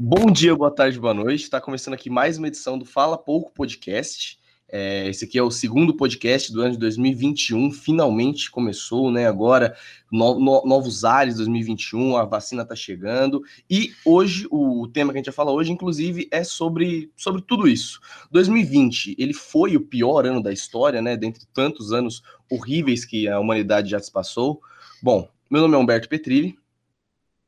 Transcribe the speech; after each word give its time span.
Bom 0.00 0.30
dia, 0.30 0.54
boa 0.54 0.70
tarde, 0.70 0.96
boa 1.00 1.12
noite. 1.12 1.42
Está 1.42 1.60
começando 1.60 1.94
aqui 1.94 2.08
mais 2.08 2.38
uma 2.38 2.46
edição 2.46 2.78
do 2.78 2.84
Fala 2.84 3.18
Pouco 3.18 3.50
Podcast. 3.50 4.38
É, 4.68 5.08
esse 5.08 5.24
aqui 5.24 5.36
é 5.36 5.42
o 5.42 5.50
segundo 5.50 5.92
podcast 5.92 6.52
do 6.52 6.62
ano 6.62 6.70
de 6.70 6.78
2021. 6.78 7.72
Finalmente 7.72 8.48
começou, 8.48 9.10
né? 9.10 9.26
Agora, 9.26 9.76
no, 10.08 10.38
no, 10.38 10.64
novos 10.64 11.04
ares 11.04 11.38
2021, 11.38 12.16
a 12.16 12.24
vacina 12.24 12.62
está 12.62 12.76
chegando. 12.76 13.42
E 13.68 13.90
hoje, 14.06 14.46
o, 14.52 14.86
tema 14.86 15.10
que 15.10 15.18
a 15.18 15.20
gente 15.20 15.26
vai 15.26 15.34
falar 15.34 15.50
hoje, 15.50 15.72
inclusive, 15.72 16.28
é 16.30 16.44
sobre, 16.44 17.10
sobre 17.16 17.42
tudo 17.42 17.66
isso. 17.66 17.98
2020, 18.30 19.16
ele 19.18 19.34
foi 19.34 19.76
o 19.76 19.84
pior 19.84 20.24
ano 20.24 20.40
da 20.40 20.52
história, 20.52 21.02
né? 21.02 21.16
Dentre 21.16 21.44
tantos 21.52 21.92
anos 21.92 22.22
horríveis 22.48 23.04
que 23.04 23.26
a 23.26 23.40
humanidade 23.40 23.90
já 23.90 23.98
se 23.98 24.12
passou. 24.12 24.60
Bom, 25.02 25.28
meu 25.50 25.62
nome 25.62 25.74
é 25.74 25.78
Humberto 25.78 26.08
Petrilli. 26.08 26.56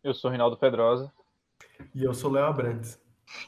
Eu 0.03 0.12
sou 0.12 0.32
Rinaldo 0.32 0.57
Pedrosa. 0.57 1.12
E 1.94 2.04
eu 2.04 2.14
sou 2.14 2.30
Léo 2.30 2.44
Abrantes. 2.44 2.98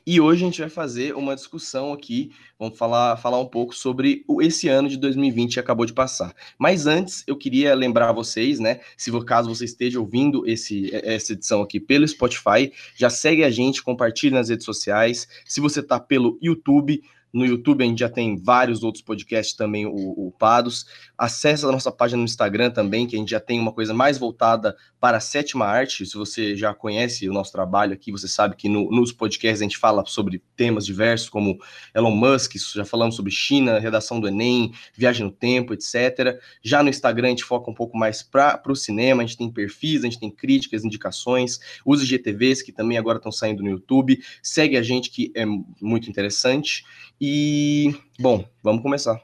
E 0.07 0.21
hoje 0.21 0.43
a 0.43 0.47
gente 0.47 0.61
vai 0.61 0.71
fazer 0.71 1.15
uma 1.15 1.35
discussão 1.35 1.93
aqui, 1.93 2.33
vamos 2.59 2.79
falar, 2.79 3.17
falar 3.17 3.41
um 3.41 3.47
pouco 3.47 3.75
sobre 3.75 4.25
esse 4.41 4.69
ano 4.69 4.89
de 4.89 4.97
2020 4.97 5.55
que 5.55 5.61
acabou 5.61 5.85
de 5.87 5.93
passar. 5.93 6.35
Mas 6.59 6.87
antes, 6.87 7.25
eu 7.27 7.37
queria 7.37 7.75
lembrar 7.75 8.13
vocês, 8.13 8.61
né, 8.61 8.81
se 8.97 9.11
for 9.11 9.25
caso 9.25 9.53
você 9.53 9.65
esteja 9.65 10.01
ouvindo 10.01 10.47
esse, 10.49 10.95
essa 10.95 11.33
edição 11.33 11.63
aqui 11.63 11.81
pelo 11.81 12.07
Spotify, 12.07 12.73
já 12.95 13.11
segue 13.11 13.45
a 13.45 13.51
gente, 13.51 13.83
compartilhe 13.83 14.35
nas 14.35 14.49
redes 14.49 14.65
sociais. 14.65 15.29
Se 15.45 15.61
você 15.61 15.81
está 15.81 15.99
pelo 15.99 16.39
YouTube, 16.41 17.03
no 17.33 17.47
YouTube 17.47 17.83
a 17.83 17.87
gente 17.87 18.01
já 18.01 18.09
tem 18.09 18.37
vários 18.37 18.83
outros 18.83 19.03
podcasts 19.03 19.57
também 19.57 19.87
upados. 19.87 20.85
Acesse 21.17 21.65
a 21.65 21.73
nossa 21.73 21.91
página 21.91 22.19
no 22.19 22.25
Instagram 22.25 22.71
também, 22.71 23.07
que 23.07 23.17
a 23.17 23.19
gente 23.19 23.31
já 23.31 23.41
tem 23.41 23.59
uma 23.59 23.73
coisa 23.73 23.95
mais 23.95 24.19
voltada 24.19 24.77
para 25.01 25.17
a 25.17 25.21
sétima 25.21 25.65
arte. 25.65 26.05
Se 26.05 26.15
você 26.15 26.55
já 26.55 26.75
conhece 26.75 27.29
o 27.29 27.33
nosso 27.33 27.51
trabalho 27.51 27.95
aqui, 27.95 28.13
você 28.13 28.29
sabe 28.29 28.55
que 28.55 28.69
no, 28.69 28.91
nos 28.91 29.13
podcasts 29.13 29.61
a 29.61 29.65
gente 29.65 29.79
fala 29.79 30.05
sobre 30.05 30.43
temas 30.55 30.85
diversos, 30.85 31.31
como 31.31 31.59
Elon 31.95 32.15
Musk, 32.15 32.57
já 32.75 32.85
falamos 32.85 33.17
sobre 33.17 33.33
China, 33.33 33.79
redação 33.79 34.21
do 34.21 34.29
Enem, 34.29 34.73
viagem 34.95 35.25
no 35.25 35.33
tempo, 35.33 35.73
etc. 35.73 36.39
Já 36.63 36.83
no 36.83 36.91
Instagram 36.91 37.29
a 37.29 37.31
gente 37.31 37.45
foca 37.45 37.71
um 37.71 37.75
pouco 37.75 37.97
mais 37.97 38.23
para 38.23 38.61
o 38.69 38.77
cinema, 38.77 39.23
a 39.23 39.27
gente 39.27 39.39
tem 39.39 39.51
perfis, 39.51 40.03
a 40.03 40.05
gente 40.05 40.21
tem 40.21 40.31
críticas, 40.31 40.85
indicações, 40.85 41.59
os 41.85 42.03
IGTVs 42.03 42.63
que 42.63 42.73
também 42.73 42.99
agora 42.99 43.17
estão 43.17 43.33
saindo 43.33 43.63
no 43.63 43.71
YouTube. 43.71 44.19
Segue 44.43 44.77
a 44.77 44.83
gente 44.83 45.11
que 45.11 45.33
é 45.35 45.47
muito 45.81 46.11
interessante. 46.11 46.85
E, 47.25 47.95
bom, 48.19 48.45
vamos 48.65 48.83
começar. 48.83 49.23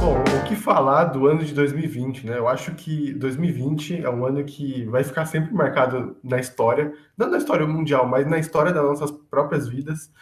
Bom, 0.00 0.22
o 0.22 0.44
que 0.46 0.54
falar 0.54 1.06
do 1.06 1.26
ano 1.26 1.44
de 1.44 1.52
2020, 1.52 2.26
né? 2.26 2.38
Eu 2.38 2.46
acho 2.46 2.76
que 2.76 3.12
2020 3.14 4.04
é 4.04 4.08
um 4.08 4.24
ano 4.24 4.44
que 4.44 4.84
vai 4.84 5.02
ficar 5.02 5.26
sempre 5.26 5.52
marcado 5.52 6.16
na 6.22 6.38
história, 6.38 6.94
não 7.18 7.28
na 7.28 7.38
história 7.38 7.66
mundial, 7.66 8.06
mas 8.06 8.24
na 8.24 8.38
história 8.38 8.72
das 8.72 8.84
nossas 8.84 9.10
próprias 9.10 9.66
vidas, 9.66 10.12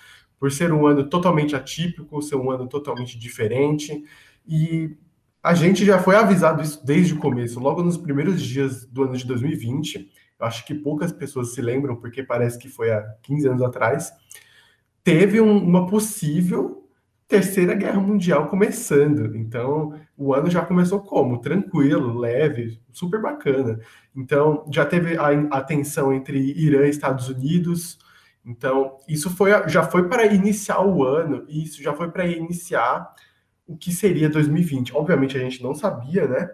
por 0.40 0.50
ser 0.50 0.72
um 0.72 0.86
ano 0.86 1.06
totalmente 1.06 1.54
atípico, 1.54 2.22
ser 2.22 2.36
um 2.36 2.50
ano 2.50 2.66
totalmente 2.66 3.18
diferente. 3.18 4.02
E 4.48 4.96
a 5.42 5.54
gente 5.54 5.84
já 5.84 5.98
foi 5.98 6.16
avisado 6.16 6.62
isso 6.62 6.84
desde 6.84 7.14
o 7.14 7.18
começo, 7.18 7.60
logo 7.60 7.82
nos 7.82 7.96
primeiros 7.96 8.42
dias 8.42 8.84
do 8.86 9.04
ano 9.04 9.16
de 9.16 9.26
2020. 9.26 10.10
Eu 10.38 10.46
acho 10.46 10.64
que 10.64 10.74
poucas 10.74 11.12
pessoas 11.12 11.54
se 11.54 11.60
lembram, 11.60 11.96
porque 11.96 12.22
parece 12.22 12.58
que 12.58 12.68
foi 12.68 12.90
há 12.90 13.02
15 13.22 13.48
anos 13.48 13.62
atrás. 13.62 14.12
Teve 15.02 15.40
um, 15.40 15.56
uma 15.56 15.86
possível 15.86 16.78
terceira 17.28 17.74
guerra 17.74 18.00
mundial 18.00 18.48
começando. 18.48 19.36
Então, 19.36 19.94
o 20.16 20.32
ano 20.32 20.50
já 20.50 20.64
começou 20.64 21.00
como? 21.00 21.40
Tranquilo, 21.40 22.18
leve, 22.18 22.80
super 22.90 23.20
bacana. 23.20 23.78
Então, 24.16 24.64
já 24.72 24.86
teve 24.86 25.16
a, 25.18 25.28
a 25.50 25.60
tensão 25.60 26.12
entre 26.12 26.38
Irã 26.38 26.86
e 26.86 26.90
Estados 26.90 27.28
Unidos. 27.28 27.98
Então, 28.44 28.96
isso 29.06 29.28
foi, 29.28 29.50
já 29.68 29.82
foi 29.82 30.08
para 30.08 30.26
iniciar 30.26 30.80
o 30.80 31.04
ano, 31.04 31.44
e 31.48 31.64
isso 31.64 31.82
já 31.82 31.92
foi 31.92 32.10
para 32.10 32.26
iniciar 32.26 33.14
o 33.68 33.76
que 33.76 33.92
seria 33.92 34.30
2020. 34.30 34.96
Obviamente 34.96 35.36
a 35.36 35.40
gente 35.40 35.62
não 35.62 35.74
sabia, 35.74 36.26
né? 36.26 36.50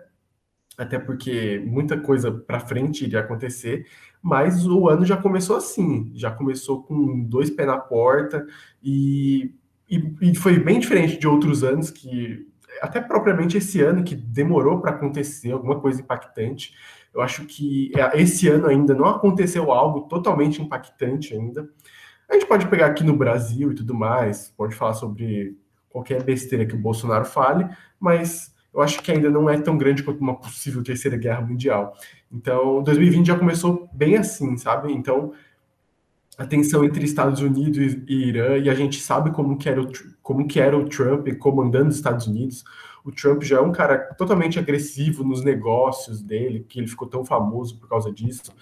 Até 0.76 0.98
porque 0.98 1.62
muita 1.64 1.96
coisa 1.96 2.32
para 2.32 2.58
frente 2.58 3.04
iria 3.04 3.20
acontecer, 3.20 3.86
mas 4.20 4.66
o 4.66 4.88
ano 4.88 5.04
já 5.04 5.16
começou 5.16 5.56
assim, 5.56 6.10
já 6.14 6.32
começou 6.32 6.82
com 6.82 7.22
dois 7.22 7.48
pés 7.48 7.68
na 7.68 7.78
porta 7.78 8.44
e, 8.82 9.54
e, 9.88 10.14
e 10.20 10.34
foi 10.34 10.58
bem 10.58 10.80
diferente 10.80 11.16
de 11.16 11.28
outros 11.28 11.62
anos 11.62 11.90
que 11.90 12.48
até 12.82 13.00
propriamente 13.00 13.56
esse 13.56 13.80
ano 13.80 14.02
que 14.02 14.16
demorou 14.16 14.80
para 14.80 14.90
acontecer 14.90 15.52
alguma 15.52 15.80
coisa 15.80 16.00
impactante. 16.00 16.74
Eu 17.14 17.20
acho 17.22 17.46
que 17.46 17.92
esse 18.14 18.48
ano 18.48 18.66
ainda 18.66 18.92
não 18.94 19.06
aconteceu 19.06 19.70
algo 19.70 20.08
totalmente 20.08 20.60
impactante 20.60 21.34
ainda. 21.34 21.68
A 22.28 22.34
gente 22.34 22.46
pode 22.46 22.66
pegar 22.66 22.86
aqui 22.86 23.04
no 23.04 23.16
Brasil 23.16 23.70
e 23.70 23.74
tudo 23.76 23.94
mais, 23.94 24.52
pode 24.56 24.74
falar 24.74 24.94
sobre 24.94 25.56
qualquer 25.94 26.24
besteira 26.24 26.66
que 26.66 26.74
o 26.74 26.78
Bolsonaro 26.78 27.24
fale, 27.24 27.68
mas 28.00 28.52
eu 28.74 28.82
acho 28.82 29.00
que 29.00 29.12
ainda 29.12 29.30
não 29.30 29.48
é 29.48 29.56
tão 29.60 29.78
grande 29.78 30.02
quanto 30.02 30.20
uma 30.20 30.34
possível 30.34 30.82
terceira 30.82 31.16
guerra 31.16 31.40
mundial. 31.40 31.96
Então, 32.32 32.82
2020 32.82 33.26
já 33.28 33.38
começou 33.38 33.88
bem 33.92 34.16
assim, 34.16 34.56
sabe? 34.56 34.92
Então, 34.92 35.32
a 36.36 36.44
tensão 36.44 36.84
entre 36.84 37.04
Estados 37.04 37.40
Unidos 37.40 37.96
e 38.08 38.28
Irã, 38.28 38.58
e 38.58 38.68
a 38.68 38.74
gente 38.74 39.00
sabe 39.00 39.30
como 39.30 39.56
que 39.56 39.68
era 39.68 39.80
o, 39.80 39.88
como 40.20 40.48
que 40.48 40.58
era 40.58 40.76
o 40.76 40.88
Trump 40.88 41.28
comandando 41.38 41.90
os 41.90 41.94
Estados 41.94 42.26
Unidos. 42.26 42.64
O 43.04 43.12
Trump 43.12 43.44
já 43.44 43.58
é 43.58 43.60
um 43.60 43.70
cara 43.70 43.96
totalmente 44.14 44.58
agressivo 44.58 45.22
nos 45.22 45.44
negócios 45.44 46.20
dele, 46.20 46.66
que 46.68 46.80
ele 46.80 46.88
ficou 46.88 47.06
tão 47.06 47.24
famoso 47.24 47.78
por 47.78 47.88
causa 47.88 48.12
disso. 48.12 48.52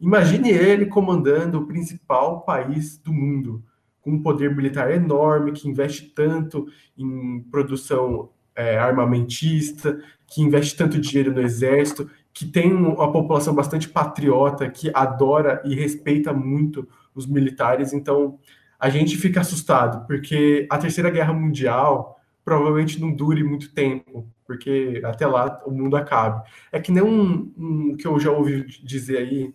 Imagine 0.00 0.48
ele 0.48 0.86
comandando 0.86 1.60
o 1.60 1.66
principal 1.66 2.40
país 2.40 2.96
do 2.96 3.12
mundo 3.12 3.62
um 4.08 4.22
poder 4.22 4.54
militar 4.54 4.90
enorme, 4.90 5.52
que 5.52 5.68
investe 5.68 6.06
tanto 6.14 6.66
em 6.96 7.40
produção 7.50 8.30
é, 8.54 8.76
armamentista, 8.78 10.00
que 10.26 10.42
investe 10.42 10.76
tanto 10.76 11.00
dinheiro 11.00 11.32
no 11.32 11.40
exército, 11.40 12.10
que 12.32 12.46
tem 12.46 12.72
uma 12.72 13.10
população 13.10 13.54
bastante 13.54 13.88
patriota, 13.88 14.68
que 14.68 14.90
adora 14.94 15.62
e 15.64 15.74
respeita 15.74 16.32
muito 16.32 16.86
os 17.14 17.26
militares. 17.26 17.92
Então, 17.92 18.38
a 18.78 18.88
gente 18.88 19.16
fica 19.16 19.40
assustado, 19.40 20.06
porque 20.06 20.66
a 20.70 20.78
Terceira 20.78 21.10
Guerra 21.10 21.32
Mundial 21.32 22.20
provavelmente 22.44 23.00
não 23.00 23.12
dure 23.12 23.42
muito 23.42 23.74
tempo, 23.74 24.26
porque 24.46 25.02
até 25.04 25.26
lá 25.26 25.60
o 25.66 25.70
mundo 25.70 25.96
acabe. 25.96 26.48
É 26.72 26.80
que 26.80 26.90
nem 26.90 27.02
um, 27.02 27.52
um 27.58 27.96
que 27.96 28.06
eu 28.06 28.18
já 28.18 28.30
ouvi 28.30 28.64
dizer 28.82 29.18
aí 29.18 29.54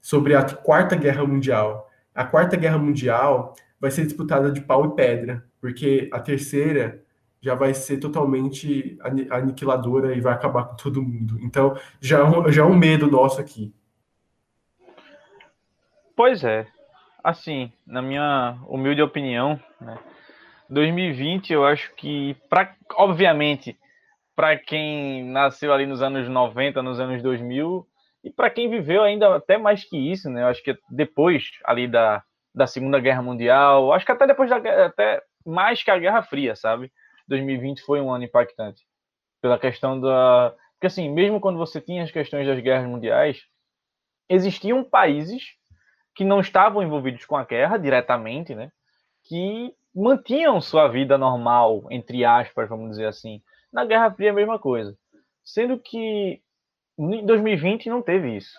sobre 0.00 0.34
a 0.34 0.42
Quarta 0.42 0.94
Guerra 0.96 1.24
Mundial. 1.24 1.88
A 2.14 2.24
Quarta 2.24 2.56
Guerra 2.56 2.78
Mundial 2.78 3.54
vai 3.84 3.90
ser 3.90 4.06
disputada 4.06 4.50
de 4.50 4.62
pau 4.62 4.86
e 4.86 4.94
pedra, 4.96 5.44
porque 5.60 6.08
a 6.10 6.18
terceira 6.18 7.04
já 7.38 7.54
vai 7.54 7.74
ser 7.74 7.98
totalmente 7.98 8.98
aniquiladora 9.30 10.16
e 10.16 10.22
vai 10.22 10.32
acabar 10.32 10.64
com 10.64 10.76
todo 10.76 11.02
mundo. 11.02 11.38
Então, 11.42 11.76
já, 12.00 12.20
é 12.20 12.50
já 12.50 12.62
é 12.62 12.64
um 12.64 12.74
medo 12.74 13.10
nosso 13.10 13.38
aqui. 13.38 13.74
Pois 16.16 16.42
é. 16.42 16.66
Assim, 17.22 17.70
na 17.86 18.00
minha 18.00 18.56
humilde 18.66 19.02
opinião, 19.02 19.60
né, 19.78 19.98
2020 20.70 21.52
eu 21.52 21.66
acho 21.66 21.94
que, 21.94 22.34
pra, 22.48 22.74
obviamente, 22.94 23.78
para 24.34 24.56
quem 24.56 25.30
nasceu 25.30 25.74
ali 25.74 25.84
nos 25.84 26.00
anos 26.00 26.26
90, 26.26 26.82
nos 26.82 26.98
anos 26.98 27.22
2000, 27.22 27.86
e 28.24 28.30
para 28.30 28.48
quem 28.48 28.70
viveu 28.70 29.02
ainda 29.02 29.36
até 29.36 29.58
mais 29.58 29.84
que 29.84 29.98
isso, 29.98 30.30
né? 30.30 30.40
Eu 30.40 30.46
acho 30.46 30.62
que 30.64 30.74
depois 30.90 31.50
ali 31.66 31.86
da 31.86 32.22
da 32.54 32.66
Segunda 32.66 33.00
Guerra 33.00 33.22
Mundial, 33.22 33.92
acho 33.92 34.06
que 34.06 34.12
até 34.12 34.26
depois 34.26 34.48
da 34.48 34.56
até 34.86 35.22
mais 35.44 35.82
que 35.82 35.90
a 35.90 35.98
Guerra 35.98 36.22
Fria, 36.22 36.54
sabe? 36.54 36.92
2020 37.28 37.82
foi 37.82 38.00
um 38.00 38.12
ano 38.12 38.24
impactante 38.24 38.86
pela 39.40 39.58
questão 39.58 40.00
da 40.00 40.54
porque 40.84 40.88
assim, 40.88 41.08
mesmo 41.08 41.40
quando 41.40 41.56
você 41.56 41.80
tinha 41.80 42.02
as 42.02 42.10
questões 42.10 42.46
das 42.46 42.60
guerras 42.60 42.86
mundiais, 42.86 43.42
existiam 44.28 44.84
países 44.84 45.54
que 46.14 46.24
não 46.24 46.40
estavam 46.40 46.82
envolvidos 46.82 47.24
com 47.24 47.36
a 47.36 47.44
guerra 47.44 47.78
diretamente, 47.78 48.54
né? 48.54 48.70
Que 49.22 49.74
mantinham 49.94 50.60
sua 50.60 50.86
vida 50.88 51.16
normal, 51.16 51.86
entre 51.90 52.22
aspas, 52.22 52.68
vamos 52.68 52.90
dizer 52.90 53.06
assim. 53.06 53.42
Na 53.72 53.86
Guerra 53.86 54.12
Fria 54.12 54.30
a 54.30 54.34
mesma 54.34 54.58
coisa. 54.58 54.94
Sendo 55.42 55.78
que 55.78 56.42
em 56.98 57.24
2020 57.24 57.88
não 57.88 58.02
teve 58.02 58.36
isso. 58.36 58.54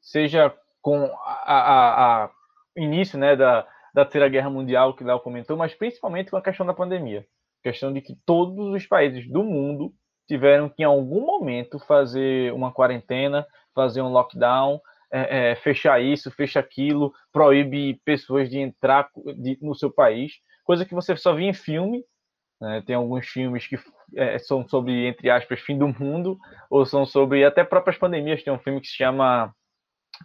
Seja 0.00 0.54
com 0.80 1.04
a, 1.24 2.24
a, 2.24 2.30
início 2.76 3.18
né, 3.18 3.34
da, 3.34 3.66
da 3.94 4.04
Terceira 4.04 4.28
Guerra 4.28 4.50
Mundial, 4.50 4.94
que 4.94 5.04
Léo 5.04 5.20
comentou, 5.20 5.56
mas 5.56 5.74
principalmente 5.74 6.30
com 6.30 6.36
a 6.36 6.42
questão 6.42 6.66
da 6.66 6.74
pandemia. 6.74 7.26
Questão 7.62 7.92
de 7.92 8.00
que 8.00 8.14
todos 8.24 8.74
os 8.74 8.86
países 8.86 9.28
do 9.28 9.42
mundo 9.42 9.92
tiveram 10.28 10.68
que, 10.68 10.82
em 10.82 10.86
algum 10.86 11.24
momento, 11.24 11.78
fazer 11.78 12.52
uma 12.52 12.72
quarentena, 12.72 13.46
fazer 13.74 14.02
um 14.02 14.12
lockdown, 14.12 14.80
é, 15.10 15.52
é, 15.52 15.56
fechar 15.56 16.00
isso, 16.00 16.30
fechar 16.30 16.60
aquilo, 16.60 17.12
proíbe 17.32 18.00
pessoas 18.04 18.50
de 18.50 18.58
entrar 18.58 19.08
de, 19.36 19.58
no 19.62 19.74
seu 19.74 19.90
país, 19.90 20.34
coisa 20.64 20.84
que 20.84 20.94
você 20.94 21.16
só 21.16 21.34
via 21.34 21.48
em 21.48 21.54
filme. 21.54 22.04
Né? 22.60 22.82
Tem 22.86 22.96
alguns 22.96 23.26
filmes 23.26 23.66
que 23.66 23.78
é, 24.14 24.38
são 24.38 24.66
sobre, 24.66 25.06
entre 25.06 25.30
aspas, 25.30 25.60
fim 25.60 25.78
do 25.78 25.88
mundo, 25.88 26.38
ou 26.70 26.84
são 26.84 27.06
sobre 27.06 27.44
até 27.44 27.64
próprias 27.64 27.98
pandemias. 27.98 28.42
Tem 28.42 28.52
um 28.52 28.58
filme 28.58 28.80
que 28.80 28.88
se 28.88 28.96
chama 28.96 29.54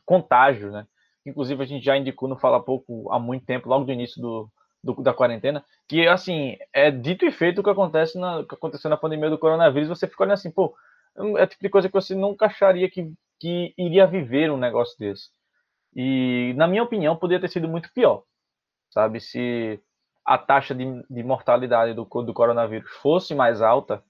Contágio, 0.06 0.71
né? 0.71 0.86
Inclusive 1.25 1.62
a 1.62 1.65
gente 1.65 1.85
já 1.85 1.97
indicou 1.97 2.27
no 2.27 2.38
Fala 2.38 2.62
Pouco 2.62 3.12
há 3.12 3.19
muito 3.19 3.45
tempo, 3.45 3.69
logo 3.69 3.85
do 3.85 3.91
início 3.91 4.21
do, 4.21 4.50
do, 4.83 4.95
da 5.01 5.13
quarentena, 5.13 5.63
que 5.88 6.07
assim, 6.07 6.57
é 6.73 6.89
dito 6.89 7.25
e 7.25 7.31
feito 7.31 7.62
o 7.62 7.63
que 7.63 7.69
acontece 7.69 8.18
na, 8.19 8.44
que 8.44 8.56
aconteceu 8.56 8.89
na 8.89 8.97
pandemia 8.97 9.29
do 9.29 9.38
coronavírus, 9.38 9.89
você 9.89 10.07
fica 10.07 10.23
olhando 10.23 10.33
assim, 10.33 10.51
pô, 10.51 10.75
é 11.15 11.44
o 11.44 11.47
tipo 11.47 11.63
de 11.63 11.69
coisa 11.69 11.88
que 11.88 11.94
você 11.94 12.15
nunca 12.15 12.45
acharia 12.45 12.89
que, 12.89 13.12
que 13.39 13.73
iria 13.77 14.07
viver 14.07 14.51
um 14.51 14.57
negócio 14.57 14.97
desse. 14.97 15.29
E, 15.95 16.53
na 16.56 16.68
minha 16.68 16.83
opinião, 16.83 17.15
poderia 17.15 17.41
ter 17.41 17.50
sido 17.50 17.68
muito 17.68 17.91
pior, 17.94 18.23
sabe? 18.89 19.19
Se 19.19 19.79
a 20.25 20.38
taxa 20.38 20.73
de, 20.73 20.85
de 21.09 21.23
mortalidade 21.23 21.94
do, 21.94 22.06
do 22.06 22.33
coronavírus 22.33 22.89
fosse 23.01 23.35
mais 23.35 23.62
alta, 23.62 24.03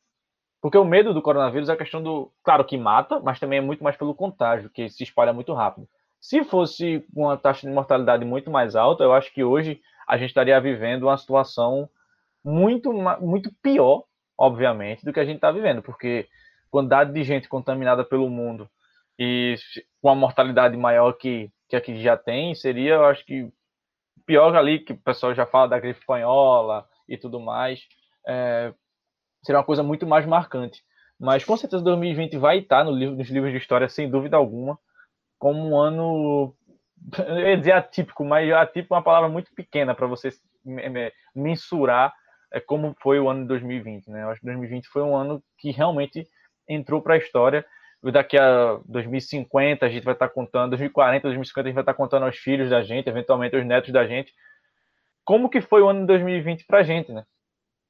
porque 0.62 0.78
o 0.78 0.86
medo 0.86 1.14
do 1.14 1.22
coronavírus 1.22 1.70
é 1.70 1.74
a 1.74 1.78
questão 1.78 2.04
do, 2.04 2.32
claro 2.44 2.64
que 2.64 2.78
mata, 2.78 3.20
mas 3.20 3.40
também 3.40 3.58
é 3.58 3.62
muito 3.62 3.84
mais 3.84 3.98
pelo 3.98 4.14
contágio, 4.14 4.70
que 4.70 4.90
se 4.90 5.04
espalha 5.04 5.34
muito 5.34 5.54
rápido. 5.54 5.88
Se 6.22 6.44
fosse 6.44 7.04
uma 7.14 7.36
taxa 7.36 7.68
de 7.68 7.74
mortalidade 7.74 8.24
muito 8.24 8.52
mais 8.52 8.76
alta, 8.76 9.04
eu 9.04 9.12
acho 9.12 9.34
que 9.34 9.44
hoje 9.44 9.82
a 10.08 10.18
gente 10.18 10.30
estaria 10.30 10.62
vivendo 10.62 11.04
uma 11.04 11.18
situação 11.18 11.90
muito, 12.44 12.94
muito 13.20 13.52
pior, 13.62 14.04
obviamente, 14.38 15.04
do 15.04 15.12
que 15.12 15.20
a 15.20 15.26
gente 15.26 15.38
está 15.38 15.52
vivendo, 15.52 15.82
porque 15.82 16.30
quantidade 16.70 17.12
de 17.12 17.24
gente 17.24 17.50
contaminada 17.50 18.06
pelo 18.06 18.30
mundo 18.30 18.70
e 19.18 19.56
com 20.00 20.10
a 20.10 20.16
mortalidade 20.16 20.78
maior 20.78 21.14
que, 21.14 21.52
que 21.68 21.76
aqui 21.76 22.00
já 22.02 22.16
tem, 22.16 22.54
seria, 22.54 22.96
eu 22.96 23.06
acho 23.06 23.26
que, 23.26 23.52
pior 24.26 24.56
ali, 24.56 24.80
que 24.80 24.94
o 24.94 24.98
pessoal 24.98 25.34
já 25.34 25.46
fala 25.46 25.70
da 25.70 25.80
gripe 25.80 26.00
espanhola 26.00 26.88
e 27.10 27.18
tudo 27.18 27.40
mais, 27.40 27.82
é, 28.28 28.74
seria 29.44 29.60
uma 29.60 29.66
coisa 29.66 29.82
muito 29.82 30.06
mais 30.06 30.26
marcante. 30.26 30.84
Mas 31.20 31.44
com 31.44 31.58
certeza 31.58 31.84
2020 31.84 32.38
vai 32.38 32.60
estar 32.60 32.84
no 32.84 32.92
livro, 32.92 33.16
nos 33.16 33.30
livros 33.30 33.52
de 33.52 33.58
história, 33.58 33.90
sem 33.90 34.10
dúvida 34.10 34.38
alguma, 34.38 34.80
como 35.42 35.72
um 35.72 35.76
ano 35.76 36.56
eu 37.28 37.50
ia 37.50 37.58
dizer 37.58 37.72
atípico, 37.72 38.24
mas 38.24 38.52
atípico 38.54 38.94
é 38.94 38.98
uma 38.98 39.04
palavra 39.04 39.28
muito 39.28 39.52
pequena 39.56 39.96
para 39.96 40.06
você 40.06 40.30
mensurar 41.36 42.14
é, 42.54 42.60
como 42.60 42.96
foi 43.02 43.20
o 43.20 43.28
ano 43.28 43.42
de 43.42 43.48
2020. 43.48 44.12
Né? 44.12 44.22
Eu 44.22 44.30
acho 44.30 44.40
que 44.40 44.46
2020 44.46 44.88
foi 44.88 45.02
um 45.02 45.16
ano 45.16 45.44
que 45.58 45.72
realmente 45.72 46.28
entrou 46.70 47.02
para 47.02 47.16
a 47.16 47.18
história. 47.18 47.66
Daqui 48.04 48.38
a 48.38 48.80
2050 48.86 49.84
a 49.84 49.90
gente 49.90 50.04
vai 50.04 50.14
estar 50.14 50.28
tá 50.28 50.34
contando, 50.34 50.70
2040, 50.72 51.24
2050 51.24 51.62
a 51.62 51.70
gente 51.70 51.76
vai 51.76 51.82
estar 51.82 51.94
tá 51.94 51.98
contando 51.98 52.26
aos 52.26 52.38
filhos 52.38 52.70
da 52.70 52.84
gente, 52.84 53.10
eventualmente 53.10 53.56
aos 53.56 53.66
netos 53.66 53.92
da 53.92 54.06
gente, 54.06 54.32
como 55.26 55.50
que 55.50 55.60
foi 55.60 55.82
o 55.82 55.90
ano 55.90 56.02
de 56.02 56.08
2020 56.08 56.66
para 56.66 56.80
a 56.80 56.84
gente, 56.84 57.12
né? 57.12 57.26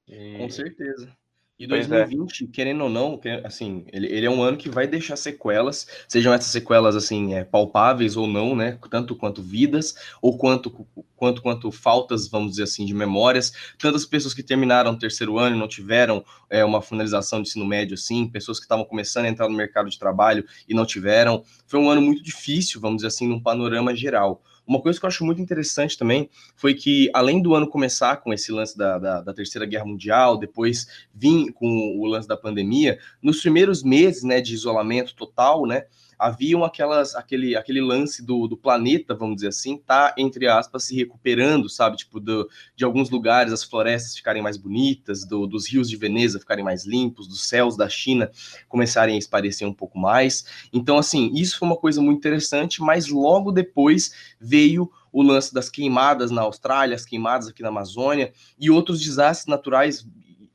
E... 0.07 0.37
Com 0.37 0.49
certeza. 0.49 1.11
E 1.59 1.67
2020, 1.67 2.43
é. 2.43 2.47
querendo 2.47 2.83
ou 2.85 2.89
não, 2.89 3.19
assim, 3.43 3.85
ele, 3.93 4.07
ele, 4.07 4.25
é 4.25 4.29
um 4.29 4.41
ano 4.41 4.57
que 4.57 4.67
vai 4.67 4.87
deixar 4.87 5.15
sequelas, 5.15 5.87
sejam 6.07 6.33
essas 6.33 6.51
sequelas 6.51 6.95
assim 6.95 7.35
é, 7.35 7.43
palpáveis 7.43 8.17
ou 8.17 8.25
não, 8.25 8.55
né? 8.55 8.79
Tanto 8.89 9.15
quanto 9.15 9.43
vidas 9.43 9.93
ou 10.19 10.37
quanto 10.39 10.71
quanto 11.15 11.39
quanto 11.39 11.71
faltas, 11.71 12.27
vamos 12.27 12.51
dizer 12.51 12.63
assim, 12.63 12.83
de 12.83 12.95
memórias. 12.95 13.53
Tantas 13.77 14.07
pessoas 14.07 14.33
que 14.33 14.41
terminaram 14.41 14.93
o 14.93 14.97
terceiro 14.97 15.37
ano 15.37 15.55
e 15.55 15.59
não 15.59 15.67
tiveram 15.67 16.25
é, 16.49 16.65
uma 16.65 16.81
finalização 16.81 17.43
de 17.43 17.49
ensino 17.49 17.65
médio, 17.65 17.93
assim, 17.93 18.27
pessoas 18.27 18.57
que 18.57 18.65
estavam 18.65 18.83
começando 18.83 19.25
a 19.25 19.29
entrar 19.29 19.47
no 19.47 19.55
mercado 19.55 19.87
de 19.87 19.99
trabalho 19.99 20.43
e 20.67 20.73
não 20.73 20.83
tiveram. 20.83 21.43
Foi 21.67 21.79
um 21.79 21.91
ano 21.91 22.01
muito 22.01 22.23
difícil, 22.23 22.81
vamos 22.81 22.97
dizer 22.97 23.09
assim, 23.09 23.27
num 23.27 23.39
panorama 23.39 23.95
geral. 23.95 24.41
Uma 24.71 24.81
coisa 24.81 24.97
que 24.97 25.05
eu 25.05 25.09
acho 25.09 25.25
muito 25.25 25.41
interessante 25.41 25.97
também 25.97 26.29
foi 26.55 26.73
que, 26.73 27.11
além 27.13 27.41
do 27.41 27.53
ano 27.53 27.67
começar 27.67 28.15
com 28.15 28.31
esse 28.31 28.53
lance 28.53 28.77
da, 28.77 28.97
da, 28.97 29.21
da 29.21 29.33
Terceira 29.33 29.65
Guerra 29.65 29.83
Mundial, 29.83 30.37
depois 30.37 30.87
vir 31.13 31.51
com 31.51 31.67
o 31.99 32.05
lance 32.05 32.25
da 32.25 32.37
pandemia, 32.37 32.97
nos 33.21 33.41
primeiros 33.41 33.83
meses 33.83 34.23
né, 34.23 34.39
de 34.39 34.53
isolamento 34.53 35.13
total, 35.13 35.65
né, 35.65 35.83
haviam 36.21 36.63
aquelas, 36.63 37.15
aquele, 37.15 37.55
aquele 37.55 37.81
lance 37.81 38.23
do, 38.23 38.47
do 38.47 38.55
planeta, 38.55 39.15
vamos 39.15 39.37
dizer 39.37 39.47
assim, 39.47 39.79
tá, 39.79 40.13
entre 40.15 40.47
aspas, 40.47 40.83
se 40.83 40.95
recuperando, 40.95 41.67
sabe? 41.67 41.97
Tipo, 41.97 42.19
do, 42.19 42.47
de 42.75 42.85
alguns 42.85 43.09
lugares 43.09 43.51
as 43.51 43.63
florestas 43.63 44.15
ficarem 44.15 44.39
mais 44.39 44.55
bonitas, 44.55 45.25
do, 45.25 45.47
dos 45.47 45.67
rios 45.67 45.89
de 45.89 45.97
Veneza 45.97 46.39
ficarem 46.39 46.63
mais 46.63 46.85
limpos, 46.85 47.27
dos 47.27 47.47
céus 47.47 47.75
da 47.75 47.89
China 47.89 48.29
começarem 48.69 49.15
a 49.15 49.17
esparecer 49.17 49.67
um 49.67 49.73
pouco 49.73 49.97
mais. 49.97 50.45
Então, 50.71 50.99
assim, 50.99 51.31
isso 51.33 51.57
foi 51.57 51.67
uma 51.67 51.77
coisa 51.77 51.99
muito 51.99 52.19
interessante, 52.19 52.83
mas 52.83 53.07
logo 53.07 53.51
depois 53.51 54.13
veio 54.39 54.91
o 55.11 55.23
lance 55.23 55.51
das 55.51 55.71
queimadas 55.71 56.29
na 56.29 56.43
Austrália, 56.43 56.95
as 56.95 57.03
queimadas 57.03 57.47
aqui 57.47 57.63
na 57.63 57.69
Amazônia 57.69 58.31
e 58.59 58.69
outros 58.69 59.01
desastres 59.01 59.47
naturais, 59.47 60.07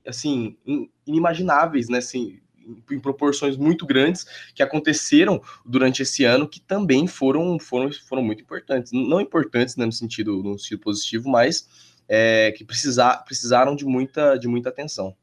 assim, 0.07 0.57
inimagináveis, 1.05 1.89
né? 1.89 1.99
Assim, 1.99 2.39
em 2.91 2.99
proporções 2.99 3.57
muito 3.57 3.87
grandes 3.87 4.27
que 4.55 4.63
aconteceram 4.63 5.41
durante 5.65 6.03
esse 6.03 6.25
ano 6.25 6.49
que 6.49 6.61
também 6.61 7.07
foram, 7.07 7.59
foram, 7.59 7.91
foram 8.09 8.23
muito 8.23 8.43
importantes. 8.43 8.93
Não 8.93 9.21
importantes 9.21 9.77
né, 9.77 9.87
no, 9.87 9.93
sentido, 9.93 10.43
no 10.43 10.59
sentido 10.59 10.81
positivo, 10.81 11.29
mas 11.29 11.69
é, 12.09 12.53
que 12.53 12.65
precisar, 12.65 13.19
precisaram 13.25 13.75
de 13.75 13.85
muita, 13.85 14.37
de 14.37 14.49
muita 14.49 14.69
atenção. 14.69 15.17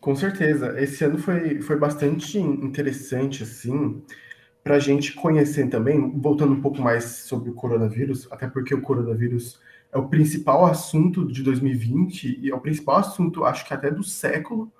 Com 0.00 0.14
certeza. 0.14 0.80
Esse 0.80 1.04
ano 1.04 1.18
foi, 1.18 1.60
foi 1.60 1.76
bastante 1.76 2.38
interessante, 2.38 3.42
assim, 3.42 4.02
para 4.62 4.76
a 4.76 4.78
gente 4.78 5.12
conhecer 5.12 5.68
também, 5.68 6.12
voltando 6.20 6.52
um 6.52 6.60
pouco 6.60 6.80
mais 6.80 7.04
sobre 7.04 7.50
o 7.50 7.54
coronavírus, 7.54 8.28
até 8.30 8.48
porque 8.48 8.74
o 8.74 8.80
coronavírus 8.80 9.60
é 9.92 9.98
o 9.98 10.08
principal 10.08 10.66
assunto 10.66 11.26
de 11.26 11.42
2020 11.42 12.40
e 12.42 12.50
é 12.50 12.54
o 12.54 12.60
principal 12.60 12.96
assunto, 12.96 13.44
acho 13.44 13.66
que 13.66 13.74
até 13.74 13.90
do 13.90 14.02
século, 14.02 14.72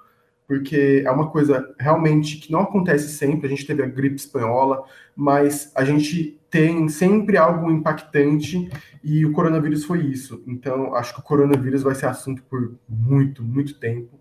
porque 0.47 1.03
é 1.05 1.11
uma 1.11 1.31
coisa 1.31 1.75
realmente 1.79 2.39
que 2.39 2.53
não 2.53 2.61
acontece 2.61 3.09
sempre. 3.09 3.47
A 3.47 3.51
gente 3.51 3.67
teve 3.67 3.83
a 3.83 3.87
gripe 3.87 4.17
espanhola, 4.17 4.85
mas 5.15 5.73
a 5.75 5.85
gente 5.85 6.41
tem 6.49 6.89
sempre 6.89 7.37
algo 7.37 7.71
impactante 7.71 8.71
e 9.03 9.27
o 9.27 9.33
coronavírus 9.33 9.85
foi 9.85 10.05
isso. 10.07 10.43
Então, 10.47 10.95
acho 10.95 11.15
que 11.15 11.21
o 11.21 11.25
coronavírus 11.25 11.83
vai 11.83 11.95
ser 11.95 12.07
assunto 12.07 12.43
por 12.45 12.79
muito, 12.89 13.43
muito 13.43 13.79
tempo. 13.79 14.21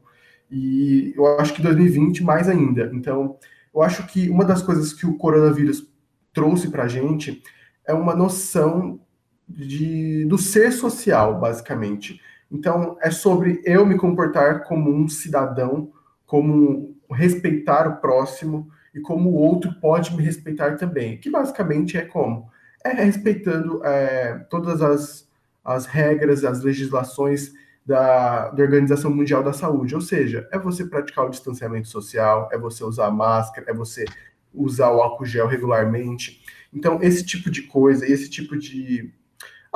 E 0.50 1.14
eu 1.16 1.40
acho 1.40 1.54
que 1.54 1.62
2020 1.62 2.24
mais 2.24 2.50
ainda. 2.50 2.90
Então, 2.94 3.38
eu 3.74 3.82
acho 3.82 4.08
que 4.08 4.30
uma 4.30 4.46
das 4.46 4.62
coisas 4.62 4.94
que 4.94 5.06
o 5.06 5.18
coronavírus 5.18 5.88
trouxe 6.34 6.70
para 6.70 6.84
a 6.84 6.88
gente 6.88 7.42
é 7.88 7.94
uma 7.94 8.16
noção 8.16 9.00
de, 9.48 10.26
do 10.26 10.38
ser 10.38 10.72
social, 10.72 11.40
basicamente. 11.40 12.22
Então, 12.52 12.98
é 13.02 13.10
sobre 13.12 13.62
eu 13.66 13.86
me 13.86 13.98
comportar 13.98 14.64
como 14.64 14.92
um 14.92 15.08
cidadão, 15.08 15.92
como 16.26 16.96
respeitar 17.12 17.88
o 17.88 17.98
próximo 17.98 18.70
e 18.94 19.00
como 19.00 19.30
o 19.30 19.36
outro 19.36 19.74
pode 19.80 20.16
me 20.16 20.24
respeitar 20.24 20.76
também. 20.76 21.18
Que 21.18 21.30
basicamente 21.30 21.98
é 21.98 22.02
como? 22.02 22.50
É 22.84 22.90
respeitando 22.90 23.84
é, 23.84 24.40
todas 24.50 24.82
as, 24.82 25.28
as 25.64 25.86
regras, 25.86 26.44
as 26.44 26.62
legislações 26.62 27.52
da, 27.86 28.50
da 28.50 28.64
Organização 28.64 29.12
Mundial 29.12 29.44
da 29.44 29.54
Saúde. 29.54 29.96
Ou 29.96 30.02
seja, 30.02 30.48
é 30.52 30.58
você 30.58 30.86
praticar 30.86 31.26
o 31.26 31.30
distanciamento 31.30 31.88
social, 31.88 32.50
é 32.52 32.58
você 32.58 32.84
usar 32.84 33.12
máscara, 33.12 33.70
é 33.70 33.74
você 33.74 34.06
usar 34.54 34.92
o 34.92 35.02
álcool 35.02 35.26
gel 35.26 35.48
regularmente. 35.48 36.44
Então, 36.74 37.00
esse 37.02 37.26
tipo 37.26 37.50
de 37.52 37.64
coisa, 37.64 38.06
esse 38.06 38.30
tipo 38.30 38.58
de 38.58 39.14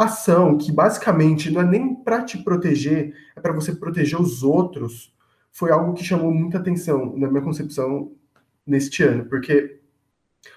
ação 0.04 0.58
que 0.58 0.72
basicamente 0.72 1.52
não 1.52 1.62
é 1.62 1.66
nem 1.66 1.96
para 1.96 2.24
te 2.24 2.38
proteger, 2.38 3.14
é 3.36 3.42
para 3.42 3.54
você 3.54 3.74
proteger 3.74 4.20
os 4.20 4.44
outros, 4.44 5.14
foi 5.52 5.72
algo 5.72 5.94
que 5.94 6.04
chamou 6.04 6.34
muita 6.34 6.58
atenção 6.58 7.18
na 7.18 7.28
minha 7.28 7.42
concepção 7.42 8.12
neste 8.66 9.04
ano, 9.04 9.26
porque 9.26 9.80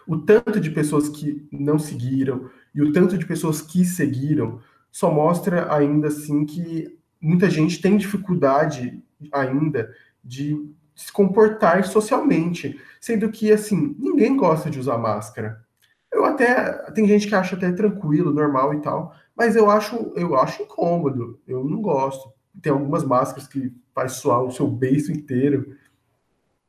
o 0.07 0.19
tanto 0.19 0.61
de 0.61 0.71
pessoas 0.71 1.09
que 1.09 1.47
não 1.51 1.79
seguiram 1.79 2.51
e 2.75 2.83
o 2.83 2.93
tanto 2.93 3.19
de 3.19 3.27
pessoas 3.27 3.61
que 3.61 3.85
seguiram 3.85 4.61
só 4.91 5.13
mostra 5.13 5.75
ainda 5.75 6.09
assim 6.09 6.45
que 6.45 6.99
muita 7.21 7.49
gente 7.49 7.81
tem 7.81 7.97
dificuldade 7.97 9.03
ainda 9.33 9.93
de 10.23 10.71
se 10.95 11.11
comportar 11.11 11.85
socialmente, 11.85 12.79
sendo 13.01 13.31
que 13.31 13.51
assim, 13.51 13.97
ninguém 13.99 14.37
gosta 14.37 14.71
de 14.71 14.79
usar 14.79 14.99
máscara. 14.99 15.65
Eu 16.13 16.25
até 16.25 16.73
tem 16.93 17.07
gente 17.09 17.27
que 17.27 17.35
acha 17.35 17.57
até 17.57 17.73
tranquilo, 17.73 18.33
normal 18.33 18.75
e 18.75 18.81
tal, 18.83 19.15
mas 19.37 19.57
eu 19.57 19.71
acho, 19.71 20.13
eu 20.15 20.37
acho 20.37 20.63
incômodo, 20.63 21.41
eu 21.47 21.65
não 21.65 21.81
gosto. 21.81 22.33
Tem 22.61 22.73
algumas 22.73 23.05
máscaras 23.05 23.49
que 23.49 23.73
faz 23.95 24.13
suar 24.13 24.43
o 24.43 24.51
seu 24.51 24.69
beiço 24.69 25.11
inteiro. 25.11 25.77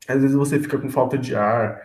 Às 0.08 0.22
vezes 0.22 0.36
você 0.36 0.60
fica 0.60 0.78
com 0.78 0.90
falta 0.90 1.18
de 1.18 1.36
ar, 1.36 1.82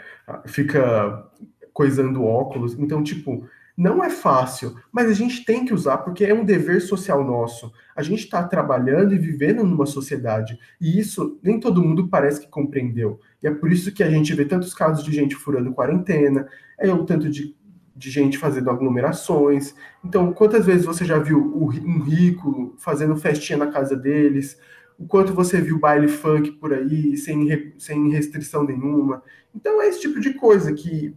fica 0.47 1.27
coisando 1.73 2.25
óculos. 2.25 2.75
Então, 2.79 3.03
tipo, 3.03 3.49
não 3.77 4.03
é 4.03 4.11
fácil, 4.11 4.75
mas 4.91 5.09
a 5.09 5.13
gente 5.13 5.45
tem 5.45 5.65
que 5.65 5.73
usar 5.73 5.99
porque 5.99 6.25
é 6.25 6.35
um 6.35 6.45
dever 6.45 6.81
social 6.81 7.23
nosso. 7.25 7.73
A 7.95 8.03
gente 8.03 8.25
está 8.25 8.43
trabalhando 8.43 9.15
e 9.15 9.19
vivendo 9.19 9.63
numa 9.63 9.87
sociedade. 9.87 10.59
E 10.81 10.99
isso 10.99 11.39
nem 11.41 11.61
todo 11.61 11.83
mundo 11.83 12.09
parece 12.09 12.41
que 12.41 12.49
compreendeu. 12.49 13.21
E 13.41 13.47
é 13.47 13.55
por 13.55 13.71
isso 13.71 13.93
que 13.93 14.03
a 14.03 14.11
gente 14.11 14.35
vê 14.35 14.45
tantos 14.45 14.75
casos 14.75 15.05
de 15.05 15.13
gente 15.13 15.37
furando 15.37 15.73
quarentena, 15.73 16.49
é 16.77 16.93
o 16.93 17.05
tanto 17.05 17.31
de 17.31 17.55
de 17.99 18.11
gente 18.11 18.39
fazendo 18.39 18.71
aglomerações. 18.71 19.75
Então, 20.05 20.33
quantas 20.33 20.65
vezes 20.65 20.87
você 20.87 21.05
já 21.05 21.19
viu 21.19 21.39
um 21.57 22.01
rico 22.01 22.75
fazendo 22.79 23.17
festinha 23.17 23.59
na 23.59 23.67
casa 23.67 23.97
deles, 23.97 24.59
o 24.99 25.07
quanto 25.07 25.33
você 25.33 25.61
viu 25.61 25.79
baile 25.79 26.09
funk 26.09 26.53
por 26.53 26.73
aí, 26.73 27.17
sem, 27.17 27.75
sem 27.79 28.11
restrição 28.11 28.65
nenhuma. 28.65 29.23
Então 29.55 29.81
é 29.81 29.89
esse 29.89 30.01
tipo 30.01 30.21
de 30.21 30.35
coisa 30.35 30.73
que 30.73 31.15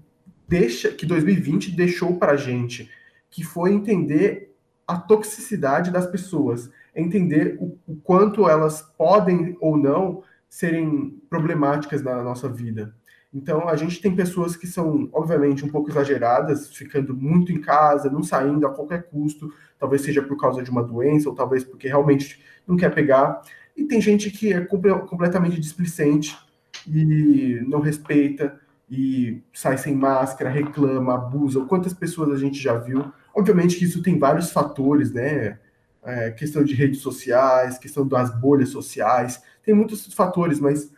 deixa 0.47 0.91
que 0.91 1.05
2020 1.05 1.71
deixou 1.71 2.17
para 2.17 2.33
a 2.33 2.37
gente, 2.37 2.89
que 3.29 3.43
foi 3.43 3.71
entender 3.71 4.53
a 4.87 4.97
toxicidade 4.97 5.89
das 5.89 6.05
pessoas, 6.05 6.69
entender 6.95 7.57
o, 7.59 7.77
o 7.87 7.95
quanto 7.95 8.47
elas 8.47 8.81
podem 8.97 9.57
ou 9.59 9.77
não 9.77 10.23
serem 10.49 11.17
problemáticas 11.29 12.03
na 12.03 12.21
nossa 12.21 12.49
vida. 12.49 12.93
Então, 13.33 13.69
a 13.69 13.75
gente 13.77 14.01
tem 14.01 14.13
pessoas 14.13 14.57
que 14.57 14.67
são, 14.67 15.09
obviamente, 15.13 15.63
um 15.63 15.69
pouco 15.69 15.89
exageradas, 15.89 16.75
ficando 16.75 17.15
muito 17.15 17.51
em 17.51 17.61
casa, 17.61 18.09
não 18.09 18.23
saindo 18.23 18.67
a 18.67 18.73
qualquer 18.73 19.03
custo, 19.03 19.53
talvez 19.79 20.01
seja 20.01 20.21
por 20.21 20.37
causa 20.37 20.61
de 20.61 20.69
uma 20.69 20.83
doença, 20.83 21.29
ou 21.29 21.35
talvez 21.35 21.63
porque 21.63 21.87
realmente 21.87 22.43
não 22.67 22.75
quer 22.75 22.93
pegar. 22.93 23.41
E 23.75 23.85
tem 23.85 24.01
gente 24.01 24.29
que 24.29 24.51
é 24.51 24.61
completamente 24.61 25.59
displicente 25.59 26.37
e 26.85 27.61
não 27.67 27.79
respeita, 27.79 28.59
e 28.89 29.41
sai 29.53 29.77
sem 29.77 29.95
máscara, 29.95 30.49
reclama, 30.49 31.15
abusa. 31.15 31.63
Quantas 31.65 31.93
pessoas 31.93 32.29
a 32.31 32.37
gente 32.37 32.61
já 32.61 32.77
viu? 32.77 33.13
Obviamente 33.33 33.77
que 33.77 33.85
isso 33.85 34.03
tem 34.03 34.19
vários 34.19 34.51
fatores, 34.51 35.13
né? 35.13 35.57
É, 36.03 36.31
questão 36.31 36.63
de 36.63 36.73
redes 36.73 36.99
sociais, 36.99 37.77
questão 37.77 38.05
das 38.05 38.37
bolhas 38.37 38.69
sociais, 38.69 39.41
tem 39.63 39.73
muitos 39.73 40.11
fatores, 40.13 40.59
mas 40.59 40.91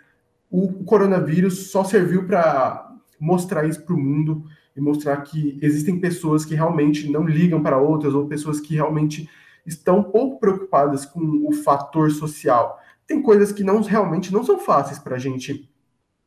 o 0.53 0.83
coronavírus 0.83 1.71
só 1.71 1.83
serviu 1.83 2.27
para 2.27 2.95
mostrar 3.19 3.65
isso 3.65 3.83
para 3.83 3.95
o 3.95 3.99
mundo 3.99 4.45
e 4.75 4.79
mostrar 4.79 5.17
que 5.21 5.57
existem 5.59 5.99
pessoas 5.99 6.45
que 6.45 6.53
realmente 6.53 7.09
não 7.09 7.25
ligam 7.25 7.63
para 7.63 7.79
outras 7.79 8.13
ou 8.13 8.27
pessoas 8.27 8.59
que 8.59 8.75
realmente 8.75 9.27
estão 9.65 10.03
pouco 10.03 10.39
preocupadas 10.39 11.07
com 11.07 11.43
o 11.47 11.51
fator 11.51 12.11
social. 12.11 12.79
Tem 13.07 13.19
coisas 13.19 13.51
que 13.51 13.63
não 13.63 13.81
realmente 13.81 14.31
não 14.31 14.43
são 14.43 14.59
fáceis 14.59 14.99
para 14.99 15.15
a 15.15 15.19
gente 15.19 15.67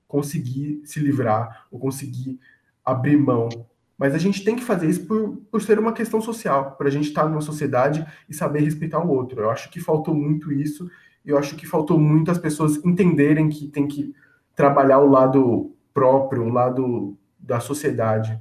conseguir 0.08 0.82
se 0.84 0.98
livrar 0.98 1.68
ou 1.70 1.78
conseguir 1.78 2.40
abrir 2.84 3.16
mão. 3.16 3.48
Mas 3.96 4.12
a 4.12 4.18
gente 4.18 4.42
tem 4.42 4.56
que 4.56 4.64
fazer 4.64 4.90
isso 4.90 5.06
por, 5.06 5.36
por 5.52 5.62
ser 5.62 5.78
uma 5.78 5.92
questão 5.92 6.20
social, 6.20 6.72
para 6.72 6.88
a 6.88 6.90
gente 6.90 7.06
estar 7.08 7.28
numa 7.28 7.40
sociedade 7.40 8.04
e 8.28 8.34
saber 8.34 8.60
respeitar 8.60 8.98
o 8.98 9.08
outro. 9.08 9.42
Eu 9.42 9.50
acho 9.50 9.70
que 9.70 9.78
faltou 9.78 10.14
muito 10.16 10.52
isso 10.52 10.90
eu 11.26 11.36
acho 11.36 11.56
que 11.56 11.66
faltou 11.66 11.98
muito 11.98 12.30
as 12.30 12.38
pessoas 12.38 12.82
entenderem 12.84 13.48
que 13.48 13.66
tem 13.66 13.88
que 13.88 14.14
trabalhar 14.54 15.00
o 15.00 15.10
lado 15.10 15.74
próprio, 15.92 16.44
o 16.44 16.48
lado 16.48 17.18
da 17.38 17.58
sociedade. 17.58 18.40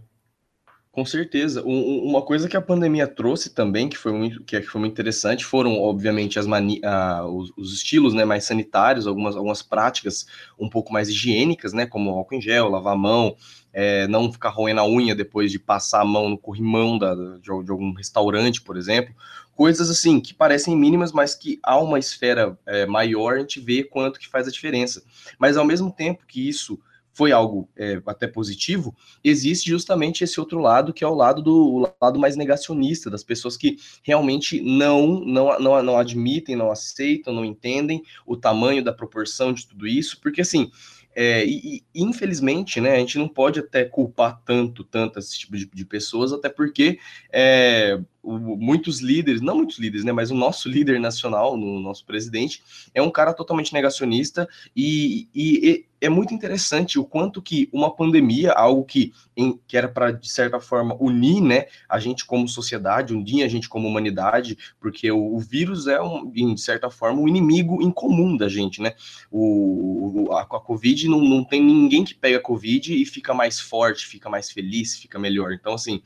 Com 0.96 1.04
certeza. 1.04 1.62
Um, 1.66 2.06
uma 2.06 2.22
coisa 2.22 2.48
que 2.48 2.56
a 2.56 2.62
pandemia 2.62 3.06
trouxe 3.06 3.54
também, 3.54 3.90
que 3.90 3.98
foi 3.98 4.14
muito, 4.14 4.42
que 4.46 4.62
foi 4.62 4.80
muito 4.80 4.94
interessante, 4.94 5.44
foram, 5.44 5.78
obviamente, 5.78 6.40
as 6.40 6.48
mani 6.48 6.80
os, 7.30 7.52
os, 7.58 7.74
estilos 7.74 8.14
né, 8.14 8.24
mais 8.24 8.46
sanitários, 8.46 9.06
algumas, 9.06 9.36
algumas 9.36 9.62
práticas 9.62 10.26
um 10.58 10.70
pouco 10.70 10.94
mais 10.94 11.10
higiênicas, 11.10 11.74
né, 11.74 11.86
como 11.86 12.12
álcool 12.12 12.36
em 12.36 12.42
gel, 12.42 12.70
lavar 12.70 12.94
a 12.94 12.98
mão, 12.98 13.36
é, 13.74 14.08
não 14.08 14.32
ficar 14.32 14.52
roendo 14.52 14.80
a 14.80 14.88
unha 14.88 15.14
depois 15.14 15.52
de 15.52 15.60
passar 15.60 16.00
a 16.00 16.06
mão 16.06 16.30
no 16.30 16.38
corrimão 16.38 16.98
da, 16.98 17.14
de, 17.14 17.42
de 17.42 17.52
algum 17.52 17.92
restaurante, 17.92 18.62
por 18.62 18.78
exemplo 18.78 19.14
coisas 19.54 19.90
assim 19.90 20.20
que 20.20 20.34
parecem 20.34 20.76
mínimas, 20.76 21.14
mas 21.14 21.34
que 21.34 21.60
há 21.64 21.78
uma 21.78 21.98
esfera 21.98 22.60
é, 22.66 22.86
maior, 22.86 23.36
a 23.36 23.40
gente 23.40 23.62
vê 23.62 23.86
quanto 23.86 24.20
que 24.20 24.28
faz 24.28 24.50
a 24.50 24.52
diferença. 24.52 25.02
Mas 25.40 25.56
ao 25.56 25.64
mesmo 25.64 25.90
tempo 25.90 26.26
que 26.28 26.46
isso 26.46 26.78
foi 27.16 27.32
algo 27.32 27.70
é, 27.78 28.02
até 28.06 28.28
positivo, 28.28 28.94
existe 29.24 29.70
justamente 29.70 30.22
esse 30.22 30.38
outro 30.38 30.60
lado, 30.60 30.94
que 30.94 31.02
é 31.02 31.08
o 31.08 31.16
lado 31.16 31.42
do 31.42 31.56
o 31.56 31.96
lado 32.02 32.20
mais 32.20 32.36
negacionista, 32.36 33.10
das 33.10 33.24
pessoas 33.24 33.56
que 33.56 33.78
realmente 34.04 34.60
não, 34.60 35.22
não, 35.22 35.58
não, 35.58 35.82
não 35.82 35.98
admitem, 35.98 36.58
não 36.58 36.70
aceitam, 36.70 37.34
não 37.34 37.46
entendem 37.46 38.04
o 38.26 38.36
tamanho 38.36 38.84
da 38.84 38.92
proporção 38.92 39.54
de 39.54 39.66
tudo 39.66 39.88
isso, 39.88 40.20
porque 40.22 40.42
assim, 40.42 40.70
é, 41.16 41.46
e, 41.46 41.78
e, 41.78 42.04
infelizmente, 42.04 42.82
né, 42.82 42.96
a 42.96 43.00
gente 43.00 43.18
não 43.18 43.30
pode 43.30 43.62
até 43.62 43.86
culpar 43.86 44.42
tanto, 44.44 44.84
tanto 44.84 45.18
esse 45.18 45.40
tipo 45.40 45.56
de, 45.56 45.66
de 45.66 45.86
pessoas, 45.86 46.34
até 46.34 46.50
porque 46.50 47.00
é, 47.32 47.98
o, 48.26 48.58
muitos 48.58 49.00
líderes, 49.00 49.42
não 49.42 49.58
muitos 49.58 49.78
líderes, 49.78 50.04
né, 50.04 50.12
mas 50.12 50.32
o 50.32 50.36
nosso 50.36 50.68
líder 50.70 51.00
nacional, 51.00 51.54
o 51.54 51.80
nosso 51.80 52.06
presidente, 52.06 52.64
é 52.94 53.02
um 53.02 53.12
cara 53.12 53.34
totalmente 53.34 53.74
negacionista 53.74 54.48
e, 54.76 55.28
e, 55.34 55.86
é 56.02 56.10
muito 56.10 56.34
interessante 56.34 57.00
o 57.00 57.06
quanto 57.06 57.42
que 57.42 57.70
uma 57.72 57.94
pandemia, 57.94 58.52
algo 58.52 58.84
que, 58.84 59.14
em, 59.36 59.60
que 59.68 59.78
era 59.78 59.88
para, 59.88 60.12
de 60.12 60.30
certa 60.30 60.60
forma, 60.60 60.96
unir 61.00 61.42
né, 61.42 61.66
a 61.90 62.00
gente 62.00 62.26
como 62.26 62.48
sociedade, 62.48 63.14
unir 63.14 63.44
a 63.44 63.48
gente 63.48 63.68
como 63.68 63.88
humanidade, 63.88 64.58
porque 64.80 65.12
o, 65.12 65.36
o 65.36 65.40
vírus 65.40 65.88
é, 65.88 66.00
um, 66.02 66.30
de 66.30 66.62
certa 66.62 66.90
forma, 66.90 67.22
um 67.22 67.28
inimigo 67.28 67.82
em 67.82 67.92
comum 67.92 68.38
da 68.38 68.48
gente, 68.48 68.82
né? 68.82 68.94
O, 69.32 70.28
a, 70.32 70.42
a 70.42 70.46
Covid 70.46 71.08
não, 71.08 71.22
não 71.22 71.44
tem 71.44 71.64
ninguém 71.64 72.04
que 72.04 72.14
pega 72.14 72.38
a 72.38 72.42
Covid 72.42 72.94
e 72.94 73.06
fica 73.06 73.34
mais 73.34 73.60
forte, 73.60 74.06
fica 74.06 74.30
mais 74.30 74.52
feliz, 74.52 74.98
fica 74.98 75.18
melhor. 75.18 75.54
Então, 75.54 75.74
assim, 75.74 76.02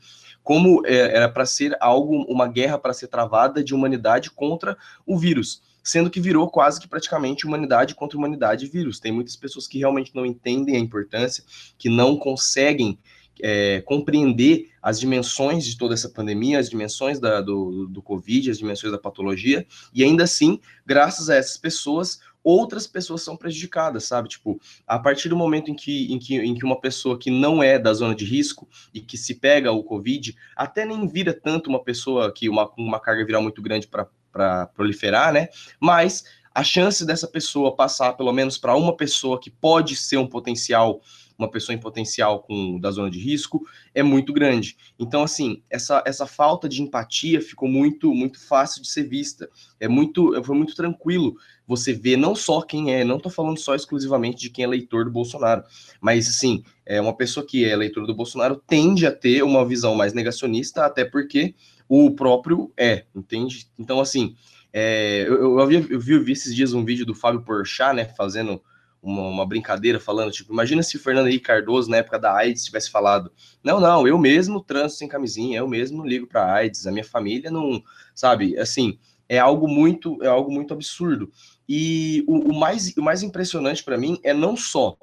como 0.50 0.84
é, 0.84 1.14
era 1.14 1.28
para 1.28 1.46
ser 1.46 1.76
algo, 1.78 2.24
uma 2.24 2.48
guerra 2.48 2.76
para 2.76 2.92
ser 2.92 3.06
travada 3.06 3.62
de 3.62 3.72
humanidade 3.72 4.32
contra 4.32 4.76
o 5.06 5.16
vírus 5.16 5.62
sendo 5.80 6.10
que 6.10 6.20
virou 6.20 6.50
quase 6.50 6.80
que 6.80 6.88
praticamente 6.88 7.46
humanidade 7.46 7.94
contra 7.94 8.18
humanidade 8.18 8.66
vírus. 8.66 8.98
Tem 9.00 9.10
muitas 9.10 9.34
pessoas 9.34 9.66
que 9.66 9.78
realmente 9.78 10.14
não 10.14 10.26
entendem 10.26 10.76
a 10.76 10.78
importância, 10.78 11.42
que 11.78 11.88
não 11.88 12.16
conseguem 12.18 12.98
é, 13.40 13.80
compreender 13.82 14.68
as 14.82 15.00
dimensões 15.00 15.64
de 15.64 15.78
toda 15.78 15.94
essa 15.94 16.08
pandemia, 16.08 16.58
as 16.58 16.68
dimensões 16.68 17.18
da, 17.18 17.40
do, 17.40 17.86
do 17.86 18.02
Covid, 18.02 18.50
as 18.50 18.58
dimensões 18.58 18.92
da 18.92 18.98
patologia, 18.98 19.64
e 19.94 20.02
ainda 20.02 20.24
assim, 20.24 20.60
graças 20.84 21.30
a 21.30 21.36
essas 21.36 21.56
pessoas, 21.56 22.20
outras 22.42 22.86
pessoas 22.86 23.22
são 23.22 23.36
prejudicadas, 23.36 24.04
sabe? 24.04 24.28
Tipo, 24.28 24.60
a 24.86 24.98
partir 24.98 25.28
do 25.28 25.36
momento 25.36 25.70
em 25.70 25.74
que, 25.74 26.12
em 26.12 26.18
que, 26.18 26.36
em 26.36 26.54
que 26.54 26.64
uma 26.64 26.80
pessoa 26.80 27.18
que 27.18 27.30
não 27.30 27.62
é 27.62 27.78
da 27.78 27.92
zona 27.92 28.14
de 28.14 28.24
risco 28.24 28.68
e 28.92 29.00
que 29.00 29.16
se 29.16 29.34
pega 29.34 29.72
o 29.72 29.84
Covid, 29.84 30.36
até 30.56 30.84
nem 30.84 31.06
vira 31.06 31.32
tanto 31.32 31.68
uma 31.68 31.82
pessoa 31.82 32.32
que 32.32 32.48
uma, 32.48 32.70
uma 32.76 33.00
carga 33.00 33.24
viral 33.24 33.42
muito 33.42 33.60
grande 33.62 33.86
para 33.86 34.66
proliferar, 34.66 35.32
né? 35.32 35.48
Mas 35.78 36.24
a 36.60 36.64
chance 36.64 37.06
dessa 37.06 37.26
pessoa 37.26 37.74
passar 37.74 38.12
pelo 38.12 38.32
menos 38.32 38.58
para 38.58 38.76
uma 38.76 38.94
pessoa 38.94 39.40
que 39.40 39.50
pode 39.50 39.96
ser 39.96 40.18
um 40.18 40.26
potencial 40.26 41.00
uma 41.38 41.50
pessoa 41.50 41.74
em 41.74 41.78
potencial 41.78 42.42
com 42.42 42.78
da 42.78 42.90
zona 42.90 43.10
de 43.10 43.18
risco 43.18 43.66
é 43.94 44.02
muito 44.02 44.30
grande. 44.30 44.76
Então, 44.98 45.22
assim, 45.22 45.62
essa, 45.70 46.02
essa 46.04 46.26
falta 46.26 46.68
de 46.68 46.82
empatia 46.82 47.40
ficou 47.40 47.66
muito 47.66 48.14
muito 48.14 48.38
fácil 48.38 48.82
de 48.82 48.88
ser 48.88 49.04
vista. 49.04 49.48
É 49.80 49.88
muito 49.88 50.38
foi 50.44 50.54
muito 50.54 50.74
tranquilo 50.74 51.36
você 51.66 51.94
ver 51.94 52.18
não 52.18 52.34
só 52.34 52.60
quem 52.60 52.92
é, 52.92 53.04
não 53.04 53.16
estou 53.16 53.32
falando 53.32 53.58
só 53.58 53.74
exclusivamente 53.74 54.38
de 54.38 54.50
quem 54.50 54.64
é 54.66 54.68
leitor 54.68 55.06
do 55.06 55.10
Bolsonaro, 55.10 55.62
mas 55.98 56.28
assim, 56.28 56.62
é 56.84 57.00
uma 57.00 57.16
pessoa 57.16 57.46
que 57.46 57.64
é 57.64 57.74
leitor 57.74 58.06
do 58.06 58.14
Bolsonaro 58.14 58.56
tende 58.66 59.06
a 59.06 59.12
ter 59.12 59.42
uma 59.42 59.64
visão 59.64 59.94
mais 59.94 60.12
negacionista, 60.12 60.84
até 60.84 61.06
porque 61.06 61.54
o 61.88 62.10
próprio 62.10 62.70
é, 62.76 63.06
entende? 63.14 63.66
Então, 63.78 63.98
assim, 63.98 64.36
é, 64.72 65.24
eu, 65.26 65.40
eu, 65.40 65.60
havia, 65.60 65.84
eu 65.88 66.00
vi, 66.00 66.12
eu 66.12 66.24
vi 66.24 66.32
esses 66.32 66.54
dias 66.54 66.72
um 66.72 66.84
vídeo 66.84 67.04
do 67.06 67.14
Fábio 67.14 67.42
Porchat, 67.42 67.94
né, 67.94 68.04
fazendo 68.04 68.62
uma, 69.02 69.22
uma, 69.22 69.46
brincadeira 69.46 69.98
falando, 69.98 70.30
tipo, 70.30 70.52
imagina 70.52 70.82
se 70.82 70.96
o 70.96 71.00
Fernando 71.00 71.28
Henrique 71.28 71.44
Cardoso, 71.44 71.90
na 71.90 71.98
época 71.98 72.18
da 72.18 72.34
AIDS, 72.34 72.64
tivesse 72.64 72.90
falado, 72.90 73.32
não, 73.64 73.80
não, 73.80 74.06
eu 74.06 74.18
mesmo 74.18 74.62
transo 74.62 74.96
sem 74.96 75.08
camisinha, 75.08 75.58
eu 75.58 75.68
mesmo 75.68 76.06
ligo 76.06 76.26
para 76.26 76.52
AIDS, 76.52 76.86
a 76.86 76.92
minha 76.92 77.04
família 77.04 77.50
não, 77.50 77.82
sabe, 78.14 78.58
assim, 78.58 78.98
é 79.28 79.38
algo 79.38 79.66
muito, 79.66 80.22
é 80.22 80.26
algo 80.26 80.52
muito 80.52 80.74
absurdo. 80.74 81.32
E 81.68 82.24
o, 82.26 82.50
o 82.50 82.54
mais, 82.58 82.94
o 82.96 83.02
mais 83.02 83.22
impressionante 83.22 83.82
para 83.82 83.96
mim 83.96 84.18
é 84.22 84.34
não 84.34 84.56
só 84.56 84.96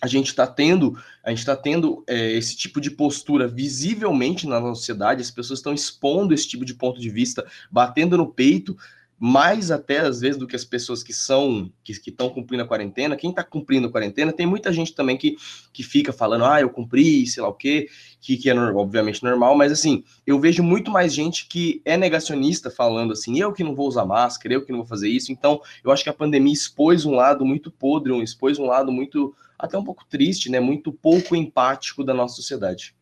a 0.00 0.06
gente 0.06 0.28
está 0.28 0.46
tendo, 0.46 0.98
a 1.22 1.28
gente 1.30 1.40
está 1.40 1.54
tendo 1.54 2.02
é, 2.08 2.32
esse 2.32 2.56
tipo 2.56 2.80
de 2.80 2.90
postura 2.90 3.46
visivelmente 3.46 4.46
na 4.46 4.58
nossa 4.58 4.76
sociedade, 4.76 5.20
as 5.20 5.30
pessoas 5.30 5.58
estão 5.58 5.74
expondo 5.74 6.32
esse 6.32 6.48
tipo 6.48 6.64
de 6.64 6.74
ponto 6.74 6.98
de 6.98 7.10
vista, 7.10 7.46
batendo 7.70 8.16
no 8.16 8.32
peito, 8.32 8.76
mais 9.22 9.70
até 9.70 9.98
às 9.98 10.18
vezes 10.20 10.38
do 10.38 10.46
que 10.46 10.56
as 10.56 10.64
pessoas 10.64 11.02
que 11.02 11.12
são 11.12 11.70
que 11.84 11.92
estão 11.92 12.30
cumprindo 12.30 12.62
a 12.62 12.66
quarentena. 12.66 13.16
Quem 13.16 13.28
está 13.28 13.44
cumprindo 13.44 13.86
a 13.86 13.90
quarentena, 13.90 14.32
tem 14.32 14.46
muita 14.46 14.72
gente 14.72 14.94
também 14.94 15.18
que, 15.18 15.36
que 15.74 15.82
fica 15.82 16.10
falando, 16.10 16.46
ah, 16.46 16.58
eu 16.58 16.70
cumpri, 16.70 17.26
sei 17.26 17.42
lá 17.42 17.50
o 17.50 17.52
quê, 17.52 17.86
que, 18.18 18.38
que 18.38 18.48
é 18.48 18.54
obviamente 18.54 19.22
normal, 19.22 19.54
mas 19.54 19.70
assim, 19.70 20.02
eu 20.26 20.40
vejo 20.40 20.62
muito 20.62 20.90
mais 20.90 21.12
gente 21.12 21.46
que 21.46 21.82
é 21.84 21.98
negacionista 21.98 22.70
falando 22.70 23.12
assim, 23.12 23.38
eu 23.38 23.52
que 23.52 23.62
não 23.62 23.74
vou 23.74 23.86
usar 23.86 24.06
máscara, 24.06 24.54
eu 24.54 24.64
que 24.64 24.72
não 24.72 24.78
vou 24.78 24.86
fazer 24.86 25.10
isso. 25.10 25.30
Então, 25.30 25.60
eu 25.84 25.90
acho 25.90 26.02
que 26.02 26.08
a 26.08 26.14
pandemia 26.14 26.54
expôs 26.54 27.04
um 27.04 27.14
lado 27.14 27.44
muito 27.44 27.70
podre, 27.70 28.18
expôs 28.22 28.58
um 28.58 28.64
lado 28.64 28.90
muito, 28.90 29.34
até 29.58 29.76
um 29.76 29.84
pouco 29.84 30.06
triste, 30.08 30.50
né? 30.50 30.60
Muito 30.60 30.90
pouco 30.92 31.36
empático 31.36 32.02
da 32.02 32.14
nossa 32.14 32.36
sociedade. 32.36 32.94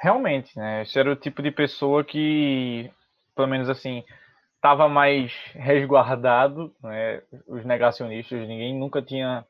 Realmente, 0.00 0.58
né? 0.58 0.82
Esse 0.82 0.98
era 0.98 1.12
o 1.12 1.16
tipo 1.16 1.42
de 1.42 1.50
pessoa 1.50 2.02
que, 2.02 2.90
pelo 3.36 3.48
menos 3.48 3.68
assim, 3.68 4.02
estava 4.56 4.88
mais 4.88 5.32
resguardado, 5.52 6.74
né? 6.82 7.22
Os 7.46 7.64
negacionistas, 7.66 8.48
ninguém 8.48 8.74
nunca 8.74 9.02
tinha 9.02 9.44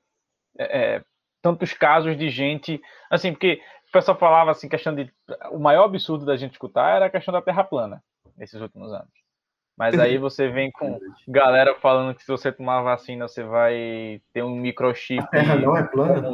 é, 0.59 0.97
é, 0.97 1.05
tantos 1.41 1.73
casos 1.73 2.19
de 2.19 2.29
gente, 2.31 2.81
assim, 3.09 3.33
porque 3.33 3.63
o 3.89 3.93
pessoal 3.93 4.19
falava 4.19 4.51
assim, 4.51 4.69
questão 4.69 4.95
de 4.95 5.13
o 5.53 5.59
maior 5.59 5.85
absurdo 5.85 6.25
da 6.25 6.37
gente 6.37 6.53
escutar 6.53 6.97
era 6.97 7.07
a 7.07 7.11
questão 7.11 7.33
da 7.33 7.43
Terra 7.43 7.63
plana 7.63 8.03
nesses 8.37 8.61
últimos 8.61 8.93
anos. 8.93 9.11
Mas 9.77 9.99
aí 9.99 10.19
você 10.19 10.49
vem 10.49 10.71
com 10.73 10.99
galera 11.29 11.77
falando 11.77 12.15
que 12.15 12.23
se 12.23 12.29
você 12.29 12.51
tomar 12.51 12.83
vacina, 12.83 13.29
você 13.29 13.45
vai 13.45 14.21
ter 14.33 14.43
um 14.43 14.55
microchip. 14.57 15.21
A 15.21 15.27
terra 15.27 15.55
não 15.57 15.77
é 15.77 15.85
plana? 15.85 16.31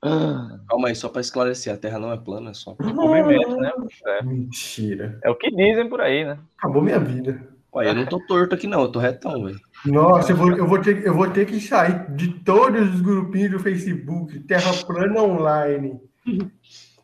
Calma 0.00 0.88
aí, 0.88 0.94
só 0.94 1.08
para 1.08 1.20
esclarecer, 1.20 1.72
a 1.72 1.76
Terra 1.76 1.98
não 1.98 2.12
é 2.12 2.16
plana, 2.16 2.50
é 2.50 2.54
só 2.54 2.76
descobrimento, 2.78 3.56
né? 3.56 3.72
É. 4.06 4.22
Mentira. 4.22 5.18
É 5.24 5.30
o 5.30 5.34
que 5.34 5.50
dizem 5.50 5.88
por 5.88 6.00
aí, 6.00 6.24
né? 6.24 6.38
Acabou 6.56 6.82
minha 6.82 7.00
vida. 7.00 7.40
Ué, 7.74 7.88
eu 7.88 7.94
não 7.94 8.06
tô 8.06 8.18
torto 8.20 8.54
aqui 8.54 8.66
não, 8.66 8.82
eu 8.82 8.88
tô 8.88 8.98
retão, 8.98 9.44
velho. 9.44 9.60
Nossa, 9.84 10.32
eu 10.32 10.36
vou, 10.36 10.52
eu, 10.52 10.66
vou 10.66 10.80
ter, 10.80 11.04
eu 11.04 11.14
vou 11.14 11.28
ter 11.30 11.46
que 11.46 11.60
sair 11.60 12.10
de 12.14 12.32
todos 12.40 12.94
os 12.94 13.00
grupinhos 13.00 13.50
do 13.50 13.58
Facebook, 13.58 14.38
Terra 14.40 14.72
Plana 14.84 15.22
Online. 15.22 16.00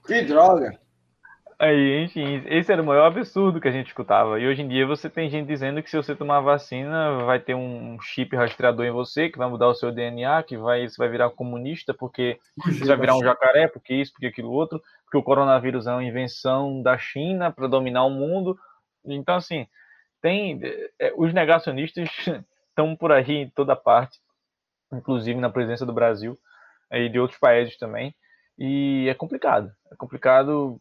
Que 0.07 0.21
droga! 0.21 0.79
Aí, 1.65 2.05
enfim, 2.05 2.43
esse 2.45 2.71
era 2.71 2.83
o 2.83 2.85
maior 2.85 3.07
absurdo 3.07 3.59
que 3.59 3.67
a 3.67 3.71
gente 3.71 3.87
escutava. 3.87 4.39
E 4.39 4.47
hoje 4.47 4.61
em 4.61 4.69
dia 4.69 4.87
você 4.87 5.09
tem 5.09 5.31
gente 5.31 5.47
dizendo 5.47 5.83
que 5.83 5.89
se 5.89 5.97
você 5.97 6.15
tomar 6.15 6.41
vacina, 6.41 7.25
vai 7.25 7.41
ter 7.41 7.55
um 7.55 7.99
chip 8.03 8.37
rastreador 8.37 8.85
em 8.85 8.91
você, 8.91 9.31
que 9.31 9.39
vai 9.39 9.49
mudar 9.49 9.69
o 9.69 9.75
seu 9.75 9.91
DNA, 9.91 10.43
que 10.43 10.59
vai, 10.59 10.87
você 10.87 10.99
vai 10.99 11.09
virar 11.09 11.31
comunista, 11.31 11.95
porque 11.95 12.39
você 12.67 12.85
vai 12.85 12.99
virar 12.99 13.17
um 13.17 13.25
jacaré, 13.25 13.67
porque 13.67 13.95
isso, 13.95 14.13
porque 14.13 14.27
aquilo 14.27 14.51
outro, 14.51 14.79
porque 15.07 15.17
o 15.17 15.23
coronavírus 15.23 15.87
é 15.87 15.93
uma 15.93 16.05
invenção 16.05 16.83
da 16.83 16.99
China 16.99 17.51
para 17.51 17.67
dominar 17.67 18.05
o 18.05 18.11
mundo. 18.11 18.59
Então, 19.03 19.37
assim, 19.37 19.67
tem. 20.21 20.61
É, 20.99 21.15
os 21.17 21.33
negacionistas 21.33 22.11
estão 22.69 22.95
por 22.95 23.11
aí 23.11 23.37
em 23.37 23.49
toda 23.49 23.75
parte, 23.75 24.19
inclusive 24.93 25.41
na 25.41 25.49
presença 25.49 25.87
do 25.87 25.95
Brasil 25.95 26.39
e 26.93 27.09
de 27.09 27.19
outros 27.19 27.41
países 27.41 27.79
também. 27.79 28.15
E 28.59 29.07
é 29.09 29.15
complicado. 29.15 29.73
É 29.91 29.97
complicado 29.97 30.79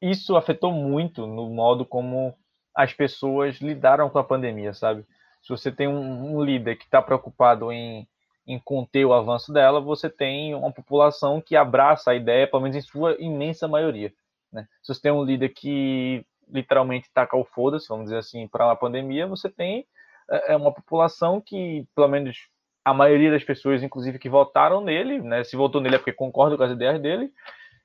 isso 0.00 0.36
afetou 0.36 0.72
muito 0.72 1.26
no 1.26 1.48
modo 1.50 1.84
como 1.84 2.34
as 2.74 2.92
pessoas 2.92 3.56
lidaram 3.56 4.08
com 4.08 4.18
a 4.18 4.24
pandemia, 4.24 4.72
sabe? 4.72 5.04
Se 5.42 5.48
você 5.48 5.72
tem 5.72 5.88
um, 5.88 6.36
um 6.36 6.42
líder 6.42 6.76
que 6.76 6.84
está 6.84 7.02
preocupado 7.02 7.72
em, 7.72 8.06
em 8.46 8.58
conter 8.58 9.04
o 9.04 9.12
avanço 9.12 9.52
dela, 9.52 9.80
você 9.80 10.08
tem 10.08 10.54
uma 10.54 10.72
população 10.72 11.40
que 11.40 11.56
abraça 11.56 12.10
a 12.10 12.14
ideia, 12.14 12.46
pelo 12.46 12.62
menos 12.62 12.76
em 12.76 12.80
sua 12.80 13.16
imensa 13.18 13.66
maioria. 13.66 14.12
Né? 14.52 14.66
Se 14.82 14.94
você 14.94 15.02
tem 15.02 15.12
um 15.12 15.24
líder 15.24 15.50
que 15.50 16.24
literalmente 16.48 17.10
taca 17.12 17.36
o 17.36 17.44
foda-se, 17.44 17.88
vamos 17.88 18.04
dizer 18.04 18.18
assim, 18.18 18.48
para 18.48 18.70
a 18.70 18.76
pandemia, 18.76 19.26
você 19.26 19.48
tem 19.50 19.86
é, 20.30 20.52
é, 20.52 20.56
uma 20.56 20.72
população 20.72 21.40
que, 21.40 21.86
pelo 21.94 22.08
menos 22.08 22.48
a 22.84 22.94
maioria 22.94 23.30
das 23.30 23.44
pessoas, 23.44 23.82
inclusive, 23.82 24.18
que 24.18 24.28
votaram 24.28 24.80
nele, 24.80 25.20
né, 25.20 25.44
se 25.44 25.56
votou 25.56 25.80
nele 25.80 25.96
é 25.96 25.98
porque 25.98 26.12
concorda 26.12 26.56
com 26.56 26.62
as 26.62 26.72
ideias 26.72 27.00
dele, 27.00 27.30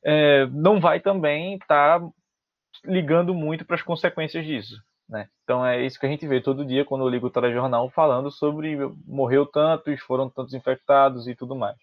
é, 0.05 0.45
não 0.47 0.79
vai 0.79 0.99
também 0.99 1.55
estar 1.55 1.99
tá 1.99 2.09
ligando 2.85 3.33
muito 3.33 3.65
para 3.65 3.75
as 3.75 3.81
consequências 3.81 4.45
disso. 4.45 4.75
Né? 5.07 5.27
Então 5.43 5.65
é 5.65 5.85
isso 5.85 5.99
que 5.99 6.05
a 6.05 6.09
gente 6.09 6.27
vê 6.27 6.41
todo 6.41 6.65
dia 6.65 6.85
quando 6.85 7.03
eu 7.03 7.09
ligo 7.09 7.27
o 7.27 7.31
telejornal 7.31 7.89
falando 7.89 8.31
sobre 8.31 8.77
morreu 9.05 9.45
tantos, 9.45 10.01
foram 10.01 10.29
tantos 10.29 10.53
infectados 10.53 11.27
e 11.27 11.35
tudo 11.35 11.55
mais. 11.55 11.77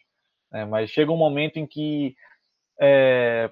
É, 0.53 0.65
mas 0.65 0.91
chega 0.91 1.13
um 1.13 1.17
momento 1.17 1.59
em 1.59 1.67
que 1.67 2.17
é, 2.81 3.51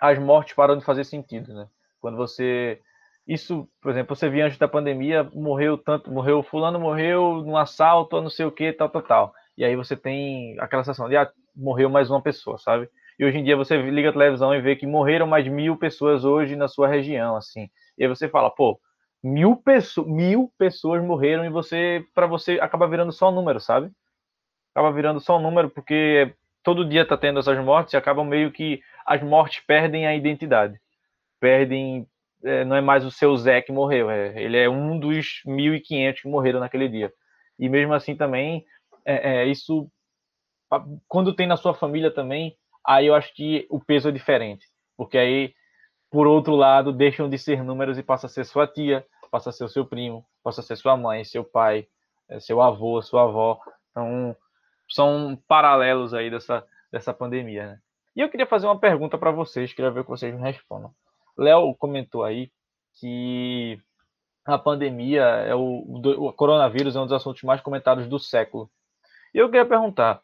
as 0.00 0.18
mortes 0.18 0.54
param 0.54 0.78
de 0.78 0.84
fazer 0.84 1.04
sentido. 1.04 1.52
Né? 1.52 1.68
Quando 2.00 2.16
você. 2.16 2.80
Isso, 3.26 3.68
por 3.82 3.90
exemplo, 3.90 4.16
você 4.16 4.30
via 4.30 4.46
antes 4.46 4.56
da 4.56 4.66
pandemia, 4.66 5.24
morreu 5.34 5.76
tanto, 5.76 6.10
morreu, 6.10 6.42
fulano 6.42 6.80
morreu 6.80 7.42
num 7.44 7.58
assalto, 7.58 8.22
não 8.22 8.30
sei 8.30 8.46
o 8.46 8.52
que, 8.52 8.72
tal, 8.72 8.88
tal, 8.88 9.02
tal. 9.02 9.34
E 9.54 9.64
aí 9.64 9.76
você 9.76 9.94
tem 9.94 10.58
aquela 10.58 10.82
sensação 10.82 11.10
de 11.10 11.16
ah, 11.16 11.30
morreu 11.54 11.90
mais 11.90 12.08
uma 12.10 12.22
pessoa, 12.22 12.56
sabe? 12.56 12.88
E 13.18 13.24
hoje 13.24 13.38
em 13.38 13.44
dia 13.44 13.56
você 13.56 13.76
liga 13.76 14.10
a 14.10 14.12
televisão 14.12 14.54
e 14.54 14.60
vê 14.60 14.76
que 14.76 14.86
morreram 14.86 15.26
mais 15.26 15.46
mil 15.48 15.76
pessoas 15.76 16.24
hoje 16.24 16.54
na 16.54 16.68
sua 16.68 16.86
região, 16.86 17.36
assim. 17.36 17.68
E 17.96 18.04
aí 18.04 18.08
você 18.08 18.28
fala, 18.28 18.48
pô, 18.50 18.80
mil, 19.22 19.60
mil 20.06 20.52
pessoas 20.56 21.02
morreram 21.02 21.44
e 21.44 21.50
você, 21.50 22.04
para 22.14 22.26
você, 22.26 22.60
acaba 22.60 22.86
virando 22.86 23.10
só 23.10 23.30
um 23.30 23.34
número, 23.34 23.58
sabe? 23.58 23.90
Acaba 24.74 24.92
virando 24.92 25.20
só 25.20 25.36
um 25.36 25.42
número 25.42 25.68
porque 25.68 26.32
todo 26.62 26.88
dia 26.88 27.06
tá 27.06 27.16
tendo 27.16 27.40
essas 27.40 27.58
mortes 27.64 27.94
e 27.94 27.96
acabam 27.96 28.24
meio 28.24 28.52
que 28.52 28.80
as 29.04 29.22
mortes 29.22 29.64
perdem 29.66 30.06
a 30.06 30.14
identidade. 30.14 30.80
Perdem, 31.40 32.06
é, 32.44 32.64
não 32.64 32.76
é 32.76 32.80
mais 32.80 33.04
o 33.04 33.10
seu 33.10 33.36
Zé 33.36 33.60
que 33.60 33.72
morreu, 33.72 34.10
é, 34.10 34.40
ele 34.40 34.56
é 34.56 34.68
um 34.68 34.98
dos 34.98 35.42
1.500 35.46 36.22
que 36.22 36.28
morreram 36.28 36.60
naquele 36.60 36.88
dia. 36.88 37.12
E 37.58 37.68
mesmo 37.68 37.92
assim 37.94 38.14
também, 38.14 38.64
é, 39.04 39.42
é, 39.42 39.46
isso, 39.46 39.90
quando 41.08 41.34
tem 41.34 41.46
na 41.46 41.56
sua 41.56 41.74
família 41.74 42.10
também, 42.10 42.56
aí 42.88 43.06
eu 43.06 43.14
acho 43.14 43.34
que 43.34 43.66
o 43.68 43.78
peso 43.78 44.08
é 44.08 44.12
diferente. 44.12 44.66
Porque 44.96 45.18
aí, 45.18 45.54
por 46.10 46.26
outro 46.26 46.56
lado, 46.56 46.90
deixam 46.90 47.28
de 47.28 47.38
ser 47.38 47.62
números 47.62 47.98
e 47.98 48.02
passa 48.02 48.26
a 48.26 48.30
ser 48.30 48.44
sua 48.44 48.66
tia, 48.66 49.06
passa 49.30 49.50
a 49.50 49.52
ser 49.52 49.64
o 49.64 49.68
seu 49.68 49.84
primo, 49.84 50.24
passa 50.42 50.62
a 50.62 50.64
ser 50.64 50.76
sua 50.76 50.96
mãe, 50.96 51.22
seu 51.22 51.44
pai, 51.44 51.86
é, 52.30 52.40
seu 52.40 52.62
avô, 52.62 53.00
sua 53.02 53.24
avó. 53.24 53.60
Então, 53.90 54.34
são 54.88 55.38
paralelos 55.46 56.14
aí 56.14 56.30
dessa, 56.30 56.66
dessa 56.90 57.12
pandemia, 57.12 57.66
né? 57.66 57.78
E 58.16 58.20
eu 58.22 58.30
queria 58.30 58.46
fazer 58.46 58.66
uma 58.66 58.80
pergunta 58.80 59.18
para 59.18 59.30
vocês, 59.30 59.72
queria 59.72 59.90
ver 59.90 60.02
que 60.02 60.10
vocês 60.10 60.34
me 60.34 60.40
respondam. 60.40 60.90
Léo 61.36 61.74
comentou 61.74 62.24
aí 62.24 62.50
que 62.98 63.78
a 64.44 64.58
pandemia 64.58 65.22
é 65.22 65.54
o, 65.54 65.84
o 66.18 66.32
coronavírus 66.32 66.96
é 66.96 67.00
um 67.00 67.04
dos 67.04 67.12
assuntos 67.12 67.42
mais 67.42 67.60
comentados 67.60 68.08
do 68.08 68.18
século. 68.18 68.68
E 69.34 69.38
eu 69.38 69.48
queria 69.50 69.66
perguntar, 69.66 70.20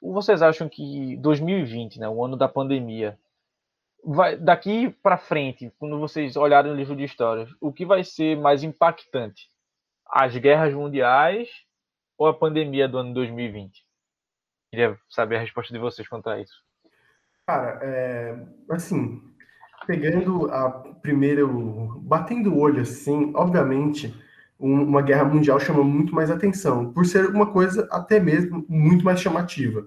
vocês 0.00 0.42
acham 0.42 0.68
que 0.68 1.16
2020, 1.16 1.98
né, 1.98 2.08
o 2.08 2.24
ano 2.24 2.36
da 2.36 2.48
pandemia, 2.48 3.18
vai 4.04 4.36
daqui 4.36 4.90
para 5.02 5.18
frente, 5.18 5.72
quando 5.78 5.98
vocês 5.98 6.36
olharem 6.36 6.70
no 6.70 6.76
livro 6.76 6.94
de 6.94 7.04
histórias, 7.04 7.50
o 7.60 7.72
que 7.72 7.84
vai 7.84 8.04
ser 8.04 8.36
mais 8.36 8.62
impactante? 8.62 9.48
As 10.08 10.36
guerras 10.36 10.72
mundiais 10.72 11.48
ou 12.16 12.28
a 12.28 12.34
pandemia 12.34 12.88
do 12.88 12.98
ano 12.98 13.12
2020? 13.14 13.84
Queria 14.70 14.98
saber 15.08 15.36
a 15.36 15.40
resposta 15.40 15.72
de 15.72 15.78
vocês 15.78 16.06
quanto 16.06 16.28
a 16.30 16.40
isso. 16.40 16.64
Cara, 17.46 17.80
é, 17.82 18.46
assim, 18.70 19.20
pegando 19.86 20.50
a 20.50 20.70
primeiro, 21.00 22.00
batendo 22.02 22.52
o 22.52 22.58
olho 22.58 22.82
assim, 22.82 23.32
obviamente, 23.34 24.14
uma 24.58 25.02
guerra 25.02 25.24
mundial 25.24 25.60
chama 25.60 25.84
muito 25.84 26.14
mais 26.14 26.30
atenção, 26.30 26.92
por 26.92 27.04
ser 27.04 27.26
uma 27.26 27.46
coisa 27.46 27.86
até 27.90 28.18
mesmo 28.18 28.64
muito 28.68 29.04
mais 29.04 29.20
chamativa. 29.20 29.86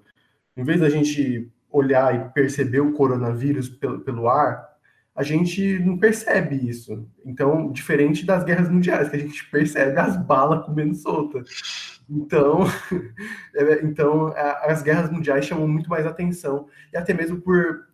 Em 0.56 0.64
vez 0.64 0.80
da 0.80 0.90
gente 0.90 1.52
olhar 1.72 2.16
e 2.16 2.30
perceber 2.34 2.80
o 2.80 2.94
coronavírus 2.94 3.70
pelo, 3.70 4.00
pelo 4.02 4.28
ar, 4.28 4.70
a 5.16 5.24
gente 5.24 5.80
não 5.80 5.98
percebe 5.98 6.56
isso. 6.56 7.06
Então, 7.26 7.72
diferente 7.72 8.26
das 8.26 8.44
guerras 8.44 8.70
mundiais, 8.70 9.10
que 9.10 9.16
a 9.16 9.20
gente 9.20 9.50
percebe 9.50 10.00
as 10.00 10.16
balas 10.16 10.66
comendo 10.66 10.96
solta. 10.96 11.44
Então, 12.10 12.62
é, 13.54 13.84
então 13.84 14.34
as 14.64 14.82
guerras 14.82 15.12
mundiais 15.12 15.46
chamam 15.46 15.68
muito 15.68 15.90
mais 15.90 16.06
atenção, 16.06 16.68
e 16.94 16.98
até 16.98 17.14
mesmo 17.14 17.42
por, 17.42 17.88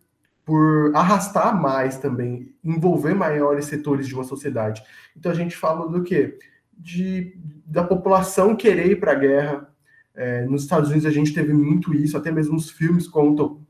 por 0.44 0.92
arrastar 0.94 1.60
mais 1.60 1.98
também, 1.98 2.54
envolver 2.62 3.14
maiores 3.14 3.66
setores 3.66 4.06
de 4.06 4.14
uma 4.14 4.24
sociedade. 4.24 4.82
Então, 5.16 5.32
a 5.32 5.34
gente 5.34 5.56
fala 5.56 5.88
do 5.88 6.02
quê? 6.02 6.38
De, 6.76 7.36
da 7.64 7.82
população 7.82 8.56
querer 8.56 8.90
ir 8.90 9.00
para 9.00 9.12
a 9.12 9.16
guerra. 9.16 9.68
É, 10.14 10.44
nos 10.46 10.62
Estados 10.62 10.90
Unidos 10.90 11.06
a 11.06 11.10
gente 11.10 11.32
teve 11.32 11.52
muito 11.52 11.94
isso, 11.94 12.16
até 12.16 12.30
mesmo 12.30 12.56
os 12.56 12.70
filmes 12.70 13.06
contam 13.06 13.60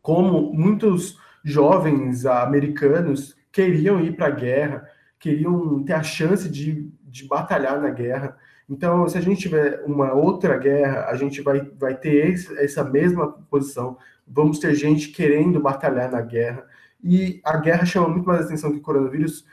como 0.00 0.52
muitos 0.52 1.18
jovens 1.42 2.26
americanos 2.26 3.36
queriam 3.50 4.00
ir 4.00 4.16
para 4.16 4.26
a 4.26 4.30
guerra, 4.30 4.88
queriam 5.18 5.82
ter 5.84 5.94
a 5.94 6.02
chance 6.02 6.48
de, 6.48 6.90
de 7.02 7.26
batalhar 7.26 7.80
na 7.80 7.90
guerra. 7.90 8.36
Então, 8.68 9.08
se 9.08 9.16
a 9.16 9.20
gente 9.20 9.40
tiver 9.40 9.82
uma 9.86 10.12
outra 10.12 10.56
guerra, 10.58 11.06
a 11.06 11.16
gente 11.16 11.40
vai, 11.40 11.60
vai 11.78 11.94
ter 11.96 12.30
esse, 12.30 12.58
essa 12.58 12.82
mesma 12.82 13.32
posição. 13.50 13.96
Vamos 14.26 14.58
ter 14.58 14.74
gente 14.74 15.08
querendo 15.08 15.60
batalhar 15.60 16.10
na 16.10 16.20
guerra. 16.20 16.64
E 17.02 17.40
a 17.44 17.58
guerra 17.58 17.84
chama 17.84 18.08
muito 18.08 18.26
mais 18.26 18.46
atenção 18.46 18.72
que 18.72 18.78
o 18.78 18.82
coronavírus, 18.82 19.46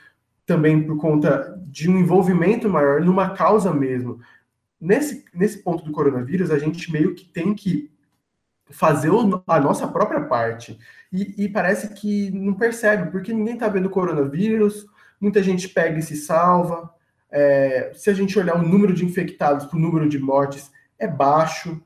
também 0.46 0.82
por 0.82 0.96
conta 0.98 1.58
de 1.66 1.90
um 1.90 1.98
envolvimento 1.98 2.68
maior 2.68 3.00
numa 3.00 3.30
causa 3.30 3.72
mesmo. 3.72 4.20
Nesse, 4.80 5.24
nesse 5.32 5.62
ponto 5.62 5.84
do 5.84 5.92
coronavírus, 5.92 6.50
a 6.50 6.58
gente 6.58 6.90
meio 6.90 7.14
que 7.14 7.24
tem 7.24 7.54
que 7.54 7.90
fazer 8.70 9.10
a 9.46 9.60
nossa 9.60 9.86
própria 9.86 10.22
parte. 10.22 10.78
E, 11.12 11.44
e 11.44 11.48
parece 11.48 11.94
que 11.94 12.30
não 12.30 12.54
percebe, 12.54 13.10
porque 13.10 13.32
ninguém 13.32 13.54
está 13.54 13.68
vendo 13.68 13.90
coronavírus, 13.90 14.86
muita 15.20 15.42
gente 15.42 15.68
pega 15.68 15.98
e 15.98 16.02
se 16.02 16.16
salva. 16.16 16.92
É, 17.30 17.92
se 17.94 18.10
a 18.10 18.14
gente 18.14 18.38
olhar 18.38 18.56
o 18.56 18.66
número 18.66 18.92
de 18.92 19.04
infectados 19.04 19.66
para 19.66 19.76
o 19.76 19.80
número 19.80 20.08
de 20.08 20.18
mortes, 20.18 20.70
é 20.98 21.06
baixo, 21.06 21.80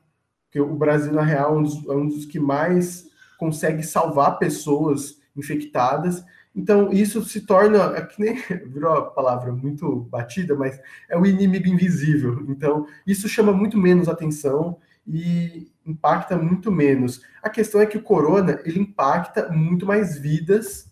porque 0.45 0.59
o 0.59 0.75
Brasil, 0.75 1.13
na 1.13 1.23
real, 1.23 1.55
é 1.55 1.57
um 1.59 1.63
dos, 1.63 1.87
é 1.87 1.93
um 1.93 2.07
dos 2.07 2.25
que 2.25 2.39
mais 2.39 3.07
consegue 3.37 3.83
salvar 3.83 4.39
pessoas 4.39 5.19
infectadas, 5.35 6.23
então, 6.57 6.91
isso 6.91 7.23
se 7.23 7.41
torna, 7.41 7.95
é 7.95 8.01
que 8.01 8.19
nem 8.19 8.33
virou 8.65 8.91
a 8.91 9.11
palavra 9.11 9.51
muito 9.51 10.07
batida, 10.09 10.55
mas 10.55 10.81
é 11.07 11.15
o 11.15 11.23
inimigo 11.23 11.67
invisível. 11.67 12.43
Então, 12.49 12.87
isso 13.05 13.29
chama 13.29 13.53
muito 13.53 13.77
menos 13.77 14.09
atenção 14.09 14.79
e 15.05 15.71
impacta 15.85 16.35
muito 16.35 16.71
menos. 16.71 17.21
A 17.43 17.49
questão 17.49 17.79
é 17.79 17.85
que 17.85 17.97
o 17.97 18.01
corona, 18.01 18.59
ele 18.65 18.79
impacta 18.79 19.49
muito 19.49 19.85
mais 19.85 20.17
vidas 20.17 20.89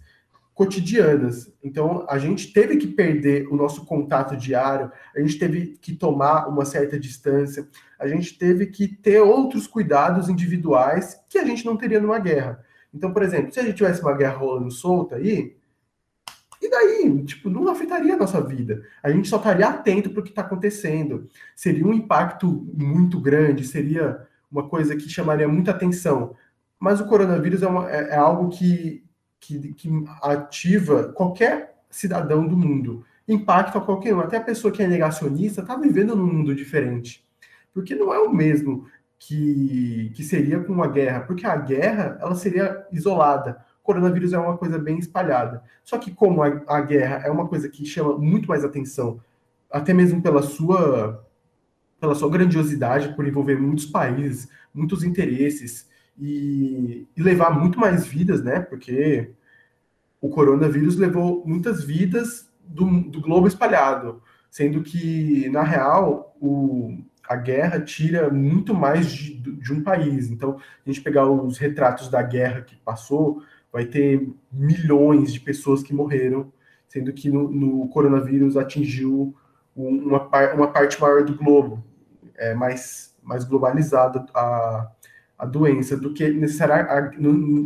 cotidianas. 0.54 1.52
Então, 1.64 2.06
a 2.08 2.20
gente 2.20 2.54
teve 2.54 2.78
que 2.78 2.88
perder 2.88 3.48
o 3.48 3.56
nosso 3.56 3.86
contato 3.86 4.38
diário, 4.38 4.92
a 5.16 5.20
gente 5.20 5.40
teve 5.40 5.80
que 5.82 5.96
tomar 5.96 6.48
uma 6.48 6.64
certa 6.64 7.00
distância, 7.00 7.68
a 8.00 8.08
gente 8.08 8.38
teve 8.38 8.68
que 8.68 8.88
ter 8.88 9.20
outros 9.20 9.66
cuidados 9.66 10.30
individuais 10.30 11.20
que 11.28 11.40
a 11.40 11.44
gente 11.44 11.66
não 11.66 11.76
teria 11.76 12.00
numa 12.00 12.20
guerra. 12.20 12.64
Então, 12.96 13.12
por 13.12 13.22
exemplo, 13.24 13.52
se 13.52 13.60
a 13.60 13.64
gente 13.64 13.76
tivesse 13.76 14.02
uma 14.02 14.16
guerra 14.16 14.38
rolando 14.38 14.72
solta 14.72 15.16
aí, 15.16 15.56
e 16.62 16.70
daí? 16.70 17.24
Tipo, 17.26 17.50
não 17.50 17.68
afetaria 17.68 18.16
a 18.16 18.18
nossa 18.18 18.42
vida. 18.42 18.82
A 19.04 19.12
gente 19.12 19.28
só 19.28 19.38
estaria 19.38 19.68
atento 19.68 20.10
para 20.10 20.22
o 20.22 20.24
que 20.24 20.30
está 20.30 20.42
acontecendo. 20.42 21.30
Seria 21.56 21.86
um 21.86 21.94
impacto 21.94 22.48
muito 22.74 23.20
grande, 23.20 23.68
seria 23.68 24.26
uma 24.50 24.68
coisa 24.68 24.96
que 24.96 25.10
chamaria 25.10 25.48
muita 25.48 25.72
atenção. 25.72 26.36
Mas 26.80 27.00
o 27.00 27.08
coronavírus 27.08 27.62
é, 27.62 27.68
uma, 27.68 27.92
é, 27.92 28.10
é 28.12 28.16
algo 28.16 28.50
que 28.50 29.06
que, 29.46 29.74
que 29.74 29.90
ativa 30.22 31.14
qualquer 31.14 31.76
cidadão 31.90 32.48
do 32.48 32.58
mundo, 32.58 33.06
impacta 33.28 33.80
qualquer 33.80 34.16
um. 34.16 34.20
Até 34.20 34.38
a 34.38 34.44
pessoa 34.44 34.74
que 34.74 34.82
é 34.82 34.88
negacionista 34.88 35.62
está 35.62 35.76
vivendo 35.76 36.16
num 36.16 36.26
mundo 36.26 36.56
diferente. 36.56 37.24
Porque 37.74 37.94
não 37.94 38.14
é 38.14 38.20
o 38.20 38.34
mesmo 38.34 38.88
que, 39.20 40.12
que 40.16 40.24
seria 40.24 40.60
com 40.60 40.74
uma 40.74 40.88
guerra, 40.88 41.22
porque 41.22 41.46
a 41.46 41.56
guerra 41.56 42.18
ela 42.22 42.36
seria 42.36 42.86
isolada. 42.92 43.64
O 43.82 43.86
coronavírus 43.86 44.34
é 44.34 44.38
uma 44.38 44.58
coisa 44.58 44.78
bem 44.78 44.98
espalhada. 44.98 45.64
Só 45.84 45.98
que 45.98 46.12
como 46.12 46.44
a, 46.44 46.62
a 46.68 46.82
guerra 46.82 47.22
é 47.26 47.32
uma 47.32 47.48
coisa 47.48 47.70
que 47.70 47.86
chama 47.86 48.18
muito 48.18 48.48
mais 48.48 48.64
atenção, 48.64 49.20
até 49.72 49.94
mesmo 49.94 50.22
pela 50.22 50.42
sua 50.42 51.24
pela 52.00 52.14
sua 52.14 52.30
grandiosidade, 52.30 53.16
por 53.16 53.26
envolver 53.26 53.56
muitos 53.60 53.86
países, 53.86 54.50
muitos 54.74 55.04
interesses, 55.04 55.90
e, 56.20 57.08
e 57.16 57.22
levar 57.22 57.52
muito 57.52 57.80
mais 57.80 58.06
vidas, 58.06 58.44
né? 58.44 58.60
Porque 58.60 59.32
o 60.22 60.30
coronavírus 60.30 60.98
levou 60.98 61.44
muitas 61.46 61.84
vidas 61.84 62.50
do, 62.64 63.02
do 63.10 63.22
globo 63.22 63.48
espalhado, 63.48 64.22
sendo 64.50 64.82
que, 64.82 65.50
na 65.50 65.62
real, 65.62 66.36
o, 66.40 66.98
a 67.28 67.36
guerra 67.36 67.80
tira 67.80 68.30
muito 68.30 68.74
mais 68.74 69.12
de, 69.12 69.34
de, 69.34 69.74
um 69.74 69.82
país. 69.82 70.30
Então, 70.30 70.58
a 70.86 70.90
gente 70.90 71.02
pegar 71.02 71.30
os 71.30 71.58
retratos 71.58 72.10
da 72.10 72.22
guerra 72.22 72.62
que 72.62 72.76
passou, 72.78 73.42
vai 73.72 73.86
ter 73.86 74.30
milhões 74.52 75.34
de 75.34 75.40
pessoas 75.40 75.84
que 75.84 75.94
morreram, 75.94 76.52
sendo 76.88 77.12
que 77.12 77.30
no, 77.30 77.52
no 77.52 77.88
coronavírus 77.90 78.56
atingiu 78.56 79.36
uma, 79.76 80.28
uma 80.54 80.68
parte 80.72 81.00
maior 81.02 81.24
do 81.24 81.36
globo, 81.36 81.84
é 82.38 82.54
mais, 82.54 83.14
mais 83.22 83.44
globalizada 83.44 84.26
a, 84.34 84.92
a 85.38 85.46
doença 85.46 85.98
do 85.98 86.14
que, 86.14 86.30
necessari 86.30 87.18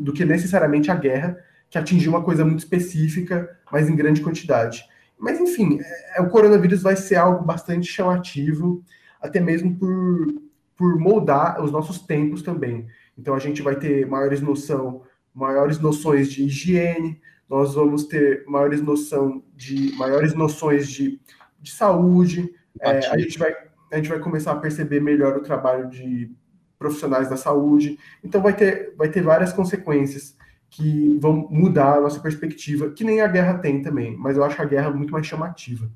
do 0.01 0.13
que 0.13 0.25
necessariamente 0.25 0.89
a 0.89 0.95
guerra, 0.95 1.37
que 1.69 1.77
atingiu 1.77 2.11
uma 2.11 2.23
coisa 2.23 2.43
muito 2.43 2.59
específica, 2.59 3.57
mas 3.71 3.87
em 3.87 3.95
grande 3.95 4.21
quantidade. 4.21 4.83
Mas, 5.19 5.39
enfim, 5.39 5.79
é, 6.15 6.21
o 6.21 6.29
coronavírus 6.29 6.81
vai 6.81 6.95
ser 6.95 7.17
algo 7.17 7.43
bastante 7.43 7.91
chamativo, 7.91 8.83
até 9.21 9.39
mesmo 9.39 9.75
por, 9.75 10.41
por 10.75 10.97
moldar 10.97 11.63
os 11.63 11.71
nossos 11.71 11.99
tempos 11.99 12.41
também. 12.41 12.87
Então, 13.17 13.33
a 13.33 13.39
gente 13.39 13.61
vai 13.61 13.75
ter 13.75 14.07
maiores 14.07 14.41
noção, 14.41 15.03
maiores 15.33 15.79
noções 15.79 16.31
de 16.31 16.43
higiene, 16.43 17.19
nós 17.49 17.73
vamos 17.73 18.05
ter 18.05 18.43
maiores 18.47 18.81
noção 18.81 19.43
de 19.55 19.91
maiores 19.97 20.33
noções 20.33 20.87
de, 20.87 21.19
de 21.59 21.71
saúde. 21.71 22.53
É, 22.79 22.99
a 23.07 23.17
gente 23.17 23.37
vai 23.39 23.53
a 23.91 23.97
gente 23.97 24.09
vai 24.09 24.19
começar 24.19 24.51
a 24.51 24.59
perceber 24.59 24.99
melhor 24.99 25.35
o 25.35 25.41
trabalho 25.41 25.89
de 25.89 26.31
profissionais 26.77 27.29
da 27.29 27.35
saúde. 27.35 27.97
Então 28.23 28.41
vai 28.41 28.55
ter, 28.55 28.93
vai 28.95 29.09
ter 29.09 29.21
várias 29.21 29.51
consequências 29.51 30.37
que 30.69 31.17
vão 31.19 31.47
mudar 31.49 31.95
a 31.95 32.01
nossa 32.01 32.19
perspectiva, 32.19 32.91
que 32.91 33.03
nem 33.03 33.21
a 33.21 33.27
guerra 33.27 33.57
tem 33.57 33.81
também, 33.81 34.15
mas 34.15 34.37
eu 34.37 34.43
acho 34.43 34.61
a 34.61 34.65
guerra 34.65 34.91
muito 34.91 35.11
mais 35.11 35.25
chamativa. 35.25 35.89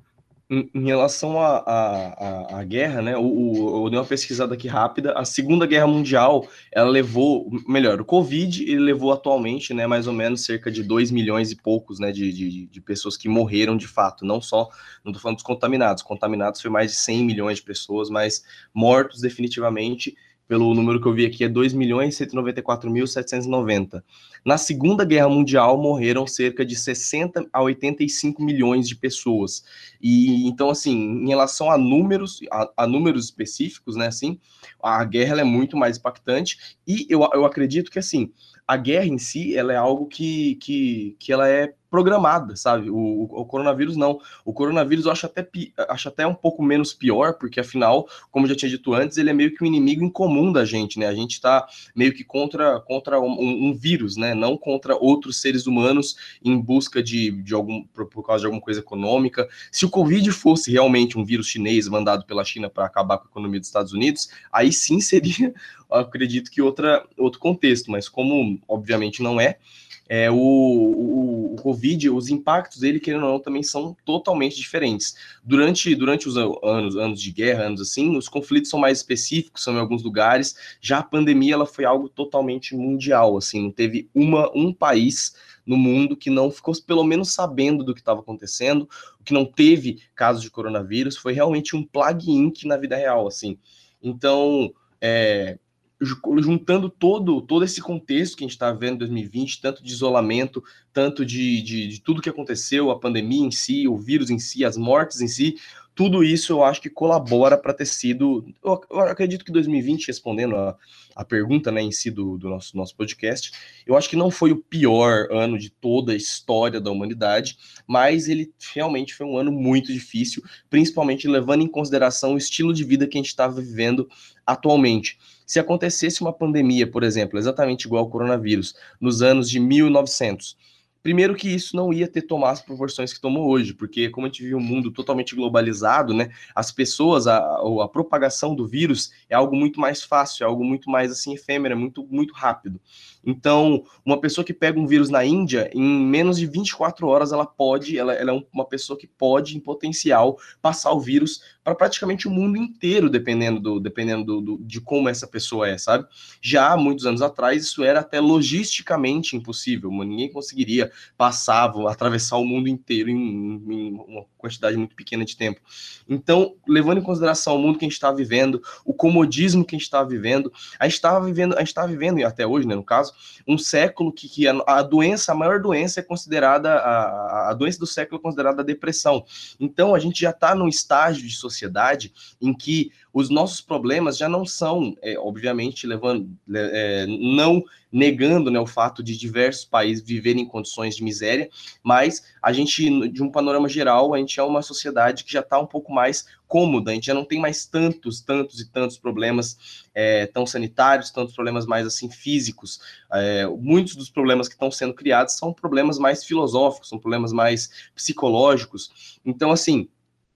Em, 0.73 0.85
relação 0.85 1.41
à 1.41 2.63
guerra, 2.63 3.01
né, 3.01 3.17
o, 3.17 3.23
o, 3.23 3.85
eu 3.85 3.89
dei 3.89 3.97
uma 3.97 4.05
pesquisada 4.05 4.53
aqui 4.53 4.67
rápida, 4.67 5.13
a 5.13 5.25
Segunda 5.25 5.65
Guerra 5.65 5.87
Mundial, 5.87 6.47
ela 6.71 6.89
levou, 6.89 7.49
melhor, 7.67 7.99
o 7.99 8.05
Covid, 8.05 8.63
ele 8.63 8.79
levou 8.79 9.11
atualmente, 9.11 9.73
né, 9.73 9.87
mais 9.87 10.05
ou 10.05 10.13
menos 10.13 10.45
cerca 10.45 10.69
de 10.69 10.83
2 10.83 11.09
milhões 11.09 11.51
e 11.51 11.55
poucos, 11.55 11.99
né, 11.99 12.11
de, 12.11 12.31
de, 12.31 12.65
de 12.67 12.81
pessoas 12.81 13.17
que 13.17 13.27
morreram 13.27 13.75
de 13.75 13.87
fato, 13.87 14.25
não 14.25 14.39
só, 14.39 14.69
não 15.03 15.11
estou 15.11 15.21
falando 15.21 15.37
dos 15.37 15.43
contaminados, 15.43 16.03
contaminados 16.03 16.61
foi 16.61 16.69
mais 16.69 16.91
de 16.91 16.97
100 16.97 17.25
milhões 17.25 17.57
de 17.57 17.63
pessoas, 17.63 18.09
mas 18.09 18.43
mortos 18.73 19.21
definitivamente, 19.21 20.15
pelo 20.47 20.73
número 20.73 21.01
que 21.01 21.07
eu 21.07 21.13
vi 21.13 21.25
aqui, 21.25 21.43
é 21.43 21.49
2.194.790. 21.49 24.01
Na 24.45 24.57
Segunda 24.57 25.03
Guerra 25.05 25.29
Mundial 25.29 25.81
morreram 25.81 26.27
cerca 26.27 26.65
de 26.65 26.75
60 26.75 27.47
a 27.51 27.61
85 27.61 28.43
milhões 28.43 28.87
de 28.87 28.95
pessoas. 28.95 29.63
E 30.01 30.47
então, 30.47 30.69
assim, 30.69 30.93
em 30.93 31.27
relação 31.27 31.71
a 31.71 31.77
números, 31.77 32.39
a, 32.51 32.69
a 32.77 32.87
números 32.87 33.25
específicos, 33.25 33.95
né, 33.95 34.07
assim, 34.07 34.39
a 34.81 35.03
guerra 35.05 35.41
é 35.41 35.43
muito 35.43 35.77
mais 35.77 35.97
impactante. 35.97 36.77
E 36.85 37.07
eu, 37.09 37.27
eu 37.33 37.45
acredito 37.45 37.89
que, 37.89 37.99
assim, 37.99 38.31
a 38.67 38.77
guerra 38.77 39.05
em 39.05 39.17
si, 39.17 39.55
ela 39.55 39.73
é 39.73 39.77
algo 39.77 40.07
que, 40.07 40.55
que, 40.55 41.15
que 41.19 41.31
ela 41.31 41.47
é 41.47 41.73
programada, 41.93 42.55
sabe? 42.55 42.89
O, 42.89 43.25
o, 43.29 43.45
coronavírus 43.45 43.95
não. 43.95 44.19
O 44.43 44.51
coronavírus 44.51 45.05
eu 45.05 45.11
acho 45.11 45.27
até, 45.27 45.47
acho 45.89 46.07
até 46.07 46.25
um 46.25 46.33
pouco 46.33 46.63
menos 46.63 46.91
pior, 46.91 47.33
porque 47.35 47.59
afinal, 47.59 48.09
como 48.31 48.47
já 48.47 48.55
tinha 48.55 48.71
dito 48.71 48.95
antes, 48.95 49.19
ele 49.19 49.29
é 49.29 49.33
meio 49.33 49.53
que 49.53 49.63
um 49.63 49.67
inimigo 49.67 50.03
incomum 50.03 50.51
da 50.51 50.65
gente, 50.65 50.97
né? 50.97 51.05
A 51.05 51.13
gente 51.13 51.33
está 51.33 51.67
meio 51.95 52.11
que 52.11 52.23
contra, 52.23 52.79
contra 52.79 53.21
um, 53.21 53.67
um, 53.67 53.75
vírus, 53.75 54.17
né? 54.17 54.33
Não 54.33 54.57
contra 54.57 54.95
outros 54.95 55.39
seres 55.39 55.67
humanos 55.67 56.15
em 56.43 56.59
busca 56.59 57.03
de, 57.03 57.29
de 57.43 57.53
algum, 57.53 57.83
por, 57.83 58.07
por 58.07 58.25
causa 58.25 58.39
de 58.39 58.45
alguma 58.47 58.63
coisa 58.63 58.79
econômica. 58.79 59.47
Se 59.71 59.85
o 59.85 59.89
Covid 59.89 60.31
fosse 60.31 60.71
realmente 60.71 61.15
um 61.15 61.23
vírus 61.23 61.45
chinês 61.45 61.87
mandado 61.87 62.25
pela 62.25 62.43
China 62.43 62.71
para 62.71 62.85
acabar 62.85 63.19
com 63.19 63.25
a 63.27 63.29
economia 63.29 63.59
dos 63.59 63.69
Estados 63.69 63.93
Unidos, 63.93 64.29
aí 64.51 64.73
sim 64.73 64.97
seria, 64.99 65.53
acredito 65.91 66.49
que 66.49 66.59
outra, 66.59 67.05
outro 67.19 67.39
contexto, 67.39 67.91
mas 67.91 68.09
como 68.09 68.59
obviamente 68.67 69.21
não 69.21 69.39
é, 69.39 69.59
é, 70.07 70.29
o, 70.29 70.35
o, 70.35 71.53
o, 71.53 71.55
Covid, 71.57 72.09
os 72.09 72.29
impactos 72.29 72.79
dele, 72.79 72.99
querendo 72.99 73.25
ou 73.25 73.31
não, 73.31 73.39
também 73.39 73.63
são 73.63 73.95
totalmente 74.05 74.55
diferentes. 74.55 75.15
Durante, 75.43 75.95
durante 75.95 76.27
os 76.27 76.35
anos, 76.37 76.97
anos 76.97 77.21
de 77.21 77.31
guerra, 77.31 77.63
anos 77.63 77.81
assim, 77.81 78.15
os 78.17 78.27
conflitos 78.27 78.69
são 78.69 78.79
mais 78.79 78.97
específicos, 78.99 79.63
são 79.63 79.73
em 79.75 79.79
alguns 79.79 80.03
lugares. 80.03 80.55
Já 80.81 80.99
a 80.99 81.03
pandemia, 81.03 81.53
ela 81.53 81.65
foi 81.65 81.85
algo 81.85 82.09
totalmente 82.09 82.75
mundial, 82.75 83.37
assim, 83.37 83.63
não 83.63 83.71
teve 83.71 84.09
uma, 84.13 84.51
um 84.53 84.73
país 84.73 85.35
no 85.65 85.77
mundo 85.77 86.17
que 86.17 86.29
não 86.29 86.51
ficou 86.51 86.73
pelo 86.85 87.05
menos 87.05 87.31
sabendo 87.31 87.83
do 87.83 87.93
que 87.93 88.01
estava 88.01 88.19
acontecendo, 88.19 88.89
que 89.23 89.33
não 89.33 89.45
teve 89.45 90.01
casos 90.13 90.41
de 90.41 90.51
coronavírus, 90.51 91.15
foi 91.15 91.31
realmente 91.31 91.75
um 91.75 91.83
plug-in 91.83 92.51
na 92.65 92.75
vida 92.75 92.97
real, 92.97 93.25
assim. 93.25 93.57
Então, 94.01 94.73
é, 94.99 95.57
juntando 96.05 96.89
todo, 96.89 97.41
todo 97.41 97.63
esse 97.63 97.81
contexto 97.81 98.37
que 98.37 98.43
a 98.43 98.45
gente 98.45 98.53
está 98.53 98.71
vendo 98.71 98.95
em 98.95 98.99
2020, 98.99 99.61
tanto 99.61 99.83
de 99.83 99.91
isolamento, 99.91 100.63
tanto 100.93 101.25
de, 101.25 101.61
de, 101.61 101.87
de, 101.87 102.01
tudo 102.01 102.21
que 102.21 102.29
aconteceu, 102.29 102.91
a 102.91 102.99
pandemia 102.99 103.45
em 103.45 103.51
si, 103.51 103.87
o 103.87 103.97
vírus 103.97 104.29
em 104.29 104.37
si, 104.37 104.63
as 104.63 104.77
mortes 104.77 105.19
em 105.21 105.27
si, 105.27 105.55
tudo 105.95 106.23
isso 106.23 106.51
eu 106.53 106.63
acho 106.63 106.81
que 106.81 106.89
colabora 106.89 107.57
para 107.57 107.73
ter 107.73 107.85
sido. 107.85 108.45
Eu, 108.63 108.99
acredito 109.01 109.45
que 109.45 109.51
2020, 109.51 110.07
respondendo 110.07 110.55
a, 110.55 110.75
a 111.15 111.23
pergunta 111.23 111.71
né, 111.71 111.81
em 111.81 111.91
si 111.91 112.09
do, 112.09 112.37
do 112.37 112.49
nosso, 112.49 112.75
nosso 112.75 112.95
podcast, 112.95 113.51
eu 113.85 113.95
acho 113.95 114.09
que 114.09 114.15
não 114.15 114.31
foi 114.31 114.51
o 114.51 114.57
pior 114.57 115.27
ano 115.31 115.57
de 115.57 115.69
toda 115.69 116.13
a 116.13 116.15
história 116.15 116.81
da 116.81 116.89
humanidade, 116.89 117.57
mas 117.87 118.27
ele 118.27 118.51
realmente 118.73 119.13
foi 119.13 119.25
um 119.25 119.37
ano 119.37 119.51
muito 119.51 119.93
difícil, 119.93 120.43
principalmente 120.69 121.27
levando 121.27 121.61
em 121.61 121.67
consideração 121.67 122.33
o 122.33 122.37
estilo 122.37 122.73
de 122.73 122.83
vida 122.83 123.05
que 123.05 123.17
a 123.17 123.21
gente 123.21 123.27
estava 123.27 123.61
vivendo 123.61 124.09
atualmente. 124.45 125.17
Se 125.45 125.59
acontecesse 125.59 126.21
uma 126.21 126.33
pandemia, 126.33 126.89
por 126.89 127.03
exemplo, 127.03 127.37
exatamente 127.37 127.85
igual 127.85 128.03
ao 128.03 128.09
coronavírus, 128.09 128.73
nos 128.99 129.21
anos 129.21 129.47
de 129.47 129.59
1900, 129.59 130.57
Primeiro 131.03 131.35
que 131.35 131.49
isso 131.49 131.75
não 131.75 131.91
ia 131.91 132.07
ter 132.07 132.21
tomado 132.21 132.53
as 132.53 132.61
proporções 132.61 133.13
que 133.13 133.19
tomou 133.19 133.49
hoje, 133.49 133.73
porque 133.73 134.09
como 134.09 134.25
a 134.25 134.29
gente 134.29 134.41
vive 134.41 134.55
um 134.55 134.61
mundo 134.61 134.89
totalmente 134.89 135.35
globalizado, 135.35 136.13
né, 136.13 136.29
as 136.55 136.71
pessoas, 136.71 137.27
a, 137.27 137.37
a 137.37 137.87
propagação 137.89 138.55
do 138.55 138.65
vírus 138.65 139.11
é 139.29 139.35
algo 139.35 139.53
muito 139.53 139.81
mais 139.81 140.01
fácil, 140.01 140.45
é 140.45 140.47
algo 140.47 140.63
muito 140.63 140.89
mais 140.89 141.11
assim 141.11 141.33
efêmero, 141.33 141.77
muito 141.77 142.07
muito 142.09 142.33
rápido. 142.33 142.79
Então, 143.25 143.83
uma 144.05 144.19
pessoa 144.19 144.43
que 144.43 144.53
pega 144.53 144.79
um 144.79 144.87
vírus 144.87 145.09
na 145.09 145.25
Índia, 145.25 145.69
em 145.73 145.81
menos 145.81 146.37
de 146.37 146.45
24 146.45 147.07
horas 147.07 147.31
ela 147.31 147.45
pode, 147.45 147.97
ela, 147.97 148.13
ela 148.13 148.31
é 148.31 148.43
uma 148.53 148.65
pessoa 148.65 148.97
que 148.97 149.07
pode, 149.07 149.55
em 149.55 149.59
potencial, 149.59 150.37
passar 150.61 150.91
o 150.91 150.99
vírus 150.99 151.41
para 151.63 151.73
praticamente 151.73 152.27
o 152.27 152.31
mundo 152.31 152.57
inteiro, 152.57 153.09
dependendo, 153.09 153.59
do, 153.59 153.79
dependendo 153.79 154.25
do, 154.25 154.41
do, 154.41 154.63
de 154.63 154.81
como 154.81 155.07
essa 155.07 155.25
pessoa 155.25 155.69
é, 155.69 155.77
sabe? 155.77 156.05
Já 156.41 156.73
há 156.73 156.77
muitos 156.77 157.05
anos 157.05 157.21
atrás, 157.21 157.63
isso 157.63 157.83
era 157.83 158.01
até 158.01 158.19
logisticamente 158.19 159.37
impossível, 159.37 159.89
ninguém 159.89 160.29
conseguiria 160.29 160.91
passar, 161.17 161.71
atravessar 161.89 162.37
o 162.37 162.45
mundo 162.45 162.67
inteiro 162.67 163.09
em, 163.09 163.15
em 163.15 163.93
uma 163.93 164.25
quantidade 164.37 164.75
muito 164.75 164.95
pequena 164.95 165.23
de 165.23 165.37
tempo. 165.37 165.61
Então, 166.07 166.55
levando 166.67 166.99
em 166.99 167.03
consideração 167.03 167.55
o 167.55 167.59
mundo 167.59 167.79
que 167.79 167.85
a 167.85 167.87
gente 167.87 167.93
está 167.93 168.11
vivendo, 168.11 168.61
o 168.85 168.93
comodismo 168.93 169.63
que 169.63 169.75
a 169.75 169.77
gente 169.77 169.85
está 169.85 170.03
vivendo, 170.03 170.51
a 170.79 170.85
gente 170.85 170.95
estava 170.95 171.23
vivendo, 171.23 171.55
a 171.55 171.59
gente 171.59 171.67
está 171.67 171.85
vivendo 171.85 172.23
até 172.25 172.45
hoje, 172.45 172.67
né, 172.67 172.75
no 172.75 172.83
caso, 172.83 173.13
um 173.47 173.57
século 173.57 174.11
que, 174.11 174.27
que 174.27 174.47
a, 174.47 174.53
a, 174.67 174.81
doença, 174.81 175.31
a 175.31 175.35
maior 175.35 175.61
doença 175.61 175.99
é 175.99 176.03
considerada 176.03 176.73
a, 176.73 177.51
a 177.51 177.53
doença 177.53 177.79
do 177.79 177.87
século 177.87 178.19
é 178.19 178.21
considerada 178.21 178.61
a 178.61 178.65
depressão. 178.65 179.25
Então, 179.59 179.95
a 179.95 179.99
gente 179.99 180.21
já 180.21 180.31
está 180.31 180.53
num 180.53 180.67
estágio 180.67 181.27
de 181.27 181.35
sociedade 181.35 182.13
em 182.41 182.53
que 182.53 182.91
os 183.13 183.29
nossos 183.29 183.61
problemas 183.61 184.17
já 184.17 184.27
não 184.27 184.43
são, 184.43 184.97
é, 185.01 185.17
obviamente, 185.19 185.85
levando, 185.85 186.35
é, 186.51 187.05
não 187.05 187.63
negando 187.91 188.49
né, 188.49 188.59
o 188.59 188.65
fato 188.65 189.03
de 189.03 189.15
diversos 189.15 189.65
países 189.65 190.03
viverem 190.03 190.41
em 190.41 190.47
condições 190.47 190.95
de 190.95 191.03
miséria, 191.03 191.47
mas 191.83 192.23
a 192.41 192.51
gente, 192.51 193.07
de 193.09 193.21
um 193.21 193.29
panorama 193.29 193.69
geral, 193.69 194.15
a 194.15 194.17
gente 194.17 194.39
é 194.39 194.43
uma 194.43 194.63
sociedade 194.63 195.23
que 195.23 195.31
já 195.31 195.41
está 195.41 195.59
um 195.59 195.67
pouco 195.67 195.93
mais 195.93 196.25
cômoda, 196.47 196.89
a 196.89 196.93
gente 196.95 197.05
já 197.05 197.13
não 197.13 197.23
tem 197.23 197.39
mais 197.39 197.67
tantos, 197.67 198.19
tantos 198.19 198.59
e 198.59 198.71
tantos 198.71 198.97
problemas 198.97 199.85
é, 199.93 200.25
tão 200.25 200.45
sanitários, 200.47 201.11
tantos 201.11 201.35
problemas 201.35 201.67
mais 201.67 201.85
assim 201.85 202.09
físicos. 202.09 202.79
É, 203.11 203.45
muitos 203.45 203.95
dos 203.95 204.09
problemas 204.09 204.47
que 204.47 204.55
estão 204.55 204.71
sendo 204.71 204.93
criados 204.95 205.35
são 205.35 205.53
problemas 205.53 205.99
mais 205.99 206.23
filosóficos, 206.23 206.89
são 206.89 206.97
problemas 206.97 207.31
mais 207.31 207.69
psicológicos. 207.93 209.19
Então, 209.23 209.51
assim, 209.51 209.87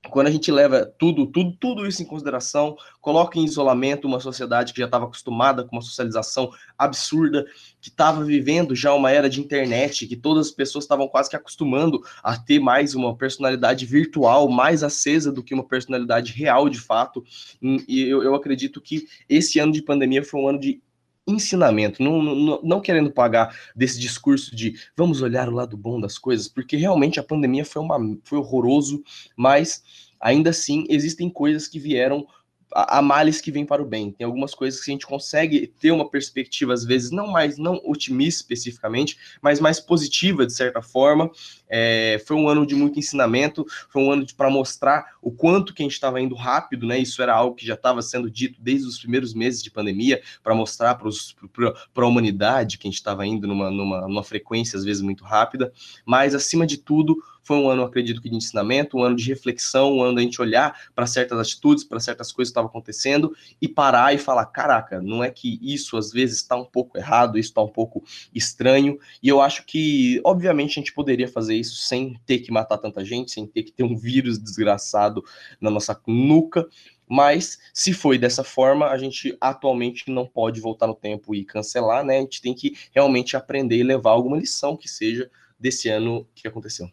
quando 0.09 0.27
a 0.27 0.31
gente 0.31 0.51
leva 0.51 0.85
tudo, 0.85 1.25
tudo, 1.25 1.55
tudo 1.59 1.87
isso 1.87 2.01
em 2.01 2.05
consideração, 2.05 2.75
coloca 3.01 3.37
em 3.39 3.45
isolamento 3.45 4.07
uma 4.07 4.19
sociedade 4.19 4.73
que 4.73 4.79
já 4.79 4.85
estava 4.85 5.05
acostumada 5.05 5.63
com 5.63 5.75
uma 5.75 5.81
socialização 5.81 6.49
absurda, 6.77 7.45
que 7.79 7.89
estava 7.89 8.23
vivendo 8.23 8.75
já 8.75 8.93
uma 8.93 9.11
era 9.11 9.29
de 9.29 9.39
internet, 9.39 10.07
que 10.07 10.15
todas 10.15 10.47
as 10.47 10.51
pessoas 10.51 10.83
estavam 10.83 11.07
quase 11.07 11.29
que 11.29 11.35
acostumando 11.35 12.01
a 12.23 12.37
ter 12.37 12.59
mais 12.59 12.95
uma 12.95 13.15
personalidade 13.15 13.85
virtual 13.85 14.49
mais 14.49 14.83
acesa 14.83 15.31
do 15.31 15.43
que 15.43 15.53
uma 15.53 15.63
personalidade 15.63 16.33
real 16.33 16.69
de 16.69 16.79
fato. 16.79 17.23
E 17.61 18.01
eu, 18.01 18.23
eu 18.23 18.35
acredito 18.35 18.81
que 18.81 19.07
esse 19.29 19.59
ano 19.59 19.71
de 19.71 19.81
pandemia 19.81 20.23
foi 20.23 20.41
um 20.41 20.47
ano 20.49 20.59
de 20.59 20.81
ensinamento, 21.27 22.01
não, 22.01 22.21
não, 22.21 22.61
não, 22.63 22.81
querendo 22.81 23.11
pagar 23.11 23.55
desse 23.75 23.99
discurso 23.99 24.55
de 24.55 24.75
vamos 24.95 25.21
olhar 25.21 25.49
o 25.49 25.53
lado 25.53 25.75
bom 25.75 25.99
das 25.99 26.17
coisas, 26.17 26.47
porque 26.47 26.77
realmente 26.77 27.19
a 27.19 27.23
pandemia 27.23 27.65
foi, 27.65 27.81
uma, 27.81 27.99
foi 28.23 28.37
horroroso, 28.37 29.03
mas 29.35 29.83
ainda 30.19 30.51
assim 30.51 30.85
existem 30.89 31.29
coisas 31.29 31.67
que 31.67 31.79
vieram 31.79 32.25
há 32.71 33.01
males 33.01 33.39
que 33.41 33.51
vêm 33.51 33.65
para 33.65 33.81
o 33.81 33.85
bem. 33.85 34.11
Tem 34.11 34.25
algumas 34.25 34.53
coisas 34.53 34.83
que 34.83 34.91
a 34.91 34.93
gente 34.93 35.05
consegue 35.05 35.67
ter 35.79 35.91
uma 35.91 36.09
perspectiva, 36.09 36.73
às 36.73 36.83
vezes, 36.83 37.11
não 37.11 37.27
mais, 37.27 37.57
não 37.57 37.81
otimista 37.85 38.41
especificamente, 38.41 39.17
mas 39.41 39.59
mais 39.59 39.79
positiva, 39.79 40.45
de 40.45 40.53
certa 40.53 40.81
forma. 40.81 41.29
É, 41.69 42.21
foi 42.25 42.35
um 42.35 42.47
ano 42.47 42.65
de 42.65 42.75
muito 42.75 42.99
ensinamento, 42.99 43.65
foi 43.89 44.01
um 44.01 44.11
ano 44.11 44.25
para 44.35 44.49
mostrar 44.49 45.17
o 45.21 45.31
quanto 45.31 45.73
que 45.73 45.81
a 45.81 45.85
gente 45.85 45.93
estava 45.93 46.21
indo 46.21 46.35
rápido, 46.35 46.85
né? 46.85 46.99
Isso 46.99 47.21
era 47.21 47.33
algo 47.33 47.55
que 47.55 47.65
já 47.65 47.73
estava 47.73 48.01
sendo 48.01 48.29
dito 48.29 48.61
desde 48.61 48.87
os 48.87 48.99
primeiros 48.99 49.33
meses 49.33 49.63
de 49.63 49.71
pandemia, 49.71 50.21
para 50.43 50.53
mostrar 50.55 50.95
para 50.95 52.03
a 52.03 52.07
humanidade 52.07 52.77
que 52.77 52.87
a 52.87 52.89
gente 52.89 52.97
estava 52.97 53.25
indo 53.25 53.47
numa, 53.47 53.71
numa, 53.71 54.01
numa 54.07 54.23
frequência, 54.23 54.77
às 54.77 54.83
vezes, 54.83 55.01
muito 55.01 55.23
rápida. 55.23 55.71
Mas, 56.05 56.35
acima 56.35 56.65
de 56.65 56.77
tudo, 56.77 57.17
foi 57.47 57.57
um 57.57 57.69
ano, 57.69 57.83
acredito 57.83 58.21
que, 58.21 58.29
de 58.29 58.35
ensinamento, 58.35 58.97
um 58.97 59.03
ano 59.03 59.15
de 59.15 59.25
reflexão, 59.29 59.93
um 59.93 60.03
ano 60.03 60.15
da 60.15 60.21
gente 60.21 60.41
olhar 60.41 60.77
para 60.93 61.07
certas 61.07 61.39
atitudes, 61.39 61.85
para 61.85 61.97
certas 61.97 62.29
coisas 62.31 62.49
que 62.49 62.51
estavam 62.51 62.69
acontecendo 62.69 63.33
e 63.61 63.69
parar 63.69 64.13
e 64.13 64.17
falar: 64.17 64.45
caraca, 64.47 65.01
não 65.01 65.23
é 65.23 65.31
que 65.31 65.57
isso 65.61 65.95
às 65.95 66.11
vezes 66.11 66.37
está 66.37 66.57
um 66.57 66.65
pouco 66.65 66.97
errado, 66.97 67.39
isso 67.39 67.49
está 67.49 67.61
um 67.61 67.69
pouco 67.69 68.03
estranho. 68.35 68.99
E 69.23 69.29
eu 69.29 69.39
acho 69.39 69.65
que, 69.65 70.19
obviamente, 70.25 70.71
a 70.71 70.81
gente 70.81 70.93
poderia 70.93 71.27
fazer 71.27 71.55
isso 71.55 71.77
sem 71.77 72.19
ter 72.25 72.39
que 72.39 72.51
matar 72.51 72.77
tanta 72.77 73.05
gente, 73.05 73.31
sem 73.31 73.47
ter 73.47 73.63
que 73.63 73.71
ter 73.71 73.83
um 73.83 73.95
vírus 73.95 74.37
desgraçado 74.37 75.23
na 75.61 75.71
nossa 75.71 75.99
nuca. 76.05 76.67
Mas 77.09 77.57
se 77.73 77.93
foi 77.93 78.17
dessa 78.17 78.43
forma, 78.43 78.87
a 78.87 78.97
gente 78.97 79.37
atualmente 79.39 80.11
não 80.11 80.27
pode 80.27 80.59
voltar 80.59 80.87
no 80.87 80.95
tempo 80.95 81.33
e 81.33 81.45
cancelar, 81.45 82.03
né? 82.03 82.17
A 82.17 82.21
gente 82.21 82.41
tem 82.41 82.53
que 82.53 82.75
realmente 82.91 83.37
aprender 83.37 83.77
e 83.77 83.83
levar 83.83 84.11
alguma 84.11 84.37
lição 84.37 84.75
que 84.75 84.89
seja 84.89 85.31
desse 85.57 85.87
ano 85.87 86.27
que 86.35 86.45
aconteceu. 86.45 86.91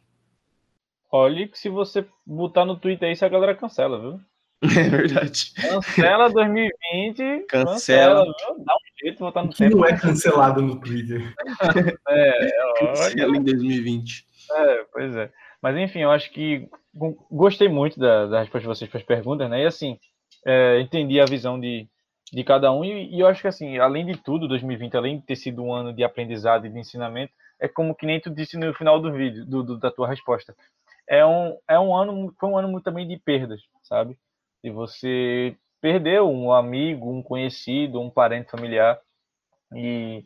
Olha 1.17 1.47
que 1.47 1.57
se 1.57 1.69
você 1.69 2.05
botar 2.27 2.65
no 2.65 2.77
Twitter 2.77 3.09
aí, 3.09 3.17
a 3.21 3.29
galera 3.29 3.55
cancela, 3.55 4.01
viu? 4.01 4.21
É 4.65 4.89
verdade. 4.89 5.53
Cancela 5.55 6.29
2020. 6.29 7.47
Cancela. 7.47 8.25
cancela 8.27 8.57
Dá 8.59 8.75
um 8.75 8.99
jeito 9.01 9.15
de 9.15 9.21
botar 9.21 9.45
no 9.45 9.51
que 9.51 9.59
tempo. 9.59 9.77
não 9.77 9.85
é 9.85 9.97
cancelado 9.97 10.61
no 10.61 10.81
Twitter. 10.81 11.33
é, 12.09 12.51
cancela 12.81 13.37
em 13.37 13.45
2020. 13.45 14.27
É, 14.51 14.85
pois 14.93 15.15
é. 15.15 15.31
Mas 15.63 15.77
enfim, 15.77 16.01
eu 16.01 16.11
acho 16.11 16.33
que 16.33 16.69
gostei 17.31 17.69
muito 17.69 17.97
da, 18.01 18.27
da 18.27 18.41
resposta 18.41 18.63
de 18.63 18.67
vocês 18.67 18.91
para 18.91 18.99
as 18.99 19.07
perguntas, 19.07 19.49
né? 19.49 19.63
E 19.63 19.67
assim, 19.67 19.97
é, 20.45 20.81
entendi 20.81 21.21
a 21.21 21.27
visão 21.27 21.61
de, 21.61 21.87
de 22.33 22.43
cada 22.43 22.73
um. 22.73 22.85
E, 22.85 23.15
e, 23.15 23.21
eu 23.21 23.29
acho 23.29 23.41
que 23.41 23.49
assim, 23.49 23.79
além 23.79 24.05
de 24.05 24.17
tudo, 24.17 24.49
2020, 24.49 24.97
além 24.97 25.21
de 25.21 25.27
ter 25.27 25.37
sido 25.37 25.63
um 25.63 25.73
ano 25.73 25.93
de 25.93 26.03
aprendizado 26.03 26.67
e 26.67 26.71
de 26.71 26.79
ensinamento, 26.81 27.33
é 27.61 27.69
como 27.69 27.95
que 27.95 28.05
nem 28.05 28.21
tu 28.21 28.31
disse 28.31 28.59
no 28.59 28.75
final 28.75 29.01
do 29.01 29.13
vídeo, 29.13 29.47
do, 29.47 29.63
do 29.63 29.79
da 29.79 29.93
tua 29.93 30.09
resposta 30.09 30.57
é 31.09 31.25
um, 31.25 31.59
é 31.69 31.79
um 31.79 31.95
ano, 31.95 32.35
foi 32.39 32.49
um 32.49 32.59
ano 32.59 32.69
muito 32.69 32.85
também 32.85 33.07
de 33.07 33.19
perdas, 33.19 33.61
sabe? 33.83 34.17
E 34.63 34.71
você 34.71 35.57
perdeu 35.81 36.31
um 36.31 36.53
amigo, 36.53 37.11
um 37.11 37.23
conhecido, 37.23 38.01
um 38.01 38.11
parente 38.11 38.51
familiar. 38.51 38.99
E 39.75 40.25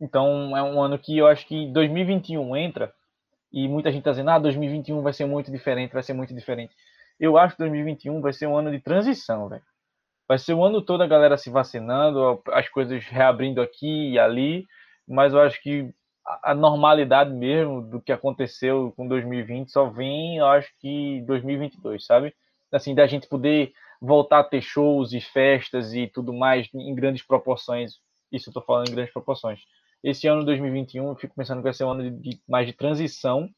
então 0.00 0.56
é 0.56 0.62
um 0.62 0.80
ano 0.80 0.98
que 0.98 1.18
eu 1.18 1.26
acho 1.26 1.46
que 1.46 1.66
2021 1.72 2.56
entra 2.56 2.92
e 3.52 3.66
muita 3.68 3.90
gente 3.90 4.00
está 4.00 4.10
dizendo, 4.10 4.30
ah, 4.30 4.38
2021 4.38 5.02
vai 5.02 5.12
ser 5.12 5.24
muito 5.24 5.50
diferente, 5.50 5.92
vai 5.92 6.02
ser 6.02 6.12
muito 6.12 6.34
diferente. 6.34 6.74
Eu 7.18 7.38
acho 7.38 7.54
que 7.56 7.62
2021 7.62 8.20
vai 8.20 8.32
ser 8.32 8.46
um 8.46 8.56
ano 8.56 8.70
de 8.70 8.80
transição, 8.80 9.48
velho. 9.48 9.62
Vai 10.28 10.38
ser 10.38 10.54
o 10.54 10.62
ano 10.62 10.82
todo 10.82 11.02
a 11.02 11.06
galera 11.06 11.36
se 11.36 11.50
vacinando, 11.50 12.42
as 12.48 12.68
coisas 12.68 13.04
reabrindo 13.06 13.60
aqui 13.60 14.12
e 14.12 14.18
ali, 14.18 14.66
mas 15.08 15.32
eu 15.32 15.40
acho 15.40 15.60
que 15.62 15.92
a 16.42 16.54
normalidade 16.54 17.32
mesmo 17.32 17.80
do 17.80 18.00
que 18.00 18.10
aconteceu 18.10 18.92
com 18.96 19.06
2020 19.06 19.70
só 19.70 19.88
vem, 19.88 20.38
eu 20.38 20.46
acho 20.46 20.68
que 20.80 21.22
2022, 21.22 22.04
sabe? 22.04 22.34
Assim, 22.72 22.94
da 22.94 23.06
gente 23.06 23.28
poder 23.28 23.72
voltar 24.00 24.40
a 24.40 24.44
ter 24.44 24.60
shows 24.60 25.12
e 25.12 25.20
festas 25.20 25.94
e 25.94 26.08
tudo 26.08 26.32
mais 26.32 26.68
em 26.74 26.94
grandes 26.94 27.24
proporções. 27.24 27.94
Isso 28.30 28.50
eu 28.50 28.54
tô 28.54 28.60
falando 28.60 28.88
em 28.88 28.94
grandes 28.94 29.12
proporções. 29.12 29.60
Esse 30.02 30.26
ano 30.26 30.44
2021, 30.44 31.08
eu 31.08 31.16
fico 31.16 31.34
pensando 31.34 31.58
que 31.58 31.64
vai 31.64 31.72
ser 31.72 31.84
um 31.84 31.90
ano 31.90 32.10
de, 32.10 32.40
mais 32.48 32.66
de 32.66 32.72
transição 32.72 33.48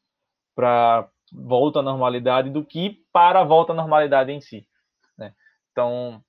para 0.55 1.09
volta 1.31 1.79
à 1.79 1.83
normalidade 1.83 2.49
do 2.49 2.63
que 2.65 3.03
para 3.11 3.41
a 3.41 3.43
volta 3.43 3.73
à 3.73 3.75
normalidade 3.75 4.31
em 4.31 4.41
si. 4.41 4.67
Né? 5.17 5.33
Então, 5.71 6.23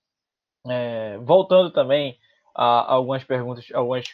é, 0.68 1.18
voltando 1.18 1.70
também 1.70 2.18
a 2.54 2.94
algumas 2.94 3.24
perguntas, 3.24 3.66
algumas 3.72 4.06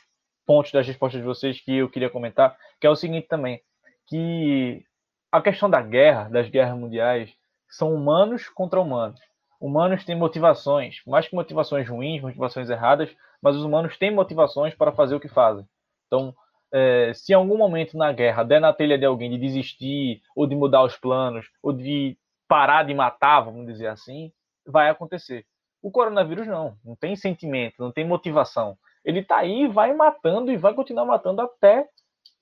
pontos 0.46 0.72
das 0.72 0.86
respostas 0.86 1.20
de 1.20 1.26
vocês 1.26 1.60
que 1.60 1.76
eu 1.76 1.90
queria 1.90 2.08
comentar, 2.08 2.56
que 2.80 2.86
é 2.86 2.90
o 2.90 2.96
seguinte 2.96 3.26
também, 3.26 3.60
que 4.06 4.84
a 5.30 5.42
questão 5.42 5.68
da 5.68 5.82
guerra, 5.82 6.28
das 6.28 6.48
guerras 6.48 6.78
mundiais, 6.78 7.34
são 7.68 7.92
humanos 7.92 8.48
contra 8.48 8.80
humanos. 8.80 9.20
Humanos 9.60 10.04
têm 10.04 10.16
motivações, 10.16 11.02
mais 11.06 11.26
que 11.26 11.34
motivações 11.34 11.88
ruins, 11.88 12.22
motivações 12.22 12.70
erradas, 12.70 13.14
mas 13.42 13.56
os 13.56 13.64
humanos 13.64 13.96
têm 13.98 14.14
motivações 14.14 14.74
para 14.74 14.92
fazer 14.92 15.14
o 15.14 15.20
que 15.20 15.28
fazem. 15.28 15.66
Então, 16.06 16.34
é, 16.72 17.12
se 17.14 17.32
em 17.32 17.34
algum 17.34 17.56
momento 17.56 17.96
na 17.96 18.12
guerra 18.12 18.44
der 18.44 18.60
na 18.60 18.72
telha 18.72 18.98
de 18.98 19.04
alguém 19.04 19.30
de 19.30 19.38
desistir, 19.38 20.22
ou 20.34 20.46
de 20.46 20.54
mudar 20.54 20.84
os 20.84 20.96
planos, 20.96 21.46
ou 21.62 21.72
de 21.72 22.16
parar 22.46 22.84
de 22.84 22.94
matar, 22.94 23.40
vamos 23.40 23.66
dizer 23.66 23.88
assim, 23.88 24.32
vai 24.66 24.88
acontecer. 24.88 25.44
O 25.82 25.90
coronavírus 25.90 26.46
não, 26.46 26.76
não 26.84 26.94
tem 26.96 27.16
sentimento, 27.16 27.74
não 27.78 27.92
tem 27.92 28.06
motivação 28.06 28.76
ele 29.06 29.20
está 29.20 29.36
aí, 29.38 29.68
vai 29.68 29.94
matando 29.94 30.50
e 30.50 30.56
vai 30.56 30.74
continuar 30.74 31.04
matando 31.04 31.40
até 31.40 31.88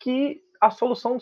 que 0.00 0.40
a 0.59 0.70
solução 0.70 1.18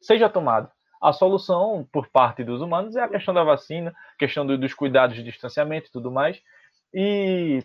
seja 0.00 0.28
tomada. 0.28 0.70
A 1.02 1.12
solução 1.12 1.86
por 1.92 2.08
parte 2.08 2.44
dos 2.44 2.62
humanos 2.62 2.94
é 2.94 3.02
a 3.02 3.08
questão 3.08 3.34
da 3.34 3.42
vacina, 3.42 3.92
questão 4.16 4.46
dos 4.46 4.72
cuidados 4.72 5.16
de 5.16 5.24
distanciamento 5.24 5.88
e 5.88 5.92
tudo 5.92 6.10
mais. 6.10 6.40
E 6.94 7.62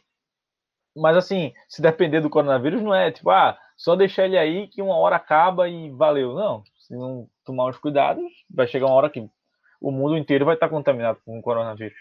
mas 0.96 1.16
assim, 1.16 1.54
se 1.70 1.82
depender 1.82 2.20
do 2.20 2.30
coronavírus, 2.30 2.82
não 2.82 2.94
é 2.94 3.12
tipo, 3.12 3.30
ah, 3.30 3.58
só 3.78 3.96
deixar 3.96 4.26
ele 4.26 4.38
aí 4.38 4.68
que 4.68 4.82
uma 4.82 4.98
hora 4.98 5.16
acaba 5.16 5.70
e 5.70 5.90
valeu. 5.92 6.34
Não, 6.34 6.64
se 6.80 6.94
não 6.94 7.30
tomar 7.46 7.70
os 7.70 7.78
cuidados, 7.78 8.26
vai 8.50 8.68
chegar 8.68 8.88
uma 8.88 8.96
hora 8.96 9.10
que 9.10 9.26
o 9.80 9.92
mundo 9.92 10.18
inteiro 10.18 10.44
vai 10.44 10.56
estar 10.56 10.68
contaminado 10.68 11.20
com 11.24 11.40
o 11.40 11.42
coronavírus. 11.42 11.98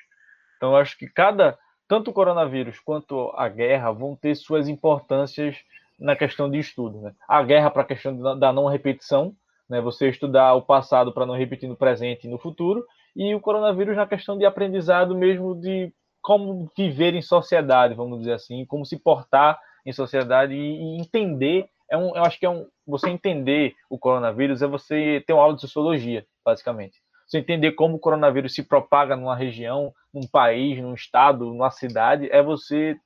Então, 0.57 0.71
eu 0.73 0.77
acho 0.77 0.99
que 0.99 1.07
cada 1.07 1.57
tanto 1.91 2.13
o 2.13 2.15
coronavírus 2.15 2.79
quanto 2.79 3.33
a 3.35 3.49
guerra 3.49 3.91
vão 3.91 4.15
ter 4.15 4.37
suas 4.37 4.69
importâncias 4.69 5.57
na 5.99 6.15
questão 6.15 6.49
de 6.49 6.57
estudo. 6.57 7.01
Né? 7.01 7.13
A 7.29 7.43
guerra 7.43 7.69
para 7.69 7.83
a 7.83 7.85
questão 7.85 8.39
da 8.39 8.53
não 8.53 8.67
repetição, 8.67 9.35
né? 9.69 9.81
você 9.81 10.09
estudar 10.09 10.55
o 10.55 10.63
passado 10.63 11.13
para 11.13 11.27
não 11.27 11.37
repetir 11.37 11.69
no 11.69 11.75
presente 11.75 12.29
e 12.29 12.31
no 12.31 12.39
futuro, 12.39 12.87
e 13.17 13.35
o 13.35 13.41
coronavírus 13.41 13.97
na 13.97 14.07
questão 14.07 14.39
de 14.39 14.47
aprendizado 14.47 15.17
mesmo 15.17 15.61
de 15.61 15.93
como 16.23 16.71
viver 16.77 17.13
em 17.15 17.23
sociedade, 17.23 17.93
vamos 17.95 18.21
dizer 18.21 18.35
assim, 18.35 18.65
como 18.67 18.87
se 18.87 18.97
portar 18.97 19.59
em 19.85 19.93
sociedade 19.93 20.55
e, 20.55 21.01
entender. 21.01 21.69
É 21.91 21.99
um, 21.99 22.15
eu 22.15 22.23
acho 22.23 22.39
que 22.39 22.47
é 22.47 22.51
um, 22.51 22.69
você 22.87 23.11
entender 23.11 23.75
o 23.91 23.99
coronavírus 23.99 24.63
é 24.63 24.67
você 24.69 25.25
ter 25.27 25.33
uma 25.33 25.43
aula 25.43 25.57
de 25.57 25.63
sociologia, 25.63 26.25
basicamente. 26.45 27.01
Você 27.31 27.39
entender 27.39 27.73
como 27.73 27.95
o 27.95 27.99
coronavírus 28.01 28.53
se 28.53 28.65
propaga 28.65 29.15
numa 29.15 29.37
região, 29.37 29.95
num 30.13 30.27
país, 30.27 30.83
num 30.83 30.95
estado, 30.95 31.45
numa 31.45 31.71
cidade, 31.71 32.29
é 32.29 32.43
você 32.43 32.99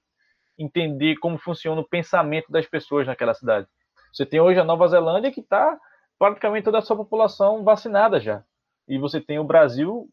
entender 0.58 1.16
como 1.16 1.36
funciona 1.36 1.78
o 1.82 1.86
pensamento 1.86 2.50
das 2.50 2.64
pessoas 2.64 3.06
naquela 3.06 3.34
cidade. 3.34 3.68
Você 4.10 4.24
tem 4.24 4.40
hoje 4.40 4.58
a 4.58 4.64
Nova 4.64 4.88
Zelândia 4.88 5.30
que 5.30 5.40
está 5.40 5.78
praticamente 6.18 6.64
toda 6.64 6.78
a 6.78 6.82
sua 6.82 6.96
população 6.96 7.62
vacinada 7.62 8.18
já. 8.18 8.42
E 8.88 8.96
você 8.96 9.20
tem 9.20 9.38
o 9.38 9.44
Brasil, 9.44 10.08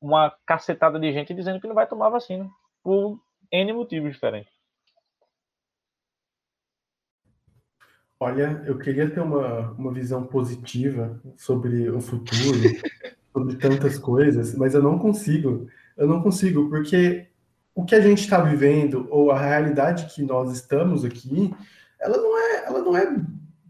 uma 0.00 0.32
cacetada 0.46 1.00
de 1.00 1.12
gente 1.12 1.34
dizendo 1.34 1.60
que 1.60 1.66
não 1.66 1.74
vai 1.74 1.88
tomar 1.88 2.10
vacina, 2.10 2.48
por 2.80 3.18
N 3.50 3.72
motivos 3.72 4.12
diferentes. 4.12 4.52
Olha, 8.20 8.62
eu 8.66 8.78
queria 8.78 9.10
ter 9.10 9.18
uma, 9.18 9.72
uma 9.72 9.92
visão 9.92 10.24
positiva 10.24 11.20
sobre 11.36 11.90
o 11.90 12.00
futuro, 12.00 12.30
sobre 13.32 13.56
tantas 13.56 13.98
coisas, 13.98 14.54
mas 14.54 14.74
eu 14.74 14.82
não 14.82 14.98
consigo. 14.98 15.66
Eu 15.96 16.06
não 16.06 16.22
consigo, 16.22 16.68
porque 16.68 17.26
o 17.74 17.84
que 17.84 17.94
a 17.94 18.00
gente 18.00 18.20
está 18.20 18.40
vivendo, 18.40 19.06
ou 19.10 19.30
a 19.30 19.40
realidade 19.40 20.14
que 20.14 20.22
nós 20.22 20.52
estamos 20.52 21.04
aqui, 21.04 21.52
ela 22.00 22.16
não 22.16 22.38
é, 22.38 22.66
ela 22.66 22.78
não 22.80 22.96
é 22.96 23.16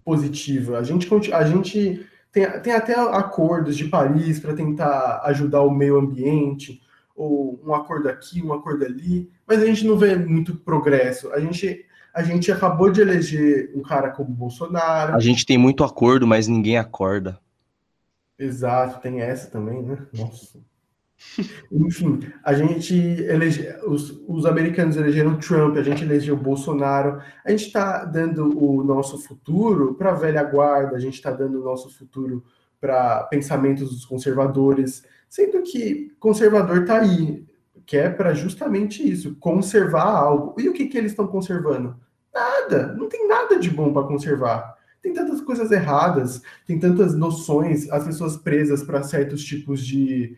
positiva. 0.05 0.79
A 0.79 0.83
gente, 0.83 1.09
a 1.33 1.45
gente 1.45 2.07
tem, 2.33 2.61
tem 2.61 2.73
até 2.73 2.95
acordos 2.95 3.77
de 3.77 3.85
Paris 3.85 4.41
para 4.41 4.55
tentar 4.55 5.23
ajudar 5.25 5.63
o 5.63 5.71
meio 5.71 5.99
ambiente, 5.99 6.81
ou 7.15 7.61
um 7.65 7.75
acordo 7.75 8.09
aqui, 8.09 8.43
um 8.43 8.53
acordo 8.53 8.85
ali, 8.85 9.31
mas 9.47 9.63
a 9.63 9.67
gente 9.67 9.87
não 9.87 9.97
vê 9.97 10.17
muito 10.17 10.57
progresso. 10.57 11.33
A 11.33 11.39
gente 11.39 11.85
a 12.15 12.23
gente 12.23 12.53
acabou 12.53 12.91
de 12.91 13.01
eleger 13.01 13.71
um 13.75 13.81
cara 13.81 14.11
como 14.11 14.29
Bolsonaro. 14.29 15.15
A 15.15 15.21
gente 15.21 15.47
tem 15.47 15.57
muito 15.57 15.83
acordo, 15.83 16.27
mas 16.27 16.47
ninguém 16.47 16.77
acorda. 16.77 17.39
Exato, 18.43 19.01
tem 19.01 19.21
essa 19.21 19.49
também, 19.49 19.83
né? 19.83 19.99
Nossa. 20.13 20.59
Enfim, 21.71 22.21
a 22.43 22.53
gente 22.53 22.95
elege, 22.95 23.69
os, 23.87 24.11
os 24.27 24.45
americanos 24.45 24.97
elegeram 24.97 25.39
Trump, 25.39 25.77
a 25.77 25.83
gente 25.83 26.03
elegeu 26.03 26.37
Bolsonaro, 26.37 27.23
a 27.45 27.51
gente 27.51 27.67
está 27.67 28.05
dando 28.05 28.59
o 28.61 28.83
nosso 28.83 29.19
futuro 29.19 29.95
para 29.95 30.11
a 30.11 30.15
velha 30.15 30.43
guarda, 30.43 30.97
a 30.97 30.99
gente 30.99 31.15
está 31.15 31.31
dando 31.31 31.61
o 31.61 31.65
nosso 31.65 31.89
futuro 31.97 32.45
para 32.81 33.23
pensamentos 33.25 33.91
dos 33.91 34.05
conservadores, 34.05 35.05
sendo 35.29 35.63
que 35.63 36.13
conservador 36.19 36.83
está 36.83 37.01
aí, 37.01 37.47
que 37.87 37.97
é 37.97 38.11
para 38.11 38.35
justamente 38.35 39.09
isso, 39.09 39.37
conservar 39.37 40.11
algo. 40.11 40.61
E 40.61 40.69
o 40.69 40.73
que, 40.73 40.87
que 40.87 40.99
eles 40.99 41.13
estão 41.13 41.29
conservando? 41.29 41.97
Nada, 42.35 42.93
não 42.95 43.09
tem 43.09 43.29
nada 43.29 43.59
de 43.59 43.71
bom 43.71 43.93
para 43.93 44.07
conservar. 44.07 44.77
Tem 45.03 45.13
tantas 45.13 45.41
coisas 45.41 45.71
erradas, 45.73 46.43
tem 46.67 46.79
tantas 46.79 47.15
noções, 47.15 47.91
as 47.91 48.05
pessoas 48.05 48.37
presas 48.37 48.83
para 48.83 49.03
certos 49.03 49.45
tipos 49.45 49.85
de 49.85 50.37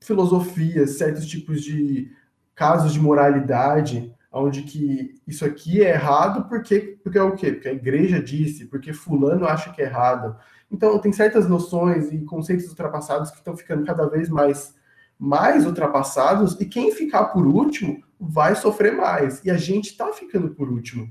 filosofias, 0.00 0.98
certos 0.98 1.26
tipos 1.26 1.62
de 1.62 2.12
casos 2.54 2.92
de 2.92 3.00
moralidade, 3.00 4.14
onde 4.30 4.62
que 4.62 5.20
isso 5.26 5.44
aqui 5.44 5.82
é 5.82 5.90
errado 5.90 6.48
porque, 6.48 6.98
porque 7.02 7.18
é 7.18 7.22
o 7.22 7.34
quê? 7.34 7.52
Porque 7.52 7.68
a 7.68 7.72
igreja 7.72 8.22
disse, 8.22 8.66
porque 8.66 8.92
fulano 8.92 9.46
acha 9.46 9.72
que 9.72 9.82
é 9.82 9.86
errado. 9.86 10.36
Então, 10.70 10.98
tem 10.98 11.12
certas 11.12 11.48
noções 11.48 12.12
e 12.12 12.18
conceitos 12.24 12.68
ultrapassados 12.68 13.30
que 13.30 13.38
estão 13.38 13.56
ficando 13.56 13.84
cada 13.84 14.06
vez 14.06 14.28
mais 14.28 14.74
mais 15.18 15.64
ultrapassados 15.64 16.60
e 16.60 16.66
quem 16.66 16.92
ficar 16.92 17.26
por 17.26 17.46
último 17.46 18.02
vai 18.18 18.54
sofrer 18.56 18.92
mais. 18.92 19.42
E 19.44 19.50
a 19.50 19.56
gente 19.56 19.90
está 19.90 20.12
ficando 20.12 20.50
por 20.50 20.68
último. 20.68 21.08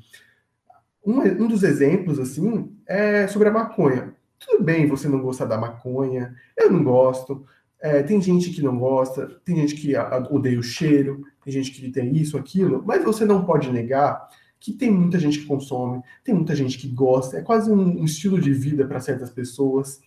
Um, 1.05 1.19
um 1.19 1.47
dos 1.47 1.63
exemplos, 1.63 2.19
assim, 2.19 2.71
é 2.87 3.27
sobre 3.27 3.49
a 3.49 3.51
maconha. 3.51 4.15
Tudo 4.39 4.63
bem 4.63 4.87
você 4.87 5.07
não 5.07 5.21
gostar 5.21 5.45
da 5.45 5.57
maconha, 5.57 6.35
eu 6.57 6.71
não 6.71 6.83
gosto. 6.83 7.45
É, 7.81 8.01
tem 8.01 8.21
gente 8.21 8.49
que 8.51 8.61
não 8.61 8.77
gosta, 8.77 9.27
tem 9.43 9.57
gente 9.57 9.75
que 9.75 9.93
odeia 10.31 10.59
o 10.59 10.63
cheiro, 10.63 11.23
tem 11.43 11.51
gente 11.51 11.71
que 11.71 11.91
tem 11.91 12.15
isso, 12.15 12.37
aquilo, 12.37 12.81
mas 12.85 13.03
você 13.03 13.25
não 13.25 13.43
pode 13.43 13.69
negar 13.71 14.29
que 14.63 14.71
tem 14.71 14.89
muita 14.89 15.19
gente 15.19 15.39
que 15.39 15.45
consome, 15.45 16.01
tem 16.23 16.33
muita 16.33 16.55
gente 16.55 16.77
que 16.77 16.87
gosta, 16.87 17.37
é 17.37 17.41
quase 17.41 17.69
um, 17.69 17.99
um 17.99 18.05
estilo 18.05 18.39
de 18.39 18.53
vida 18.53 18.87
para 18.87 19.01
certas 19.01 19.29
pessoas. 19.29 19.99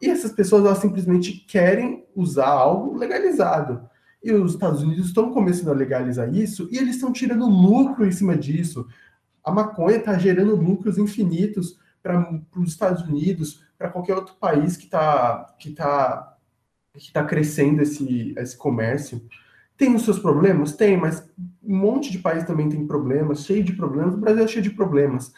E 0.00 0.08
essas 0.08 0.32
pessoas 0.32 0.64
elas 0.64 0.78
simplesmente 0.78 1.44
querem 1.46 2.06
usar 2.16 2.48
algo 2.48 2.96
legalizado. 2.96 3.82
E 4.24 4.32
os 4.32 4.52
Estados 4.52 4.82
Unidos 4.82 5.08
estão 5.08 5.30
começando 5.30 5.68
a 5.68 5.74
legalizar 5.74 6.34
isso 6.34 6.66
e 6.72 6.78
eles 6.78 6.94
estão 6.94 7.12
tirando 7.12 7.46
lucro 7.46 8.06
em 8.06 8.10
cima 8.10 8.34
disso. 8.34 8.86
A 9.44 9.50
maconha 9.50 9.96
está 9.96 10.16
gerando 10.18 10.54
lucros 10.54 10.98
infinitos 10.98 11.78
para 12.02 12.42
os 12.56 12.70
Estados 12.70 13.02
Unidos, 13.02 13.64
para 13.78 13.90
qualquer 13.90 14.14
outro 14.14 14.34
país 14.34 14.76
que 14.76 14.84
está 14.84 15.54
que 15.58 15.70
tá, 15.70 16.36
que 16.94 17.12
tá 17.12 17.24
crescendo 17.24 17.82
esse, 17.82 18.34
esse 18.36 18.56
comércio. 18.56 19.22
Tem 19.76 19.94
os 19.94 20.02
seus 20.02 20.18
problemas? 20.18 20.76
Tem, 20.76 20.96
mas 20.96 21.26
um 21.62 21.76
monte 21.76 22.10
de 22.10 22.18
país 22.18 22.44
também 22.44 22.68
tem 22.68 22.86
problemas, 22.86 23.44
cheio 23.44 23.64
de 23.64 23.72
problemas. 23.72 24.14
O 24.14 24.18
Brasil 24.18 24.44
é 24.44 24.48
cheio 24.48 24.62
de 24.62 24.70
problemas. 24.70 25.32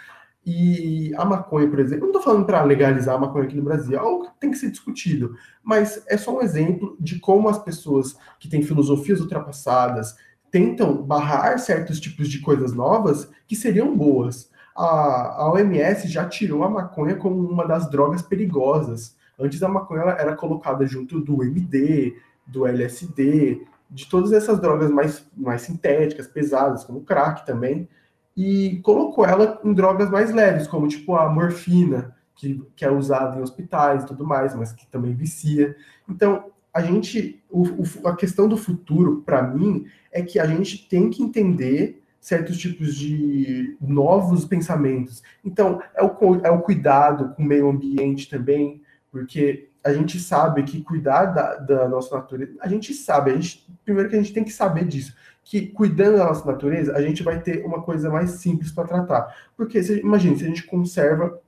E 0.44 1.14
a 1.16 1.24
maconha, 1.24 1.68
por 1.70 1.78
exemplo, 1.78 2.06
eu 2.06 2.12
não 2.12 2.18
estou 2.18 2.22
falando 2.22 2.44
para 2.44 2.64
legalizar 2.64 3.14
a 3.14 3.18
maconha 3.18 3.44
aqui 3.44 3.54
no 3.54 3.62
Brasil, 3.62 3.94
é 3.94 3.98
algo 3.98 4.24
que 4.24 4.40
tem 4.40 4.50
que 4.50 4.58
ser 4.58 4.72
discutido, 4.72 5.36
mas 5.62 6.04
é 6.08 6.16
só 6.16 6.36
um 6.36 6.42
exemplo 6.42 6.96
de 6.98 7.20
como 7.20 7.48
as 7.48 7.62
pessoas 7.62 8.16
que 8.40 8.48
têm 8.48 8.60
filosofias 8.60 9.20
ultrapassadas 9.20 10.16
tentam 10.52 11.02
barrar 11.02 11.58
certos 11.58 11.98
tipos 11.98 12.28
de 12.28 12.38
coisas 12.38 12.72
novas 12.72 13.28
que 13.48 13.56
seriam 13.56 13.96
boas. 13.96 14.48
A, 14.76 15.42
a 15.42 15.52
OMS 15.52 16.06
já 16.06 16.28
tirou 16.28 16.62
a 16.62 16.70
maconha 16.70 17.16
como 17.16 17.36
uma 17.44 17.66
das 17.66 17.90
drogas 17.90 18.22
perigosas. 18.22 19.16
Antes 19.36 19.60
a 19.64 19.68
maconha 19.68 20.02
era 20.02 20.36
colocada 20.36 20.86
junto 20.86 21.18
do 21.18 21.42
MD, 21.42 22.14
do 22.46 22.66
LSD, 22.66 23.66
de 23.90 24.06
todas 24.08 24.30
essas 24.32 24.60
drogas 24.60 24.90
mais, 24.90 25.26
mais 25.36 25.62
sintéticas, 25.62 26.28
pesadas, 26.28 26.84
como 26.84 27.00
o 27.00 27.04
crack 27.04 27.44
também 27.44 27.88
e 28.36 28.80
colocou 28.82 29.24
ela 29.26 29.60
em 29.62 29.72
drogas 29.72 30.10
mais 30.10 30.32
leves, 30.32 30.66
como 30.66 30.88
tipo 30.88 31.14
a 31.16 31.28
morfina, 31.28 32.16
que, 32.34 32.62
que 32.74 32.84
é 32.84 32.90
usada 32.90 33.38
em 33.38 33.42
hospitais 33.42 34.02
e 34.02 34.06
tudo 34.06 34.26
mais, 34.26 34.54
mas 34.54 34.72
que 34.72 34.86
também 34.86 35.14
vicia. 35.14 35.76
Então, 36.08 36.50
a 36.72 36.82
gente, 36.82 37.42
o, 37.50 37.62
o, 37.62 38.08
a 38.08 38.16
questão 38.16 38.48
do 38.48 38.56
futuro, 38.56 39.22
para 39.24 39.42
mim, 39.42 39.86
é 40.10 40.22
que 40.22 40.38
a 40.38 40.46
gente 40.46 40.88
tem 40.88 41.10
que 41.10 41.22
entender 41.22 42.02
certos 42.20 42.56
tipos 42.56 42.94
de 42.94 43.76
novos 43.80 44.44
pensamentos. 44.44 45.22
Então, 45.44 45.82
é 45.94 46.02
o, 46.02 46.40
é 46.44 46.50
o 46.50 46.60
cuidado 46.60 47.34
com 47.34 47.42
o 47.42 47.46
meio 47.46 47.68
ambiente 47.68 48.30
também, 48.30 48.80
porque 49.10 49.68
a 49.84 49.92
gente 49.92 50.20
sabe 50.20 50.62
que 50.62 50.82
cuidar 50.82 51.26
da, 51.26 51.56
da 51.56 51.88
nossa 51.88 52.14
natureza, 52.14 52.52
a 52.60 52.68
gente 52.68 52.94
sabe, 52.94 53.32
a 53.32 53.34
gente, 53.34 53.66
primeiro 53.84 54.08
que 54.08 54.14
a 54.14 54.22
gente 54.22 54.32
tem 54.32 54.44
que 54.44 54.52
saber 54.52 54.86
disso 54.86 55.14
que 55.44 55.66
cuidando 55.66 56.18
da 56.18 56.26
nossa 56.26 56.50
natureza, 56.50 56.94
a 56.96 57.02
gente 57.02 57.22
vai 57.22 57.40
ter 57.40 57.64
uma 57.64 57.82
coisa 57.82 58.08
mais 58.08 58.30
simples 58.30 58.70
para 58.70 58.86
tratar. 58.86 59.34
Porque, 59.56 59.82
se, 59.82 59.98
imagine, 60.00 60.38
se 60.38 60.44
a 60.44 60.48
gente 60.48 60.64
conserva 60.64 61.38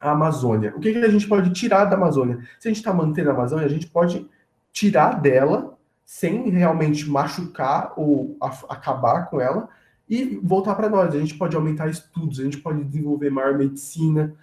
a 0.00 0.12
Amazônia, 0.12 0.72
o 0.76 0.80
que, 0.80 0.92
que 0.92 0.98
a 0.98 1.08
gente 1.08 1.26
pode 1.26 1.50
tirar 1.52 1.84
da 1.86 1.96
Amazônia? 1.96 2.38
Se 2.58 2.68
a 2.68 2.70
gente 2.70 2.78
está 2.78 2.92
mantendo 2.92 3.30
a 3.30 3.32
Amazônia, 3.32 3.66
a 3.66 3.70
gente 3.70 3.86
pode 3.88 4.28
tirar 4.74 5.20
dela 5.20 5.78
sem 6.04 6.50
realmente 6.50 7.08
machucar 7.08 7.94
ou 7.96 8.36
acabar 8.68 9.30
com 9.30 9.40
ela 9.40 9.68
e 10.10 10.38
voltar 10.42 10.74
para 10.74 10.90
nós. 10.90 11.14
A 11.14 11.18
gente 11.18 11.38
pode 11.38 11.56
aumentar 11.56 11.88
estudos, 11.88 12.40
a 12.40 12.44
gente 12.44 12.58
pode 12.58 12.84
desenvolver 12.84 13.30
maior 13.30 13.56
medicina 13.56 14.34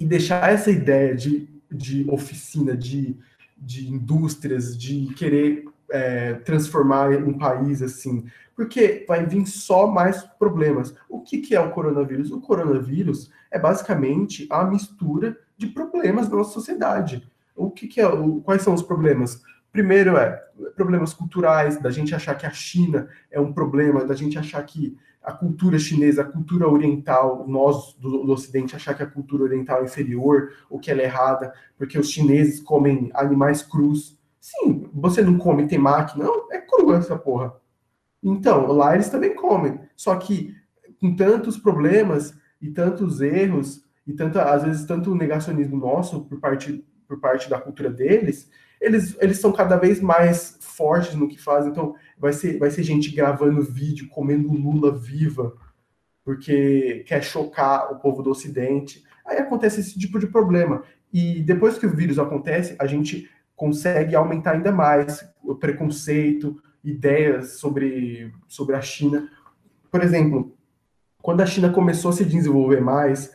e 0.00 0.06
deixar 0.06 0.50
essa 0.50 0.70
ideia 0.70 1.14
de, 1.14 1.48
de 1.70 2.08
oficina, 2.10 2.76
de, 2.76 3.16
de 3.56 3.88
indústrias, 3.88 4.76
de 4.76 5.14
querer 5.14 5.66
é, 5.90 6.34
transformar 6.34 7.10
um 7.10 7.36
país 7.36 7.82
assim, 7.82 8.24
porque 8.56 9.04
vai 9.06 9.26
vir 9.26 9.46
só 9.46 9.86
mais 9.86 10.22
problemas. 10.22 10.94
O 11.08 11.20
que, 11.20 11.38
que 11.38 11.54
é 11.54 11.60
o 11.60 11.70
coronavírus? 11.70 12.30
O 12.30 12.40
coronavírus 12.40 13.30
é 13.50 13.58
basicamente 13.58 14.46
a 14.50 14.64
mistura 14.64 15.38
de 15.56 15.66
problemas 15.66 16.28
da 16.28 16.36
nossa 16.36 16.52
sociedade. 16.52 17.28
O 17.58 17.70
que, 17.70 17.88
que 17.88 18.00
é? 18.00 18.06
O, 18.06 18.40
quais 18.40 18.62
são 18.62 18.72
os 18.72 18.82
problemas? 18.82 19.42
Primeiro 19.72 20.16
é 20.16 20.42
problemas 20.74 21.12
culturais, 21.12 21.80
da 21.80 21.90
gente 21.90 22.14
achar 22.14 22.34
que 22.34 22.46
a 22.46 22.50
China 22.50 23.08
é 23.30 23.40
um 23.40 23.52
problema, 23.52 24.04
da 24.04 24.14
gente 24.14 24.38
achar 24.38 24.62
que 24.64 24.96
a 25.22 25.32
cultura 25.32 25.78
chinesa, 25.78 26.22
a 26.22 26.24
cultura 26.24 26.68
oriental, 26.68 27.44
nós 27.46 27.94
do, 28.00 28.24
do, 28.24 28.32
Ocidente 28.32 28.74
achar 28.74 28.94
que 28.94 29.02
a 29.02 29.06
cultura 29.06 29.42
oriental 29.42 29.82
é 29.82 29.84
inferior, 29.84 30.52
ou 30.70 30.78
que 30.78 30.90
ela 30.90 31.02
é 31.02 31.04
errada, 31.04 31.52
porque 31.76 31.98
os 31.98 32.10
chineses 32.10 32.60
comem 32.60 33.10
animais 33.14 33.62
crus. 33.62 34.18
Sim, 34.40 34.88
você 34.94 35.20
não 35.20 35.36
come 35.36 35.66
temaki, 35.66 36.18
não? 36.18 36.50
É 36.50 36.58
cru 36.58 36.94
essa 36.94 37.18
porra. 37.18 37.52
Então, 38.22 38.66
lá 38.68 38.94
eles 38.94 39.10
também 39.10 39.34
comem. 39.34 39.78
Só 39.96 40.16
que 40.16 40.54
com 41.00 41.14
tantos 41.14 41.58
problemas 41.58 42.34
e 42.60 42.70
tantos 42.70 43.20
erros, 43.20 43.84
e 44.06 44.12
tanto, 44.12 44.38
às 44.38 44.62
vezes 44.62 44.86
tanto 44.86 45.14
negacionismo 45.14 45.76
nosso 45.76 46.24
por 46.24 46.40
parte, 46.40 46.84
por 47.08 47.18
parte 47.18 47.48
da 47.48 47.58
cultura 47.58 47.90
deles, 47.90 48.50
eles, 48.80 49.16
eles 49.20 49.38
são 49.38 49.50
cada 49.50 49.76
vez 49.76 50.00
mais 50.00 50.58
fortes 50.60 51.14
no 51.14 51.26
que 51.26 51.40
fazem. 51.40 51.70
Então, 51.70 51.96
vai 52.16 52.32
ser, 52.32 52.58
vai 52.58 52.70
ser 52.70 52.82
gente 52.82 53.10
gravando 53.10 53.62
vídeo, 53.62 54.08
comendo 54.08 54.52
Lula 54.52 54.96
viva, 54.96 55.56
porque 56.24 57.02
quer 57.06 57.24
chocar 57.24 57.90
o 57.90 57.98
povo 57.98 58.22
do 58.22 58.30
Ocidente. 58.30 59.02
Aí 59.26 59.38
acontece 59.38 59.80
esse 59.80 59.98
tipo 59.98 60.18
de 60.18 60.26
problema. 60.26 60.84
E 61.12 61.42
depois 61.42 61.78
que 61.78 61.86
o 61.86 61.94
vírus 61.94 62.18
acontece, 62.18 62.76
a 62.78 62.86
gente 62.86 63.28
consegue 63.56 64.14
aumentar 64.14 64.52
ainda 64.52 64.70
mais 64.70 65.26
o 65.42 65.54
preconceito, 65.54 66.62
ideias 66.84 67.58
sobre, 67.58 68.32
sobre 68.46 68.76
a 68.76 68.80
China. 68.80 69.28
Por 69.90 70.02
exemplo, 70.02 70.54
quando 71.20 71.40
a 71.40 71.46
China 71.46 71.70
começou 71.70 72.10
a 72.10 72.14
se 72.14 72.24
desenvolver 72.24 72.80
mais, 72.80 73.32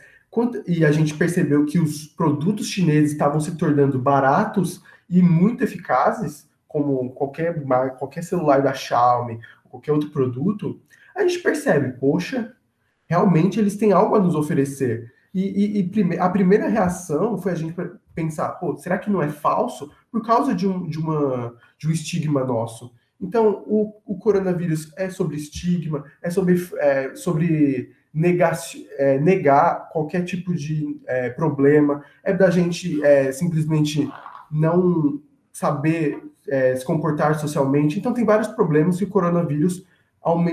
e 0.66 0.84
a 0.84 0.90
gente 0.90 1.14
percebeu 1.14 1.64
que 1.64 1.78
os 1.78 2.06
produtos 2.06 2.66
chineses 2.66 3.12
estavam 3.12 3.40
se 3.40 3.56
tornando 3.56 3.98
baratos 3.98 4.82
e 5.08 5.22
muito 5.22 5.62
eficazes, 5.62 6.48
como 6.66 7.10
qualquer, 7.10 7.62
qualquer 7.98 8.24
celular 8.24 8.60
da 8.60 8.74
Xiaomi, 8.74 9.38
qualquer 9.64 9.92
outro 9.92 10.10
produto, 10.10 10.80
a 11.14 11.22
gente 11.22 11.40
percebe, 11.40 11.98
poxa, 11.98 12.52
realmente 13.06 13.60
eles 13.60 13.76
têm 13.76 13.92
algo 13.92 14.16
a 14.16 14.20
nos 14.20 14.34
oferecer. 14.34 15.12
E, 15.32 15.42
e, 15.42 15.78
e 15.78 15.88
prime 15.88 16.18
a 16.18 16.28
primeira 16.28 16.68
reação 16.68 17.38
foi 17.38 17.52
a 17.52 17.56
gente 17.56 17.74
pensar, 18.14 18.48
pô, 18.50 18.76
será 18.76 18.98
que 18.98 19.10
não 19.10 19.22
é 19.22 19.28
falso? 19.28 19.90
Por 20.10 20.24
causa 20.24 20.54
de 20.54 20.66
um, 20.66 20.88
de 20.88 20.98
uma, 20.98 21.54
de 21.78 21.88
um 21.88 21.90
estigma 21.90 22.44
nosso. 22.44 22.92
Então, 23.20 23.64
o, 23.66 24.00
o 24.04 24.18
coronavírus 24.18 24.92
é 24.96 25.10
sobre 25.10 25.36
estigma, 25.36 26.04
é 26.22 26.30
sobre, 26.30 26.56
é, 26.78 27.14
sobre 27.14 27.92
negar, 28.14 28.56
é, 28.96 29.18
negar 29.18 29.88
qualquer 29.90 30.24
tipo 30.24 30.54
de 30.54 31.00
é, 31.06 31.30
problema, 31.30 32.04
é 32.22 32.32
da 32.32 32.48
gente 32.48 33.04
é, 33.04 33.32
simplesmente 33.32 34.08
não 34.50 35.20
saber 35.52 36.22
é, 36.48 36.76
se 36.76 36.84
comportar 36.84 37.38
socialmente. 37.38 37.98
Então, 37.98 38.14
tem 38.14 38.24
vários 38.24 38.48
problemas 38.48 38.98
que 38.98 39.04
o 39.04 39.08
coronavírus 39.08 39.84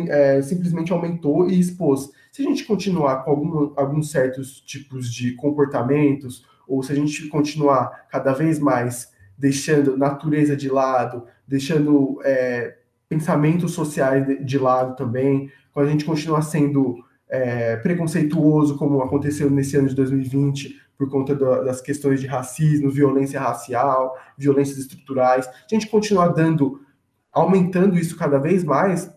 é, 0.09 0.41
simplesmente 0.41 0.91
aumentou 0.91 1.49
e 1.49 1.59
expôs. 1.59 2.12
Se 2.32 2.41
a 2.41 2.45
gente 2.45 2.66
continuar 2.66 3.24
com 3.24 3.32
algum, 3.32 3.74
alguns 3.76 4.12
certos 4.12 4.59
tipos 4.62 5.12
de 5.12 5.34
comportamentos, 5.34 6.45
ou 6.68 6.82
se 6.82 6.91
a 6.91 6.95
gente 6.95 7.28
continuar 7.28 8.07
cada 8.09 8.34
vez 8.34 8.59
mais 8.59 9.12
deixando 9.38 9.97
natureza 9.97 10.55
de 10.55 10.70
lado, 10.70 11.26
deixando 11.47 12.20
é, 12.24 12.78
pensamentos 13.09 13.74
sociais 13.74 14.26
de, 14.26 14.43
de, 14.43 14.57
lado 14.57 14.95
também, 14.95 15.51
quando 15.74 15.88
a 15.88 15.91
gente 15.91 16.05
continuar 16.05 16.43
sendo 16.43 17.03
é, 17.32 17.77
preconceituoso, 17.77 18.77
como 18.77 19.01
aconteceu 19.01 19.49
nesse 19.49 19.77
ano 19.77 19.88
de 19.88 19.95
2020, 19.95 20.77
por 20.97 21.09
conta 21.09 21.34
do, 21.34 21.63
das 21.63 21.82
questões 21.82 22.19
de 22.19 22.27
racismo, 22.27 22.91
violência 22.91 23.39
racial, 23.39 24.15
violências 24.38 24.77
estruturais, 24.77 25.45
se 25.45 25.73
a 25.75 25.79
gente 25.79 25.89
continuar 25.89 26.27
dando, 26.27 26.82
aumentando 27.32 27.97
isso 27.97 28.17
cada 28.17 28.38
vez 28.38 28.65
mais, 28.65 29.09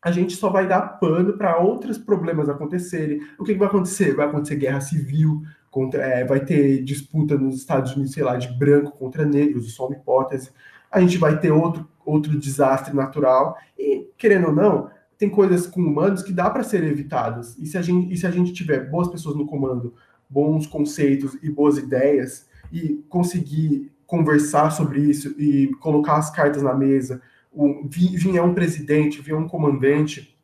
a 0.00 0.12
gente 0.12 0.34
só 0.36 0.48
vai 0.48 0.66
dar 0.66 0.80
pano 0.80 1.36
para 1.36 1.58
outros 1.58 1.98
problemas 1.98 2.48
acontecerem. 2.48 3.20
O 3.38 3.44
que, 3.44 3.52
que, 3.52 3.58
vai 3.58 3.68
acontecer? 3.68 4.14
Vai 4.14 4.26
acontecer 4.28 4.56
guerra 4.56 4.80
civil, 4.80 5.42
contra, 5.70 6.02
é, 6.02 6.24
vai 6.24 6.40
ter 6.40 6.82
disputa 6.82 7.36
nos 7.36 7.56
Estados 7.56 7.94
Unidos, 7.94 8.12
sei 8.12 8.22
lá, 8.22 8.36
de 8.36 8.48
branco 8.56 8.92
contra 8.92 9.26
negros, 9.26 9.66
isso 9.66 9.82
é 9.82 9.86
uma 9.86 9.96
hipótese. 9.96 10.50
A 10.90 11.00
gente 11.00 11.18
vai 11.18 11.38
ter 11.38 11.50
outro, 11.50 11.86
outro 12.04 12.38
desastre 12.38 12.94
natural. 12.94 13.56
E, 13.78 14.08
querendo 14.16 14.46
ou 14.46 14.52
não, 14.54 14.90
tem 15.20 15.28
coisas 15.28 15.66
com 15.66 15.82
humanos 15.82 16.22
que 16.22 16.32
dá 16.32 16.48
para 16.48 16.62
ser 16.62 16.82
evitadas. 16.82 17.54
E 17.58 17.66
se, 17.66 17.76
a 17.76 17.82
gente, 17.82 18.10
e 18.10 18.16
se 18.16 18.26
a 18.26 18.30
gente 18.30 18.54
tiver 18.54 18.88
boas 18.88 19.06
pessoas 19.06 19.36
no 19.36 19.46
comando, 19.46 19.94
bons 20.26 20.66
conceitos 20.66 21.36
e 21.42 21.50
boas 21.50 21.76
ideias, 21.76 22.48
e 22.72 23.04
conseguir 23.06 23.92
conversar 24.06 24.70
sobre 24.70 25.00
isso 25.00 25.34
e 25.38 25.74
colocar 25.74 26.16
as 26.16 26.30
cartas 26.30 26.62
na 26.62 26.72
mesa, 26.72 27.20
um, 27.52 27.86
vinha 27.86 28.42
um 28.42 28.54
presidente, 28.54 29.20
vinha 29.20 29.36
um 29.36 29.46
comandante 29.46 30.34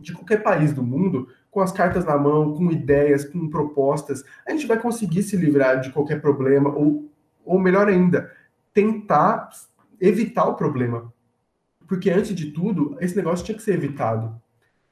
de 0.00 0.14
qualquer 0.14 0.42
país 0.42 0.72
do 0.72 0.82
mundo, 0.82 1.28
com 1.50 1.60
as 1.60 1.70
cartas 1.70 2.06
na 2.06 2.16
mão, 2.16 2.54
com 2.54 2.70
ideias, 2.70 3.22
com 3.22 3.50
propostas, 3.50 4.24
a 4.46 4.50
gente 4.50 4.66
vai 4.66 4.78
conseguir 4.78 5.24
se 5.24 5.36
livrar 5.36 5.82
de 5.82 5.90
qualquer 5.90 6.22
problema, 6.22 6.70
ou, 6.70 7.10
ou 7.44 7.58
melhor 7.58 7.86
ainda, 7.86 8.32
tentar 8.72 9.50
evitar 10.00 10.46
o 10.46 10.54
problema. 10.54 11.12
Porque 11.86 12.10
antes 12.10 12.34
de 12.34 12.50
tudo, 12.50 12.96
esse 13.00 13.16
negócio 13.16 13.44
tinha 13.44 13.56
que 13.56 13.62
ser 13.62 13.74
evitado. 13.74 14.40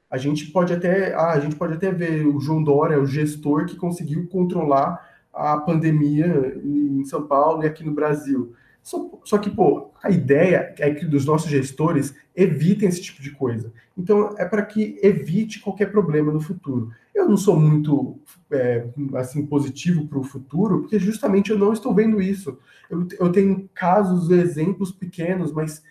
A 0.09 0.17
gente 0.17 0.47
pode 0.47 0.73
até, 0.73 1.13
ah, 1.13 1.31
a 1.31 1.39
gente 1.39 1.55
pode 1.55 1.73
até 1.73 1.91
ver 1.91 2.25
o 2.25 2.39
João 2.39 2.63
Dória, 2.63 2.99
o 2.99 3.05
gestor 3.05 3.65
que 3.65 3.75
conseguiu 3.75 4.27
controlar 4.27 5.15
a 5.33 5.57
pandemia 5.57 6.59
em 6.63 7.03
São 7.03 7.27
Paulo 7.27 7.63
e 7.63 7.67
aqui 7.67 7.83
no 7.83 7.93
Brasil. 7.93 8.53
Só, 8.81 9.19
só, 9.23 9.37
que, 9.39 9.49
pô, 9.49 9.89
a 10.01 10.11
ideia 10.11 10.73
é 10.77 10.93
que 10.93 11.05
os 11.07 11.25
nossos 11.25 11.49
gestores 11.49 12.15
evitem 12.35 12.87
esse 12.87 13.01
tipo 13.01 13.21
de 13.21 13.31
coisa. 13.31 13.73
Então, 13.97 14.35
é 14.37 14.45
para 14.45 14.61
que 14.61 14.99
evite 15.01 15.59
qualquer 15.59 15.91
problema 15.91 16.31
no 16.31 16.39
futuro. 16.39 16.91
Eu 17.13 17.27
não 17.27 17.35
sou 17.35 17.59
muito, 17.59 18.19
é, 18.51 18.85
assim, 19.15 19.43
positivo 19.45 20.07
para 20.07 20.19
o 20.19 20.23
futuro, 20.23 20.81
porque 20.81 20.99
justamente 20.99 21.49
eu 21.49 21.57
não 21.57 21.73
estou 21.73 21.95
vendo 21.95 22.21
isso. 22.21 22.59
Eu, 22.87 23.07
eu 23.19 23.31
tenho 23.31 23.67
casos, 23.73 24.29
exemplos 24.29 24.91
pequenos, 24.91 25.51
mas 25.51 25.81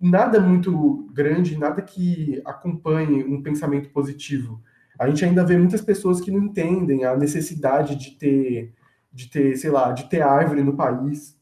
nada 0.00 0.40
muito 0.40 1.08
grande, 1.12 1.58
nada 1.58 1.82
que 1.82 2.40
acompanhe 2.44 3.24
um 3.24 3.42
pensamento 3.42 3.90
positivo. 3.90 4.62
A 4.98 5.08
gente 5.08 5.24
ainda 5.24 5.44
vê 5.44 5.56
muitas 5.56 5.80
pessoas 5.80 6.20
que 6.20 6.30
não 6.30 6.40
entendem 6.40 7.04
a 7.04 7.16
necessidade 7.16 7.96
de 7.96 8.12
ter, 8.12 8.72
de 9.12 9.28
ter, 9.30 9.56
sei 9.56 9.70
lá, 9.70 9.92
de 9.92 10.08
ter 10.08 10.22
árvore 10.22 10.62
no 10.62 10.76
país 10.76 11.38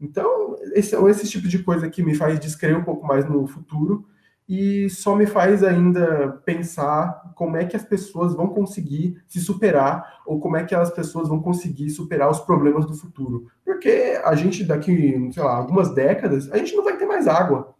então, 0.00 0.56
esse, 0.74 0.94
esse 0.94 1.28
tipo 1.28 1.48
de 1.48 1.62
coisa 1.62 1.88
que 1.88 2.02
me 2.02 2.14
faz 2.14 2.38
descrever 2.38 2.76
um 2.76 2.84
pouco 2.84 3.06
mais 3.06 3.28
no 3.28 3.46
futuro 3.46 4.04
e 4.48 4.88
só 4.88 5.16
me 5.16 5.26
faz 5.26 5.64
ainda 5.64 6.40
pensar 6.44 7.32
como 7.34 7.56
é 7.56 7.64
que 7.64 7.74
as 7.74 7.82
pessoas 7.82 8.34
vão 8.34 8.48
conseguir 8.48 9.20
se 9.26 9.40
superar 9.40 10.20
ou 10.24 10.38
como 10.38 10.56
é 10.56 10.64
que 10.64 10.74
as 10.74 10.90
pessoas 10.90 11.28
vão 11.28 11.40
conseguir 11.40 11.90
superar 11.90 12.30
os 12.30 12.40
problemas 12.40 12.86
do 12.86 12.94
futuro. 12.94 13.46
Porque 13.64 14.20
a 14.24 14.34
gente 14.36 14.62
daqui, 14.62 15.30
sei 15.32 15.42
lá, 15.42 15.56
algumas 15.56 15.92
décadas, 15.92 16.50
a 16.52 16.58
gente 16.58 16.76
não 16.76 16.84
vai 16.84 16.96
ter 16.96 17.06
mais 17.06 17.26
água. 17.26 17.74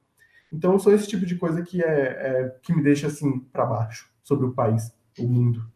Então, 0.53 0.78
só 0.78 0.90
esse 0.92 1.09
tipo 1.09 1.26
de 1.26 1.36
coisa 1.36 1.62
que 1.62 1.82
é, 1.82 1.88
é 1.88 2.49
que 2.62 2.74
me 2.74 2.82
deixa 2.82 3.09
assim 3.09 3.40
para 3.40 3.66
baixo 3.66 4.11
sobre 4.22 4.47
o 4.47 4.55
país, 4.55 4.94
o 5.18 5.26
mundo. 5.26 5.70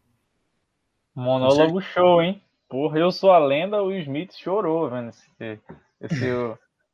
Monólogo 1.15 1.81
show, 1.81 2.21
hein? 2.21 2.41
Porra, 2.69 2.99
eu 2.99 3.11
sou 3.11 3.31
a 3.31 3.39
lenda, 3.39 3.83
o 3.83 3.91
Smith 3.91 4.33
chorou 4.33 4.89
vendo 4.89 5.09
esse, 5.09 5.59
esse, 5.99 6.25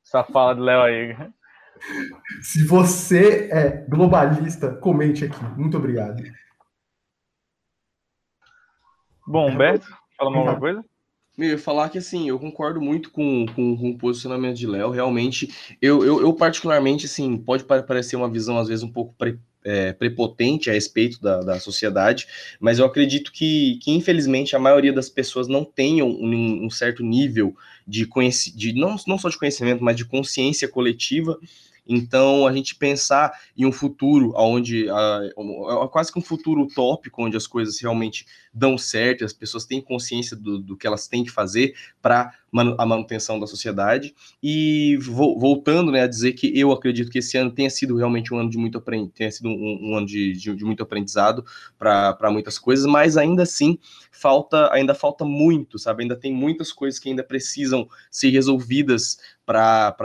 essa 0.04 0.24
fala 0.24 0.56
do 0.56 0.64
Léo 0.64 0.82
aí. 0.82 1.16
Se 2.42 2.66
você 2.66 3.50
é 3.52 3.70
globalista, 3.88 4.74
comente 4.74 5.26
aqui. 5.26 5.44
Muito 5.56 5.78
obrigado. 5.78 6.24
Bom, 9.28 9.52
Humberto, 9.52 9.86
fala 10.18 10.32
uma 10.32 10.54
então. 10.54 10.84
Coisa? 11.38 11.54
Eu 11.54 11.60
falar 11.60 11.90
que 11.90 12.00
assim, 12.00 12.28
eu 12.28 12.40
concordo 12.40 12.82
muito 12.82 13.12
com, 13.12 13.46
com, 13.56 13.78
com 13.78 13.90
o 13.92 13.98
posicionamento 13.98 14.58
de 14.58 14.68
Léo. 14.68 14.90
Realmente, 14.90 15.54
eu, 15.82 16.04
eu, 16.04 16.22
eu, 16.22 16.34
particularmente, 16.34 17.06
assim, 17.06 17.38
pode 17.38 17.64
parecer 17.64 18.16
uma 18.16 18.30
visão, 18.30 18.58
às 18.58 18.68
vezes, 18.68 18.84
um 18.84 18.92
pouco 18.92 19.14
pre, 19.18 19.40
é, 19.64 19.94
prepotente 19.94 20.70
a 20.70 20.74
respeito 20.74 21.22
da, 21.22 21.42
da 21.42 21.60
sociedade, 21.60 22.26
mas 22.60 22.80
eu 22.80 22.86
acredito 22.86 23.32
que, 23.32 23.78
que, 23.82 23.92
infelizmente, 23.92 24.56
a 24.56 24.60
maioria 24.60 24.94
das 24.94 25.10
pessoas 25.10 25.48
não 25.48 25.64
tenham 25.64 26.10
um, 26.10 26.66
um 26.66 26.70
certo 26.70 27.04
nível 27.04 27.56
de 27.86 28.06
conhecimento, 28.06 28.78
não, 28.78 28.96
não 29.06 29.18
só 29.18 29.30
de 29.30 29.38
conhecimento, 29.38 29.84
mas 29.84 29.96
de 29.96 30.06
consciência 30.06 30.68
coletiva 30.68 31.38
então, 31.88 32.46
a 32.46 32.54
gente 32.54 32.76
pensar 32.76 33.32
em 33.56 33.66
um 33.66 33.72
futuro 33.72 34.34
onde 34.36 34.88
é 34.88 35.88
quase 35.92 36.12
que 36.12 36.20
um 36.20 36.22
futuro 36.22 36.62
utópico, 36.62 37.24
onde 37.24 37.38
as 37.38 37.48
coisas 37.48 37.80
realmente 37.80 38.26
dão 38.54 38.78
certo, 38.78 39.24
as 39.24 39.34
pessoas 39.34 39.66
têm 39.66 39.82
consciência 39.82 40.36
do, 40.36 40.60
do 40.60 40.76
que 40.76 40.88
elas 40.88 41.08
têm 41.08 41.24
que 41.24 41.32
fazer 41.32 41.76
para 42.02 42.34
a 42.54 42.86
manutenção 42.86 43.40
da 43.40 43.48
sociedade. 43.48 44.16
E 44.42 44.98
voltando 45.02 45.92
né, 45.92 46.02
a 46.04 46.08
dizer 46.08 46.34
que 46.34 46.58
eu 46.58 46.72
acredito 46.72 47.12
que 47.12 47.20
esse 47.20 47.38
ano 47.38 47.52
tenha 47.52 47.70
sido 47.70 47.96
realmente 47.98 48.34
um 48.34 48.38
ano 48.38 48.50
de 48.50 48.58
muito 48.58 48.78
aprendizado, 48.78 49.14
tenha 49.14 49.32
sido 49.32 49.50
um, 49.50 49.92
um 49.92 49.96
ano 49.96 50.06
de, 50.06 50.34
de, 50.34 50.56
de, 50.56 50.66
muito 50.66 50.82
aprendizado 50.84 51.46
para 51.78 52.32
muitas 52.32 52.58
coisas, 52.58 52.86
mas 52.86 53.18
ainda 53.18 53.44
assim 53.44 53.78
falta, 54.12 54.72
ainda 54.74 54.94
falta 54.96 55.26
muito, 55.26 55.78
sabe? 55.78 56.04
Ainda 56.04 56.16
tem 56.16 56.34
muitas 56.34 56.72
coisas 56.72 57.00
que 57.00 57.10
ainda 57.10 57.24
precisam 57.24 57.88
ser 58.10 58.30
resolvidas 58.30 59.18
para 59.46 59.96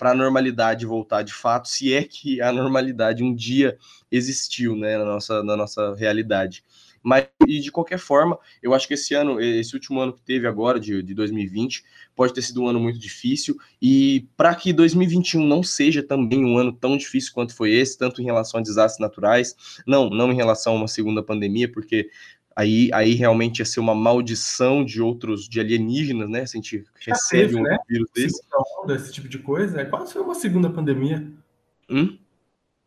a 0.00 0.14
normalidade 0.14 0.86
voltar 0.86 1.22
de 1.22 1.32
fato, 1.32 1.68
se 1.68 1.94
é 1.94 2.02
que 2.02 2.40
a 2.40 2.52
normalidade 2.52 3.22
um 3.22 3.34
dia 3.34 3.76
existiu 4.10 4.74
né, 4.76 4.98
na, 4.98 5.04
nossa, 5.04 5.42
na 5.42 5.56
nossa 5.56 5.94
realidade. 5.94 6.64
Mas, 7.06 7.28
e 7.46 7.60
de 7.60 7.70
qualquer 7.70 8.00
forma, 8.00 8.36
eu 8.60 8.74
acho 8.74 8.88
que 8.88 8.94
esse 8.94 9.14
ano, 9.14 9.40
esse 9.40 9.72
último 9.74 10.00
ano 10.00 10.12
que 10.12 10.20
teve 10.22 10.44
agora, 10.44 10.80
de, 10.80 11.00
de 11.04 11.14
2020, 11.14 11.84
pode 12.16 12.34
ter 12.34 12.42
sido 12.42 12.60
um 12.60 12.66
ano 12.66 12.80
muito 12.80 12.98
difícil. 12.98 13.56
E 13.80 14.26
para 14.36 14.52
que 14.56 14.72
2021 14.72 15.46
não 15.46 15.62
seja 15.62 16.02
também 16.02 16.44
um 16.44 16.58
ano 16.58 16.72
tão 16.72 16.96
difícil 16.96 17.32
quanto 17.32 17.54
foi 17.54 17.70
esse, 17.70 17.96
tanto 17.96 18.20
em 18.20 18.24
relação 18.24 18.58
a 18.58 18.62
desastres 18.62 18.98
naturais, 18.98 19.54
não, 19.86 20.10
não 20.10 20.32
em 20.32 20.34
relação 20.34 20.72
a 20.72 20.76
uma 20.78 20.88
segunda 20.88 21.22
pandemia, 21.22 21.70
porque 21.70 22.10
aí, 22.56 22.90
aí 22.92 23.14
realmente 23.14 23.60
ia 23.60 23.64
ser 23.64 23.78
uma 23.78 23.94
maldição 23.94 24.84
de 24.84 25.00
outros, 25.00 25.48
de 25.48 25.60
alienígenas, 25.60 26.28
né? 26.28 26.44
Se 26.44 26.56
a 26.56 26.60
gente 26.60 26.84
recebe 26.98 27.42
teve, 27.44 27.56
um 27.56 27.62
né? 27.62 27.78
vírus 27.88 28.08
desse. 28.12 28.42
Esse 28.88 29.12
tipo 29.12 29.28
de 29.28 29.38
coisa, 29.38 29.80
é 29.80 29.84
quase 29.84 30.12
foi 30.12 30.22
uma 30.22 30.34
segunda 30.34 30.68
pandemia. 30.68 31.24
Hum? 31.88 32.18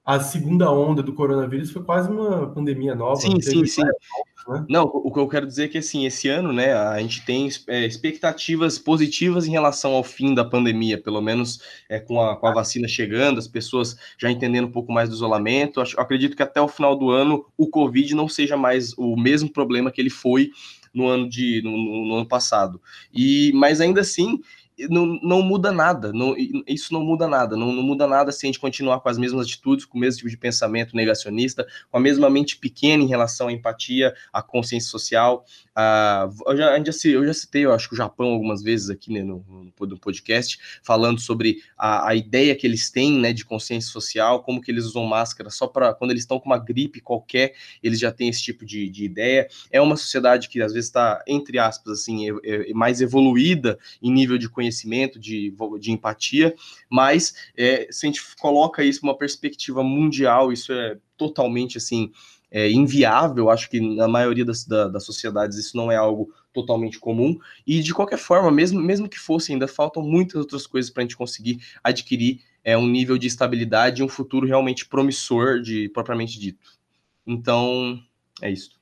A 0.05 0.19
segunda 0.19 0.71
onda 0.71 1.03
do 1.03 1.13
coronavírus 1.13 1.71
foi 1.71 1.83
quase 1.83 2.09
uma 2.09 2.47
pandemia 2.47 2.95
nova. 2.95 3.21
Sim, 3.21 3.39
sim, 3.41 3.65
sim. 3.65 3.83
Né? 3.83 4.65
Não, 4.67 4.85
o 4.85 5.11
que 5.11 5.19
eu 5.19 5.27
quero 5.27 5.45
dizer 5.45 5.65
é 5.65 5.67
que 5.67 5.77
assim, 5.77 6.05
esse 6.05 6.27
ano, 6.27 6.51
né, 6.51 6.73
a 6.73 6.99
gente 6.99 7.23
tem 7.23 7.47
é, 7.67 7.85
expectativas 7.85 8.79
positivas 8.79 9.45
em 9.45 9.51
relação 9.51 9.93
ao 9.93 10.03
fim 10.03 10.33
da 10.33 10.43
pandemia, 10.43 10.99
pelo 10.99 11.21
menos 11.21 11.61
é, 11.87 11.99
com, 11.99 12.19
a, 12.19 12.35
com 12.35 12.47
a 12.47 12.53
vacina 12.53 12.87
chegando, 12.87 13.37
as 13.37 13.47
pessoas 13.47 13.97
já 14.17 14.31
entendendo 14.31 14.65
um 14.65 14.71
pouco 14.71 14.91
mais 14.91 15.09
do 15.09 15.15
isolamento. 15.15 15.79
Acho, 15.79 15.99
acredito 15.99 16.35
que 16.35 16.43
até 16.43 16.59
o 16.59 16.67
final 16.67 16.97
do 16.97 17.11
ano 17.11 17.45
o 17.55 17.67
Covid 17.67 18.15
não 18.15 18.27
seja 18.27 18.57
mais 18.57 18.93
o 18.97 19.15
mesmo 19.15 19.51
problema 19.51 19.91
que 19.91 20.01
ele 20.01 20.09
foi 20.09 20.49
no 20.91 21.07
ano 21.07 21.29
de 21.29 21.61
no, 21.63 21.71
no 22.07 22.15
ano 22.15 22.27
passado. 22.27 22.81
E 23.13 23.51
mas 23.53 23.79
ainda 23.79 24.01
assim, 24.01 24.39
não, 24.87 25.19
não 25.21 25.41
muda 25.41 25.71
nada, 25.71 26.13
não, 26.13 26.35
isso 26.67 26.93
não 26.93 27.03
muda 27.03 27.27
nada, 27.27 27.57
não, 27.57 27.71
não, 27.71 27.83
muda 27.83 28.07
nada 28.07 28.31
se 28.31 28.45
a 28.45 28.47
gente 28.47 28.59
continuar 28.59 28.99
com 29.01 29.09
as 29.09 29.17
mesmas 29.17 29.45
atitudes, 29.45 29.85
com 29.85 29.97
o 29.97 30.01
mesmo 30.01 30.19
tipo 30.19 30.29
de 30.29 30.37
pensamento 30.37 30.95
negacionista, 30.95 31.67
com 31.91 31.97
a 31.97 31.99
mesma 31.99 32.29
mente 32.29 32.57
pequena 32.57 33.03
em 33.03 33.07
relação 33.07 33.47
à 33.47 33.51
empatia, 33.51 34.13
à 34.31 34.41
consciência 34.41 34.89
social. 34.89 35.45
A, 35.75 36.29
eu, 36.47 36.57
já, 36.57 36.77
eu, 36.77 36.85
já, 36.85 37.09
eu 37.09 37.25
já 37.25 37.33
citei, 37.33 37.65
eu 37.65 37.73
acho 37.73 37.89
que 37.89 37.93
o 37.93 37.97
Japão 37.97 38.27
algumas 38.27 38.61
vezes 38.61 38.89
aqui 38.89 39.11
né, 39.11 39.23
no, 39.23 39.43
no, 39.79 39.99
podcast, 39.99 40.59
falando 40.83 41.19
sobre 41.19 41.57
a, 41.77 42.09
a, 42.09 42.15
ideia 42.15 42.55
que 42.55 42.65
eles 42.65 42.89
têm 42.89 43.19
né, 43.19 43.33
de 43.33 43.43
consciência 43.43 43.91
social, 43.91 44.43
como 44.43 44.61
que 44.61 44.71
eles 44.71 44.85
usam 44.85 45.05
máscara 45.05 45.49
só 45.49 45.67
para 45.67 45.93
quando 45.93 46.11
eles 46.11 46.23
estão 46.23 46.39
com 46.39 46.45
uma 46.45 46.57
gripe 46.57 47.01
qualquer, 47.01 47.53
eles 47.81 47.99
já 47.99 48.11
têm 48.11 48.29
esse 48.29 48.41
tipo 48.41 48.65
de, 48.65 48.89
de 48.89 49.03
ideia. 49.03 49.47
É 49.71 49.81
uma 49.81 49.97
sociedade 49.97 50.47
que 50.47 50.61
às 50.61 50.73
vezes 50.73 50.89
está, 50.89 51.23
entre 51.27 51.59
aspas, 51.59 51.99
assim, 51.99 52.29
é, 52.43 52.69
é 52.69 52.73
mais 52.73 53.01
evoluída 53.01 53.77
em 54.01 54.11
nível 54.11 54.37
de 54.37 54.47
conhecimento 54.49 54.68
conhecimento, 54.69 55.19
de, 55.19 55.53
de 55.79 55.91
empatia, 55.91 56.55
mas 56.89 57.33
é, 57.57 57.87
se 57.91 58.05
a 58.05 58.07
gente 58.09 58.21
coloca 58.37 58.83
isso 58.83 59.05
numa 59.05 59.17
perspectiva 59.17 59.83
mundial, 59.83 60.53
isso 60.53 60.71
é 60.71 60.97
totalmente 61.17 61.77
assim 61.77 62.11
é, 62.51 62.69
inviável. 62.69 63.49
Acho 63.49 63.69
que 63.69 63.79
na 63.79 64.07
maioria 64.07 64.45
das, 64.45 64.65
da, 64.65 64.87
das 64.87 65.03
sociedades 65.03 65.57
isso 65.57 65.75
não 65.75 65.91
é 65.91 65.95
algo 65.95 66.33
totalmente 66.53 66.99
comum. 66.99 67.37
E 67.65 67.81
de 67.81 67.93
qualquer 67.93 68.17
forma, 68.17 68.51
mesmo, 68.51 68.79
mesmo 68.81 69.09
que 69.09 69.19
fosse, 69.19 69.51
ainda 69.51 69.67
faltam 69.67 70.03
muitas 70.03 70.35
outras 70.35 70.65
coisas 70.65 70.89
para 70.89 71.01
a 71.01 71.05
gente 71.05 71.17
conseguir 71.17 71.59
adquirir 71.83 72.41
é, 72.63 72.77
um 72.77 72.87
nível 72.87 73.17
de 73.17 73.27
estabilidade 73.27 74.01
e 74.01 74.05
um 74.05 74.09
futuro 74.09 74.47
realmente 74.47 74.85
promissor, 74.85 75.61
de 75.61 75.89
propriamente 75.89 76.39
dito. 76.39 76.77
Então, 77.25 78.01
é 78.41 78.49
isso. 78.49 78.79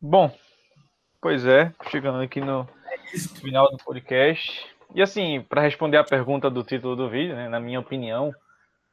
Bom, 0.00 0.30
pois 1.20 1.46
é, 1.46 1.72
chegando 1.90 2.20
aqui 2.20 2.40
no, 2.40 2.68
final 3.40 3.70
do 3.70 3.76
podcast. 3.78 4.66
E 4.94 5.02
assim, 5.02 5.44
para 5.48 5.60
responder 5.60 5.96
a 5.96 6.04
pergunta 6.04 6.50
do 6.50 6.62
título 6.62 6.96
do 6.96 7.08
vídeo, 7.08 7.34
né, 7.34 7.48
na 7.48 7.58
minha 7.58 7.80
opinião, 7.80 8.32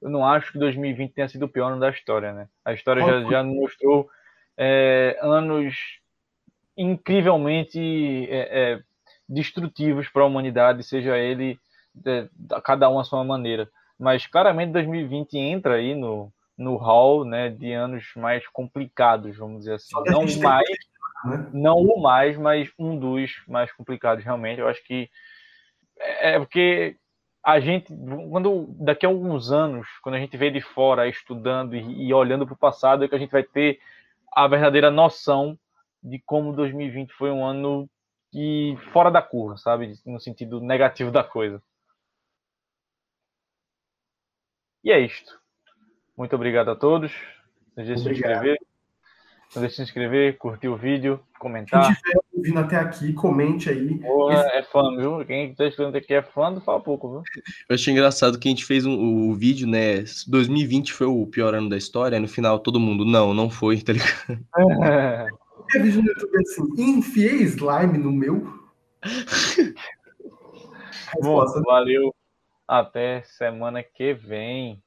eu 0.02 0.10
não 0.10 0.26
acho 0.26 0.52
que 0.52 0.60
2020 0.60 1.14
tenha 1.14 1.30
sido 1.30 1.46
o 1.46 1.50
pior 1.50 1.72
ano 1.72 1.80
da 1.80 1.90
história, 1.90 2.34
né? 2.34 2.48
A 2.66 2.74
história 2.74 3.06
já, 3.06 3.30
já 3.30 3.44
mostrou 3.44 4.10
é, 4.58 5.18
anos 5.22 5.76
incrivelmente 6.76 8.28
é, 8.30 8.74
é, 8.74 8.80
destrutivos 9.30 10.10
para 10.10 10.24
a 10.24 10.26
humanidade, 10.26 10.84
seja 10.84 11.18
ele 11.18 11.60
é, 12.06 12.28
cada 12.64 12.90
um 12.90 13.00
à 13.00 13.04
sua 13.04 13.24
maneira. 13.24 13.70
Mas 14.00 14.26
claramente 14.26 14.72
2020 14.72 15.38
entra 15.38 15.76
aí 15.76 15.94
no, 15.94 16.34
no 16.58 16.76
hall 16.78 17.24
né, 17.24 17.50
de 17.50 17.72
anos 17.72 18.12
mais 18.16 18.48
complicados, 18.48 19.38
vamos 19.38 19.60
dizer 19.60 19.74
assim. 19.74 19.92
Não 20.08 20.26
mais, 20.42 20.78
né? 21.26 21.50
Não 21.54 21.78
o 21.78 22.02
mais, 22.02 22.38
mas 22.38 22.72
um 22.78 22.98
dos 22.98 23.32
mais 23.48 23.72
complicados, 23.74 24.24
realmente. 24.24 24.60
Eu 24.60 24.68
acho 24.68 24.84
que 24.84 25.10
é, 25.98 26.36
é 26.36 26.40
porque 26.40 26.98
a 27.44 27.60
gente, 27.60 27.94
quando 28.30 28.68
daqui 28.80 29.06
a 29.06 29.10
alguns 29.10 29.52
anos, 29.52 29.88
quando 30.02 30.16
a 30.16 30.20
gente 30.20 30.38
vê 30.38 30.52
de 30.52 30.62
fora 30.62 31.08
estudando 31.08 31.76
e, 31.76 32.08
e 32.08 32.14
olhando 32.14 32.46
para 32.46 32.54
o 32.54 32.58
passado, 32.58 33.04
é 33.04 33.08
que 33.08 33.16
a 33.16 33.20
gente 33.20 33.32
vai 33.32 33.44
ter 33.44 33.80
a 34.32 34.48
verdadeira 34.48 34.92
noção 34.92 35.58
de 36.04 36.20
como 36.20 36.54
2020 36.54 37.12
foi 37.14 37.32
um 37.32 37.46
ano 37.46 37.90
que 38.32 38.78
fora 38.94 39.12
da 39.12 39.22
curva, 39.22 39.58
sabe, 39.58 39.94
no 40.06 40.20
sentido 40.20 40.62
negativo 40.62 41.12
da 41.12 41.24
coisa. 41.24 41.62
E 44.84 44.92
é 44.92 45.00
isto. 45.00 45.40
Muito 46.18 46.36
obrigado 46.36 46.72
a 46.72 46.76
todos. 46.76 47.12
Não 47.76 47.86
se 47.86 47.92
inscrever. 47.92 48.58
Não 49.54 49.62
deixe 49.62 49.74
de 49.74 49.76
se 49.76 49.84
inscrever, 49.84 50.38
curtir 50.38 50.70
o 50.70 50.78
vídeo, 50.78 51.20
comentar. 51.38 51.84
Quem 51.84 51.92
estiver 51.92 52.20
ouvindo 52.34 52.60
até 52.60 52.78
aqui, 52.78 53.12
comente 53.12 53.70
aí. 53.70 53.96
Boa, 53.96 54.34
Esse... 54.34 54.56
É 54.56 54.64
fã, 54.64 54.96
viu? 54.96 55.26
Quem 55.26 55.52
está 55.52 55.66
escutando 55.66 55.98
aqui 55.98 56.14
é 56.14 56.22
fã, 56.22 56.52
não 56.52 56.62
fala 56.62 56.80
pouco, 56.80 57.10
viu? 57.10 57.24
Eu 57.68 57.76
achei 57.76 57.92
engraçado 57.92 58.40
que 58.40 58.48
a 58.48 58.52
gente 58.52 58.64
fez 58.64 58.86
um, 58.86 59.30
o 59.30 59.36
vídeo, 59.36 59.68
né? 59.68 60.06
2020 60.28 60.94
foi 60.94 61.08
o 61.08 61.28
pior 61.28 61.54
ano 61.54 61.68
da 61.68 61.78
história, 61.78 62.20
no 62.20 62.30
final 62.30 62.60
todo 62.60 62.80
mundo, 62.80 63.04
não, 63.04 63.34
não 63.34 63.50
foi, 63.50 63.82
tá 63.82 63.92
ligado? 63.94 64.40
É. 64.86 65.28
É 65.74 65.80
vídeo 65.80 66.02
no 66.02 66.10
YouTube 66.10 66.38
assim, 66.38 66.64
enfiei 66.78 67.44
slime 67.44 67.98
no 67.98 68.12
meu. 68.12 68.62
Bom, 71.22 71.46
valeu. 71.66 72.14
Até 72.68 73.22
semana 73.24 73.82
que 73.84 74.14
vem. 74.14 74.84